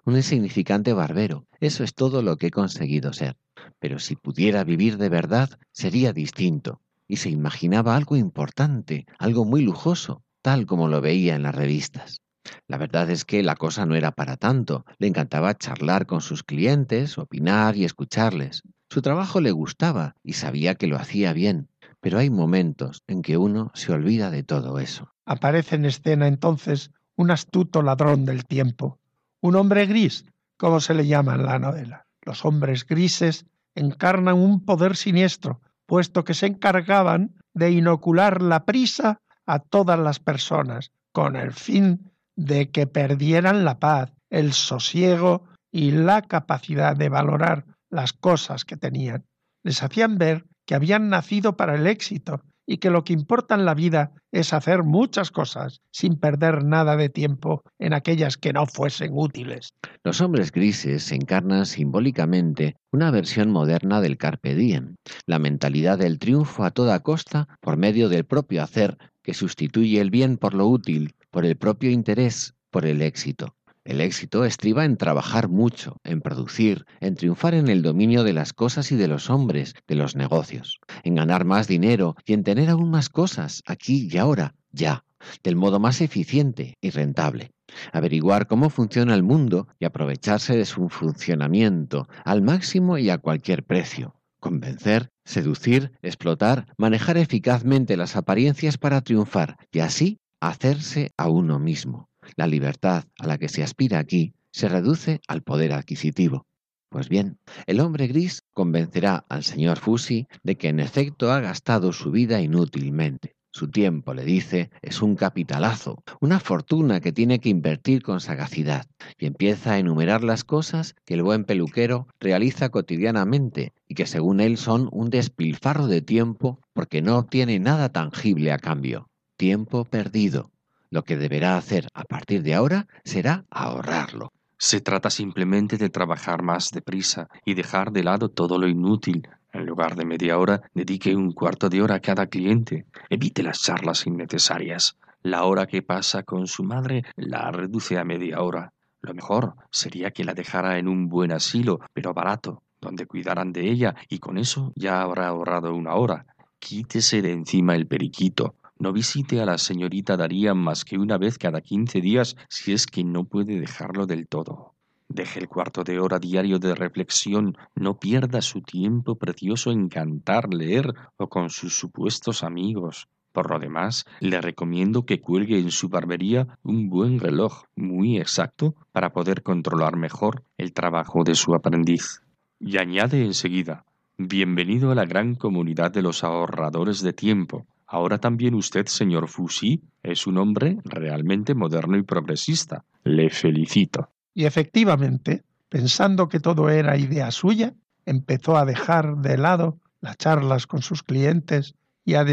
un 0.04 0.16
insignificante 0.16 0.92
barbero. 0.92 1.46
Eso 1.60 1.84
es 1.84 1.94
todo 1.94 2.22
lo 2.22 2.36
que 2.36 2.48
he 2.48 2.50
conseguido 2.50 3.12
ser 3.12 3.36
pero 3.78 3.98
si 3.98 4.16
pudiera 4.16 4.64
vivir 4.64 4.98
de 4.98 5.08
verdad 5.08 5.50
sería 5.72 6.12
distinto. 6.12 6.80
Y 7.06 7.16
se 7.16 7.30
imaginaba 7.30 7.96
algo 7.96 8.16
importante, 8.16 9.06
algo 9.18 9.44
muy 9.44 9.62
lujoso, 9.62 10.22
tal 10.42 10.66
como 10.66 10.88
lo 10.88 11.00
veía 11.00 11.36
en 11.36 11.42
las 11.42 11.54
revistas. 11.54 12.20
La 12.66 12.76
verdad 12.76 13.10
es 13.10 13.24
que 13.24 13.42
la 13.42 13.56
cosa 13.56 13.86
no 13.86 13.94
era 13.94 14.12
para 14.12 14.36
tanto. 14.36 14.84
Le 14.98 15.06
encantaba 15.06 15.56
charlar 15.56 16.06
con 16.06 16.20
sus 16.20 16.42
clientes, 16.42 17.16
opinar 17.16 17.76
y 17.76 17.84
escucharles. 17.84 18.62
Su 18.90 19.02
trabajo 19.02 19.40
le 19.40 19.52
gustaba 19.52 20.16
y 20.22 20.34
sabía 20.34 20.74
que 20.74 20.86
lo 20.86 20.96
hacía 20.96 21.32
bien, 21.32 21.68
pero 22.01 22.18
hay 22.18 22.30
momentos 22.30 23.03
en 23.07 23.22
que 23.22 23.36
uno 23.36 23.70
se 23.74 23.92
olvida 23.92 24.30
de 24.30 24.42
todo 24.42 24.78
eso. 24.78 25.12
Aparece 25.26 25.76
en 25.76 25.84
escena 25.84 26.26
entonces 26.26 26.90
un 27.16 27.30
astuto 27.30 27.82
ladrón 27.82 28.24
del 28.24 28.44
tiempo, 28.44 28.99
un 29.40 29.57
hombre 29.57 29.86
gris, 29.86 30.24
como 30.57 30.80
se 30.80 30.94
le 30.94 31.07
llama 31.07 31.34
en 31.34 31.44
la 31.44 31.59
novela. 31.59 32.07
Los 32.22 32.44
hombres 32.44 32.86
grises 32.86 33.46
encarnan 33.74 34.36
un 34.36 34.64
poder 34.64 34.96
siniestro, 34.96 35.61
puesto 35.86 36.24
que 36.24 36.34
se 36.34 36.46
encargaban 36.46 37.34
de 37.55 37.70
inocular 37.70 38.42
la 38.42 38.64
prisa 38.64 39.20
a 39.46 39.59
todas 39.61 39.99
las 39.99 40.20
personas, 40.20 40.92
con 41.12 41.36
el 41.36 41.53
fin 41.53 42.12
de 42.36 42.70
que 42.70 42.86
perdieran 42.86 43.64
la 43.64 43.78
paz, 43.78 44.12
el 44.30 44.53
sosiego 44.53 45.44
y 45.72 45.90
la 45.90 46.22
capacidad 46.22 46.96
de 46.96 47.09
valorar 47.09 47.64
las 47.90 48.12
cosas 48.12 48.64
que 48.64 48.76
tenían. 48.76 49.24
Les 49.64 49.82
hacían 49.82 50.18
ver 50.18 50.44
que 50.68 50.74
habían 50.74 51.08
nacido 51.08 51.56
para 51.56 51.76
el 51.76 51.86
éxito 51.86 52.42
y 52.66 52.76
que 52.76 52.90
lo 52.90 53.02
que 53.02 53.14
importa 53.14 53.54
en 53.54 53.64
la 53.64 53.72
vida 53.72 54.12
es 54.30 54.52
hacer 54.52 54.82
muchas 54.82 55.30
cosas 55.30 55.80
sin 55.90 56.20
perder 56.20 56.62
nada 56.62 56.94
de 56.98 57.08
tiempo 57.08 57.62
en 57.78 57.94
aquellas 57.94 58.36
que 58.36 58.52
no 58.52 58.66
fuesen 58.66 59.12
útiles. 59.14 59.70
Los 60.04 60.20
hombres 60.20 60.52
grises 60.52 61.10
encarnan 61.10 61.64
simbólicamente 61.64 62.76
una 62.92 63.10
versión 63.10 63.50
moderna 63.50 64.02
del 64.02 64.18
carpe 64.18 64.54
diem, 64.54 64.96
la 65.24 65.38
mentalidad 65.38 65.96
del 65.96 66.18
triunfo 66.18 66.64
a 66.64 66.70
toda 66.70 67.00
costa 67.00 67.48
por 67.62 67.78
medio 67.78 68.10
del 68.10 68.26
propio 68.26 68.62
hacer 68.62 68.98
que 69.22 69.32
sustituye 69.32 70.02
el 70.02 70.10
bien 70.10 70.36
por 70.36 70.52
lo 70.52 70.66
útil, 70.66 71.14
por 71.30 71.46
el 71.46 71.56
propio 71.56 71.90
interés, 71.90 72.54
por 72.70 72.84
el 72.84 73.00
éxito. 73.00 73.57
El 73.89 74.03
éxito 74.03 74.45
estriba 74.45 74.84
en 74.84 74.99
trabajar 74.99 75.49
mucho, 75.49 75.97
en 76.05 76.20
producir, 76.20 76.84
en 77.01 77.14
triunfar 77.14 77.55
en 77.55 77.68
el 77.68 77.80
dominio 77.80 78.22
de 78.22 78.34
las 78.34 78.53
cosas 78.53 78.93
y 78.93 78.97
de 78.97 79.09
los 79.09 79.30
hombres, 79.30 79.74
de 79.86 79.95
los 79.95 80.14
negocios, 80.14 80.78
en 81.05 81.14
ganar 81.14 81.47
más 81.47 81.68
dinero 81.68 82.14
y 82.26 82.34
en 82.34 82.45
tener 82.45 82.68
aún 82.68 82.91
más 82.91 83.09
cosas, 83.09 83.62
aquí 83.64 84.07
y 84.12 84.18
ahora, 84.18 84.55
ya, 84.72 85.07
del 85.43 85.57
modo 85.57 85.80
más 85.80 86.03
eficiente 86.03 86.76
y 86.82 86.91
rentable. 86.91 87.53
Averiguar 87.91 88.47
cómo 88.47 88.68
funciona 88.68 89.14
el 89.14 89.22
mundo 89.22 89.68
y 89.80 89.86
aprovecharse 89.86 90.55
de 90.55 90.66
su 90.66 90.91
funcionamiento 90.91 92.09
al 92.26 92.43
máximo 92.43 92.99
y 92.99 93.09
a 93.09 93.16
cualquier 93.16 93.64
precio. 93.64 94.16
Convencer, 94.39 95.09
seducir, 95.24 95.93
explotar, 96.03 96.66
manejar 96.76 97.16
eficazmente 97.16 97.97
las 97.97 98.16
apariencias 98.16 98.76
para 98.76 99.01
triunfar 99.01 99.57
y 99.72 99.78
así 99.78 100.18
hacerse 100.41 101.11
a 101.16 101.30
uno 101.30 101.59
mismo. 101.59 102.07
La 102.37 102.47
libertad 102.47 103.05
a 103.18 103.26
la 103.26 103.39
que 103.39 103.49
se 103.49 103.62
aspira 103.62 103.99
aquí 103.99 104.35
se 104.51 104.68
reduce 104.68 105.20
al 105.29 105.43
poder 105.43 105.72
adquisitivo. 105.72 106.47
Pues 106.91 107.09
bien, 107.09 107.39
el 107.66 107.81
hombre 107.81 108.07
gris 108.07 108.43
convencerá 108.55 109.24
al 109.29 109.45
señor 109.45 109.79
Fusi 109.79 110.26
de 110.43 110.57
que 110.57 110.68
en 110.68 110.81
efecto 110.81 111.31
ha 111.31 111.41
gastado 111.41 111.93
su 111.93 112.11
vida 112.11 112.41
inútilmente. 112.41 113.37
Su 113.51 113.68
tiempo, 113.68 114.14
le 114.14 114.24
dice, 114.24 114.70
es 114.83 115.03
un 115.03 115.16
capitalazo, 115.16 116.03
una 116.20 116.39
fortuna 116.39 117.01
que 117.01 117.12
tiene 117.12 117.41
que 117.41 117.49
invertir 117.49 118.03
con 118.03 118.20
sagacidad, 118.20 118.87
y 119.18 119.26
empieza 119.26 119.72
a 119.72 119.79
enumerar 119.79 120.22
las 120.22 120.45
cosas 120.45 120.95
que 121.05 121.14
el 121.14 121.22
buen 121.22 121.45
peluquero 121.45 122.07
realiza 122.20 122.68
cotidianamente 122.68 123.72
y 123.89 123.95
que 123.95 124.07
según 124.07 124.41
él 124.41 124.59
son 124.59 124.89
un 124.93 125.11
despilfarro 125.11 125.89
de 125.89 126.03
tiempo 126.03 126.61
porque 126.72 127.03
no 127.03 127.18
obtiene 127.18 127.59
nada 127.59 127.89
tangible 127.89 128.53
a 128.53 128.59
cambio. 128.59 129.09
Tiempo 129.37 129.85
perdido, 129.85 130.51
lo 130.91 131.05
que 131.05 131.16
deberá 131.16 131.57
hacer 131.57 131.89
a 131.95 132.05
partir 132.05 132.43
de 132.43 132.55
ahora 132.55 132.86
será 133.05 133.45
ahorrarlo. 133.51 134.32
Se 134.57 134.80
trata 134.80 135.11
simplemente 135.11 135.76
de 135.76 135.89
trabajar 135.89 136.43
más 136.43 136.70
deprisa 136.70 137.28
y 137.45 137.55
dejar 137.55 137.93
de 137.93 138.03
lado 138.03 138.28
todo 138.28 138.59
lo 138.59 138.66
inútil, 138.68 139.28
el 139.53 139.64
lugar 139.64 139.97
de 139.97 140.05
media 140.05 140.39
hora, 140.39 140.61
dedique 140.74 141.16
un 141.16 141.32
cuarto 141.32 141.68
de 141.68 141.80
hora 141.80 141.97
a 141.97 142.01
cada 142.01 142.26
cliente. 142.26 142.86
Evite 143.09 143.43
las 143.43 143.62
charlas 143.62 144.07
innecesarias. 144.07 144.99
La 145.22 145.45
hora 145.45 145.66
que 145.66 145.82
pasa 145.82 146.22
con 146.22 146.47
su 146.47 146.64
madre 146.64 147.05
la 147.16 147.51
reduce 147.51 147.99
a 147.99 148.05
media 148.05 148.43
hora. 148.43 148.72
Lo 149.01 149.14
mejor 149.14 149.55
sería 149.70 150.11
que 150.11 150.24
la 150.24 150.34
dejara 150.34 150.78
en 150.78 150.86
un 150.86 151.09
buen 151.09 151.32
asilo, 151.32 151.80
pero 151.95 152.12
barato, 152.12 152.62
donde 152.80 153.07
cuidaran 153.07 153.53
de 153.53 153.70
ella, 153.70 153.95
y 154.09 154.18
con 154.18 154.39
eso 154.39 154.72
ya 154.76 155.01
habrá 155.01 155.28
ahorrado 155.28 155.74
una 155.74 155.95
hora. 155.95 156.26
Quítese 156.59 157.22
de 157.22 157.32
encima 157.32 157.74
el 157.74 157.86
periquito. 157.86 158.55
No 158.79 158.93
visite 158.93 159.41
a 159.41 159.47
la 159.47 159.59
señorita 159.59 160.16
Daría 160.16 160.55
más 160.55 160.85
que 160.85 160.99
una 160.99 161.18
vez 161.18 161.37
cada 161.37 161.61
quince 161.61 162.01
días 162.01 162.37
si 162.49 162.72
es 162.72 162.87
que 162.87 163.03
no 163.03 163.24
puede 163.24 163.59
dejarlo 163.59 164.07
del 164.07 164.29
todo. 164.29 164.74
Deje 165.09 165.41
el 165.41 165.49
cuarto 165.49 165.85
de 165.85 165.99
hora 165.99 166.18
diario 166.18 166.59
de 166.59 166.74
reflexión, 166.74 167.57
no 167.74 167.99
pierda 167.99 168.43
su 168.43 168.61
tiempo 168.61 169.16
precioso 169.16 169.72
en 169.72 169.89
cantar, 169.89 170.53
leer 170.53 170.93
o 171.16 171.29
con 171.29 171.49
sus 171.49 171.76
supuestos 171.76 172.45
amigos. 172.45 173.09
Por 173.33 173.51
lo 173.51 173.59
demás, 173.59 174.05
le 174.20 174.41
recomiendo 174.41 175.07
que 175.07 175.20
cuelgue 175.20 175.59
en 175.59 175.70
su 175.70 175.89
barbería 175.89 176.59
un 176.62 176.89
buen 176.89 177.20
reloj 177.20 177.64
muy 177.74 178.18
exacto 178.18 178.74
para 178.93 179.12
poder 179.12 179.43
controlar 179.43 179.97
mejor 179.97 180.45
el 180.57 180.72
trabajo 180.72 181.24
de 181.24 181.35
su 181.35 181.55
aprendiz. 181.55 182.22
Y 182.61 182.79
añade 182.79 183.24
enseguida, 183.24 183.87
bienvenido 184.18 184.91
a 184.91 184.95
la 184.95 185.05
gran 185.05 185.37
comunidad 185.37 185.91
de 185.91 186.03
los 186.03 186.22
ahorradores 186.22 187.01
de 187.01 187.12
tiempo. 187.12 187.66
Ahora 187.91 188.18
también 188.18 188.55
usted, 188.55 188.86
señor 188.86 189.28
Fusy, 189.28 189.82
es 190.03 190.26
un 190.26 190.36
hombre 190.36 190.78
realmente 190.84 191.55
moderno 191.55 191.97
y 191.97 192.03
progresista. 192.03 192.84
Le 193.03 193.30
felicito. 193.30 194.11
Y 194.34 194.45
efectivamente, 194.45 195.45
pensando 195.70 196.28
que 196.28 196.39
todo 196.39 196.68
era 196.68 196.99
idea 196.99 197.30
suya, 197.30 197.72
empezó 198.05 198.59
a 198.59 198.66
dejar 198.66 199.16
de 199.16 199.39
lado 199.39 199.78
las 200.03 200.18
charlas 200.18 200.66
con 200.66 200.82
sus 200.82 201.03
clientes 201.03 201.74
y 202.05 202.14
a, 202.14 202.26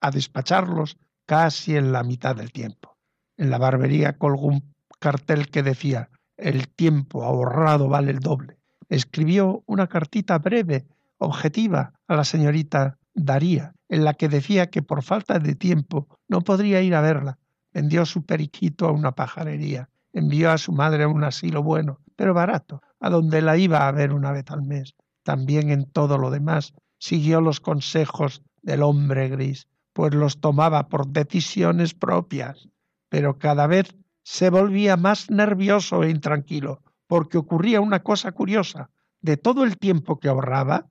a 0.00 0.10
despacharlos 0.10 0.98
casi 1.24 1.74
en 1.74 1.92
la 1.92 2.02
mitad 2.02 2.36
del 2.36 2.52
tiempo. 2.52 2.98
En 3.38 3.48
la 3.48 3.56
barbería 3.56 4.18
colgó 4.18 4.48
un 4.48 4.74
cartel 5.00 5.48
que 5.48 5.62
decía 5.62 6.10
el 6.36 6.68
tiempo 6.68 7.24
ahorrado 7.24 7.88
vale 7.88 8.10
el 8.10 8.18
doble. 8.18 8.58
Escribió 8.90 9.62
una 9.66 9.86
cartita 9.86 10.38
breve, 10.38 10.86
objetiva, 11.16 11.94
a 12.06 12.14
la 12.14 12.24
señorita 12.24 12.98
Daría, 13.14 13.74
en 13.92 14.04
la 14.04 14.14
que 14.14 14.28
decía 14.28 14.70
que 14.70 14.82
por 14.82 15.02
falta 15.02 15.38
de 15.38 15.54
tiempo 15.54 16.08
no 16.28 16.40
podría 16.40 16.82
ir 16.82 16.94
a 16.94 17.00
verla. 17.00 17.38
Vendió 17.72 18.04
su 18.04 18.24
periquito 18.24 18.88
a 18.88 18.92
una 18.92 19.12
pajarería 19.12 19.88
envió 20.12 20.50
a 20.50 20.58
su 20.58 20.72
madre 20.72 21.04
a 21.04 21.08
un 21.08 21.24
asilo 21.24 21.62
bueno, 21.62 22.00
pero 22.16 22.34
barato, 22.34 22.82
a 23.00 23.10
donde 23.10 23.42
la 23.42 23.56
iba 23.56 23.88
a 23.88 23.92
ver 23.92 24.12
una 24.12 24.32
vez 24.32 24.50
al 24.50 24.62
mes. 24.62 24.94
También 25.22 25.70
en 25.70 25.90
todo 25.90 26.18
lo 26.18 26.30
demás 26.30 26.74
siguió 26.98 27.40
los 27.40 27.60
consejos 27.60 28.42
del 28.62 28.82
hombre 28.82 29.28
gris, 29.28 29.68
pues 29.92 30.14
los 30.14 30.40
tomaba 30.40 30.88
por 30.88 31.08
decisiones 31.08 31.94
propias, 31.94 32.68
pero 33.08 33.38
cada 33.38 33.66
vez 33.66 33.94
se 34.22 34.50
volvía 34.50 34.96
más 34.96 35.30
nervioso 35.30 36.02
e 36.04 36.10
intranquilo, 36.10 36.82
porque 37.06 37.38
ocurría 37.38 37.80
una 37.80 38.02
cosa 38.02 38.32
curiosa. 38.32 38.90
De 39.20 39.36
todo 39.36 39.64
el 39.64 39.78
tiempo 39.78 40.18
que 40.18 40.28
ahorraba, 40.28 40.88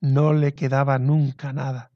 no 0.00 0.32
le 0.32 0.54
quedaba 0.54 0.98
nunca 0.98 1.52
nada. 1.52 1.89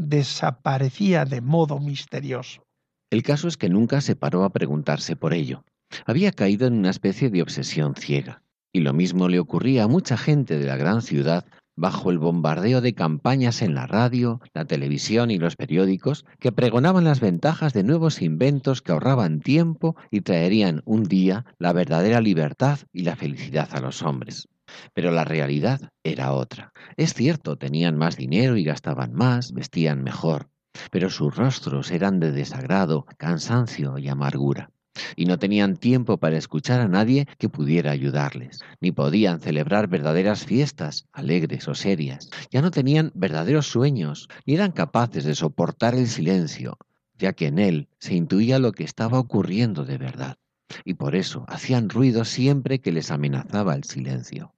Desaparecía 0.00 1.24
de 1.24 1.40
modo 1.40 1.80
misterioso. 1.80 2.62
El 3.10 3.24
caso 3.24 3.48
es 3.48 3.56
que 3.56 3.68
nunca 3.68 4.00
se 4.00 4.14
paró 4.14 4.44
a 4.44 4.50
preguntarse 4.50 5.16
por 5.16 5.34
ello. 5.34 5.64
Había 6.06 6.30
caído 6.30 6.68
en 6.68 6.74
una 6.74 6.90
especie 6.90 7.30
de 7.30 7.42
obsesión 7.42 7.96
ciega, 7.96 8.40
y 8.72 8.78
lo 8.78 8.92
mismo 8.92 9.28
le 9.28 9.40
ocurría 9.40 9.82
a 9.82 9.88
mucha 9.88 10.16
gente 10.16 10.56
de 10.56 10.66
la 10.66 10.76
gran 10.76 11.02
ciudad 11.02 11.46
bajo 11.74 12.12
el 12.12 12.20
bombardeo 12.20 12.80
de 12.80 12.94
campañas 12.94 13.60
en 13.60 13.74
la 13.74 13.88
radio, 13.88 14.40
la 14.54 14.66
televisión 14.66 15.32
y 15.32 15.38
los 15.38 15.56
periódicos 15.56 16.24
que 16.38 16.52
pregonaban 16.52 17.02
las 17.02 17.18
ventajas 17.18 17.72
de 17.72 17.82
nuevos 17.82 18.22
inventos 18.22 18.82
que 18.82 18.92
ahorraban 18.92 19.40
tiempo 19.40 19.96
y 20.12 20.20
traerían 20.20 20.82
un 20.84 21.02
día 21.02 21.44
la 21.58 21.72
verdadera 21.72 22.20
libertad 22.20 22.78
y 22.92 23.02
la 23.02 23.16
felicidad 23.16 23.68
a 23.72 23.80
los 23.80 24.02
hombres. 24.02 24.46
Pero 24.94 25.10
la 25.10 25.24
realidad 25.24 25.90
era 26.02 26.32
otra. 26.32 26.72
Es 26.96 27.14
cierto, 27.14 27.56
tenían 27.56 27.96
más 27.96 28.16
dinero 28.16 28.56
y 28.56 28.64
gastaban 28.64 29.12
más, 29.14 29.52
vestían 29.52 30.02
mejor, 30.02 30.50
pero 30.90 31.10
sus 31.10 31.34
rostros 31.36 31.90
eran 31.90 32.20
de 32.20 32.32
desagrado, 32.32 33.06
cansancio 33.18 33.98
y 33.98 34.08
amargura 34.08 34.70
y 35.16 35.26
no 35.26 35.38
tenían 35.38 35.76
tiempo 35.76 36.18
para 36.18 36.36
escuchar 36.36 36.80
a 36.80 36.88
nadie 36.88 37.26
que 37.38 37.48
pudiera 37.48 37.90
ayudarles, 37.90 38.60
ni 38.80 38.92
podían 38.92 39.40
celebrar 39.40 39.88
verdaderas 39.88 40.44
fiestas, 40.44 41.06
alegres 41.12 41.68
o 41.68 41.74
serias. 41.74 42.30
Ya 42.50 42.62
no 42.62 42.70
tenían 42.70 43.12
verdaderos 43.14 43.66
sueños, 43.66 44.28
ni 44.46 44.54
eran 44.54 44.72
capaces 44.72 45.24
de 45.24 45.34
soportar 45.34 45.94
el 45.94 46.08
silencio, 46.08 46.78
ya 47.16 47.32
que 47.32 47.46
en 47.46 47.58
él 47.58 47.88
se 47.98 48.14
intuía 48.14 48.58
lo 48.58 48.72
que 48.72 48.84
estaba 48.84 49.18
ocurriendo 49.18 49.84
de 49.84 49.98
verdad, 49.98 50.36
y 50.84 50.94
por 50.94 51.14
eso 51.14 51.44
hacían 51.48 51.88
ruido 51.88 52.24
siempre 52.24 52.80
que 52.80 52.92
les 52.92 53.10
amenazaba 53.10 53.74
el 53.74 53.84
silencio. 53.84 54.54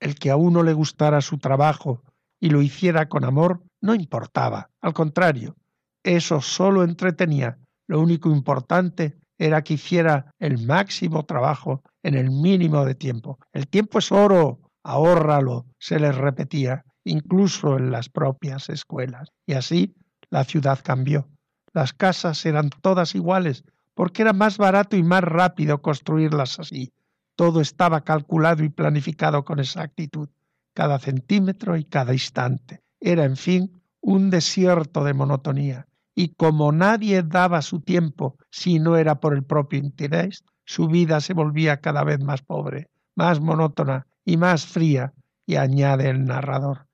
El 0.00 0.14
que 0.16 0.30
a 0.30 0.36
uno 0.36 0.62
le 0.62 0.72
gustara 0.72 1.20
su 1.20 1.38
trabajo 1.38 2.02
y 2.40 2.50
lo 2.50 2.62
hiciera 2.62 3.08
con 3.08 3.24
amor 3.24 3.62
no 3.80 3.94
importaba, 3.94 4.70
al 4.80 4.94
contrario, 4.94 5.56
eso 6.02 6.40
solo 6.40 6.82
entretenía. 6.82 7.58
Lo 7.88 8.00
único 8.00 8.30
importante 8.30 9.16
era 9.38 9.62
que 9.62 9.74
hiciera 9.74 10.32
el 10.38 10.64
máximo 10.66 11.24
trabajo 11.24 11.82
en 12.02 12.14
el 12.14 12.30
mínimo 12.30 12.84
de 12.84 12.94
tiempo. 12.94 13.38
El 13.52 13.68
tiempo 13.68 13.98
es 13.98 14.10
oro, 14.12 14.60
ahórralo, 14.82 15.66
se 15.78 15.98
les 15.98 16.14
repetía, 16.14 16.84
incluso 17.04 17.76
en 17.76 17.90
las 17.90 18.08
propias 18.08 18.68
escuelas. 18.68 19.28
Y 19.46 19.54
así 19.54 19.94
la 20.30 20.44
ciudad 20.44 20.78
cambió. 20.82 21.28
Las 21.72 21.92
casas 21.92 22.44
eran 22.46 22.70
todas 22.70 23.14
iguales, 23.14 23.64
porque 23.94 24.22
era 24.22 24.32
más 24.32 24.58
barato 24.58 24.96
y 24.96 25.02
más 25.02 25.22
rápido 25.22 25.82
construirlas 25.82 26.58
así. 26.58 26.92
Todo 27.36 27.60
estaba 27.60 28.02
calculado 28.02 28.64
y 28.64 28.68
planificado 28.68 29.44
con 29.44 29.60
exactitud, 29.60 30.28
cada 30.74 30.98
centímetro 30.98 31.76
y 31.76 31.84
cada 31.84 32.12
instante. 32.12 32.82
Era, 33.00 33.24
en 33.24 33.36
fin, 33.36 33.82
un 34.00 34.30
desierto 34.30 35.04
de 35.04 35.14
monotonía 35.14 35.86
y 36.18 36.28
como 36.30 36.72
nadie 36.72 37.22
daba 37.22 37.60
su 37.60 37.80
tiempo 37.80 38.38
si 38.50 38.78
no 38.78 38.96
era 38.96 39.20
por 39.20 39.34
el 39.34 39.44
propio 39.44 39.78
interés, 39.78 40.44
su 40.64 40.88
vida 40.88 41.20
se 41.20 41.34
volvía 41.34 41.82
cada 41.82 42.02
vez 42.04 42.20
más 42.20 42.40
pobre, 42.40 42.88
más 43.14 43.40
monótona 43.40 44.06
y 44.24 44.38
más 44.38 44.66
fría, 44.66 45.12
y 45.44 45.56
añade 45.56 46.08
el 46.08 46.24
narrador. 46.24 46.86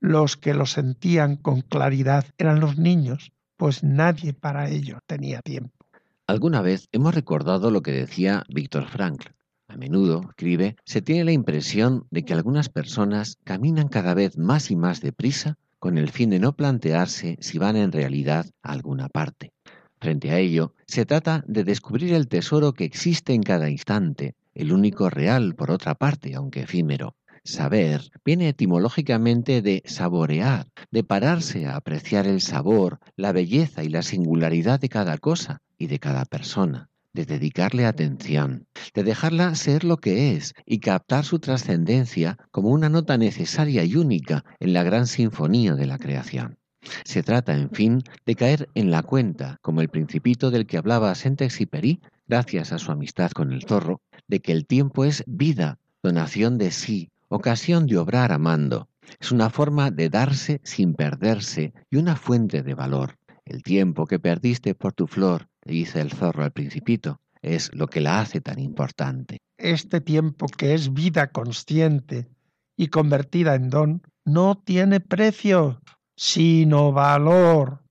Los 0.00 0.36
que 0.36 0.52
lo 0.52 0.66
sentían 0.66 1.36
con 1.36 1.62
claridad 1.62 2.26
eran 2.36 2.60
los 2.60 2.76
niños, 2.76 3.32
pues 3.56 3.82
nadie 3.82 4.34
para 4.34 4.68
ello 4.68 4.98
tenía 5.06 5.40
tiempo. 5.40 5.86
Alguna 6.26 6.60
vez 6.60 6.88
hemos 6.92 7.14
recordado 7.14 7.70
lo 7.70 7.82
que 7.82 7.92
decía 7.92 8.44
Víctor 8.48 8.86
Frankl. 8.86 9.32
A 9.72 9.78
menudo, 9.78 10.20
escribe, 10.28 10.76
se 10.84 11.00
tiene 11.00 11.24
la 11.24 11.32
impresión 11.32 12.06
de 12.10 12.26
que 12.26 12.34
algunas 12.34 12.68
personas 12.68 13.38
caminan 13.42 13.88
cada 13.88 14.12
vez 14.12 14.36
más 14.36 14.70
y 14.70 14.76
más 14.76 15.00
deprisa 15.00 15.56
con 15.78 15.96
el 15.96 16.10
fin 16.10 16.28
de 16.28 16.38
no 16.38 16.54
plantearse 16.54 17.38
si 17.40 17.56
van 17.56 17.76
en 17.76 17.90
realidad 17.90 18.44
a 18.62 18.72
alguna 18.72 19.08
parte. 19.08 19.54
Frente 19.98 20.30
a 20.30 20.38
ello, 20.38 20.74
se 20.86 21.06
trata 21.06 21.42
de 21.46 21.64
descubrir 21.64 22.12
el 22.12 22.28
tesoro 22.28 22.74
que 22.74 22.84
existe 22.84 23.32
en 23.32 23.42
cada 23.42 23.70
instante, 23.70 24.34
el 24.52 24.74
único 24.74 25.08
real 25.08 25.54
por 25.54 25.70
otra 25.70 25.94
parte, 25.94 26.34
aunque 26.34 26.64
efímero. 26.64 27.16
Saber 27.42 28.10
viene 28.26 28.50
etimológicamente 28.50 29.62
de 29.62 29.82
saborear, 29.86 30.66
de 30.90 31.02
pararse 31.02 31.64
a 31.64 31.76
apreciar 31.76 32.26
el 32.26 32.42
sabor, 32.42 32.98
la 33.16 33.32
belleza 33.32 33.82
y 33.82 33.88
la 33.88 34.02
singularidad 34.02 34.80
de 34.80 34.90
cada 34.90 35.16
cosa 35.16 35.62
y 35.78 35.86
de 35.86 35.98
cada 35.98 36.26
persona 36.26 36.90
de 37.12 37.26
dedicarle 37.26 37.86
atención, 37.86 38.66
de 38.94 39.02
dejarla 39.02 39.54
ser 39.54 39.84
lo 39.84 39.98
que 39.98 40.34
es 40.34 40.54
y 40.64 40.78
captar 40.78 41.24
su 41.24 41.38
trascendencia 41.38 42.38
como 42.50 42.70
una 42.70 42.88
nota 42.88 43.18
necesaria 43.18 43.84
y 43.84 43.96
única 43.96 44.44
en 44.60 44.72
la 44.72 44.82
gran 44.82 45.06
sinfonía 45.06 45.74
de 45.74 45.86
la 45.86 45.98
creación. 45.98 46.58
Se 47.04 47.22
trata, 47.22 47.54
en 47.54 47.70
fin, 47.70 48.02
de 48.26 48.34
caer 48.34 48.68
en 48.74 48.90
la 48.90 49.02
cuenta, 49.02 49.58
como 49.62 49.80
el 49.80 49.88
principito 49.88 50.50
del 50.50 50.66
que 50.66 50.78
hablaba 50.78 51.14
Saint-Exupéry, 51.14 52.00
gracias 52.26 52.72
a 52.72 52.78
su 52.78 52.90
amistad 52.90 53.30
con 53.30 53.52
el 53.52 53.62
zorro, 53.62 54.00
de 54.26 54.40
que 54.40 54.52
el 54.52 54.66
tiempo 54.66 55.04
es 55.04 55.22
vida, 55.26 55.78
donación 56.02 56.58
de 56.58 56.70
sí, 56.70 57.10
ocasión 57.28 57.86
de 57.86 57.98
obrar 57.98 58.32
amando. 58.32 58.88
Es 59.20 59.30
una 59.30 59.50
forma 59.50 59.90
de 59.90 60.08
darse 60.08 60.60
sin 60.64 60.94
perderse 60.94 61.72
y 61.90 61.96
una 61.96 62.16
fuente 62.16 62.62
de 62.62 62.74
valor. 62.74 63.18
El 63.44 63.62
tiempo 63.62 64.06
que 64.06 64.18
perdiste 64.18 64.74
por 64.74 64.92
tu 64.92 65.06
flor, 65.06 65.48
dice 65.64 66.00
el 66.00 66.12
zorro 66.12 66.44
al 66.44 66.52
principito, 66.52 67.20
es 67.40 67.74
lo 67.74 67.88
que 67.88 68.00
la 68.00 68.20
hace 68.20 68.40
tan 68.40 68.58
importante. 68.58 69.38
Este 69.58 70.00
tiempo 70.00 70.46
que 70.46 70.74
es 70.74 70.92
vida 70.92 71.28
consciente 71.32 72.28
y 72.76 72.88
convertida 72.88 73.54
en 73.54 73.70
don, 73.70 74.02
no 74.24 74.56
tiene 74.56 75.00
precio, 75.00 75.80
sino 76.16 76.92
valor. 76.92 77.82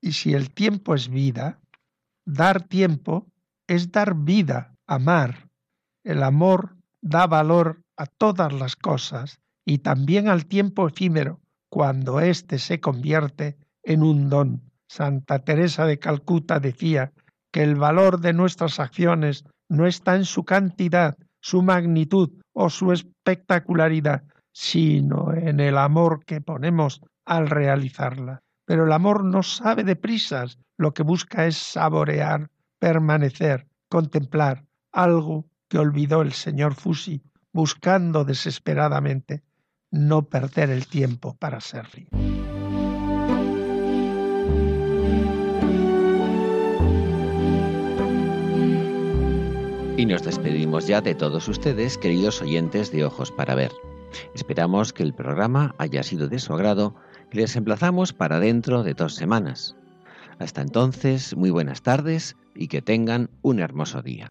Y 0.00 0.12
si 0.12 0.34
el 0.34 0.50
tiempo 0.50 0.94
es 0.94 1.08
vida, 1.08 1.60
dar 2.24 2.62
tiempo 2.62 3.26
es 3.66 3.92
dar 3.92 4.14
vida, 4.14 4.74
amar. 4.86 5.48
El 6.04 6.22
amor 6.22 6.76
da 7.02 7.26
valor 7.26 7.82
a 7.96 8.06
todas 8.06 8.52
las 8.52 8.76
cosas 8.76 9.40
y 9.64 9.78
también 9.78 10.28
al 10.28 10.46
tiempo 10.46 10.88
efímero, 10.88 11.40
cuando 11.68 12.20
éste 12.20 12.58
se 12.58 12.80
convierte 12.80 13.56
en 13.82 14.02
un 14.02 14.28
don. 14.28 14.62
Santa 14.88 15.44
Teresa 15.44 15.86
de 15.86 16.00
Calcuta 16.00 16.58
decía 16.58 17.12
que 17.52 17.62
el 17.62 17.74
valor 17.74 18.20
de 18.20 18.32
nuestras 18.32 18.80
acciones 18.80 19.44
no 19.68 19.86
está 19.86 20.16
en 20.16 20.24
su 20.24 20.44
cantidad, 20.44 21.16
su 21.40 21.62
magnitud 21.62 22.30
o 22.52 22.70
su 22.70 22.92
espectacularidad, 22.92 24.24
sino 24.52 25.32
en 25.32 25.60
el 25.60 25.78
amor 25.78 26.24
que 26.24 26.40
ponemos 26.40 27.00
al 27.24 27.48
realizarla. 27.48 28.42
Pero 28.66 28.84
el 28.84 28.92
amor 28.92 29.24
no 29.24 29.42
sabe 29.42 29.84
de 29.84 29.96
prisas, 29.96 30.58
lo 30.76 30.92
que 30.92 31.02
busca 31.02 31.46
es 31.46 31.56
saborear, 31.56 32.50
permanecer, 32.78 33.66
contemplar, 33.88 34.64
algo 34.92 35.46
que 35.68 35.78
olvidó 35.78 36.22
el 36.22 36.32
señor 36.32 36.74
Fusi, 36.74 37.22
buscando 37.52 38.24
desesperadamente 38.24 39.42
no 39.90 40.22
perder 40.22 40.70
el 40.70 40.86
tiempo 40.86 41.36
para 41.36 41.60
ser 41.60 41.86
Y 50.00 50.06
nos 50.06 50.22
despedimos 50.22 50.86
ya 50.86 51.02
de 51.02 51.14
todos 51.14 51.46
ustedes, 51.46 51.98
queridos 51.98 52.40
oyentes 52.40 52.90
de 52.90 53.04
Ojos 53.04 53.30
para 53.30 53.54
Ver. 53.54 53.70
Esperamos 54.34 54.94
que 54.94 55.02
el 55.02 55.12
programa 55.12 55.74
haya 55.76 56.02
sido 56.02 56.26
de 56.26 56.38
su 56.38 56.54
agrado 56.54 56.94
y 57.30 57.36
les 57.36 57.54
emplazamos 57.54 58.14
para 58.14 58.40
dentro 58.40 58.82
de 58.82 58.94
dos 58.94 59.14
semanas. 59.14 59.76
Hasta 60.38 60.62
entonces, 60.62 61.36
muy 61.36 61.50
buenas 61.50 61.82
tardes 61.82 62.34
y 62.54 62.68
que 62.68 62.80
tengan 62.80 63.28
un 63.42 63.60
hermoso 63.60 64.00
día. 64.00 64.30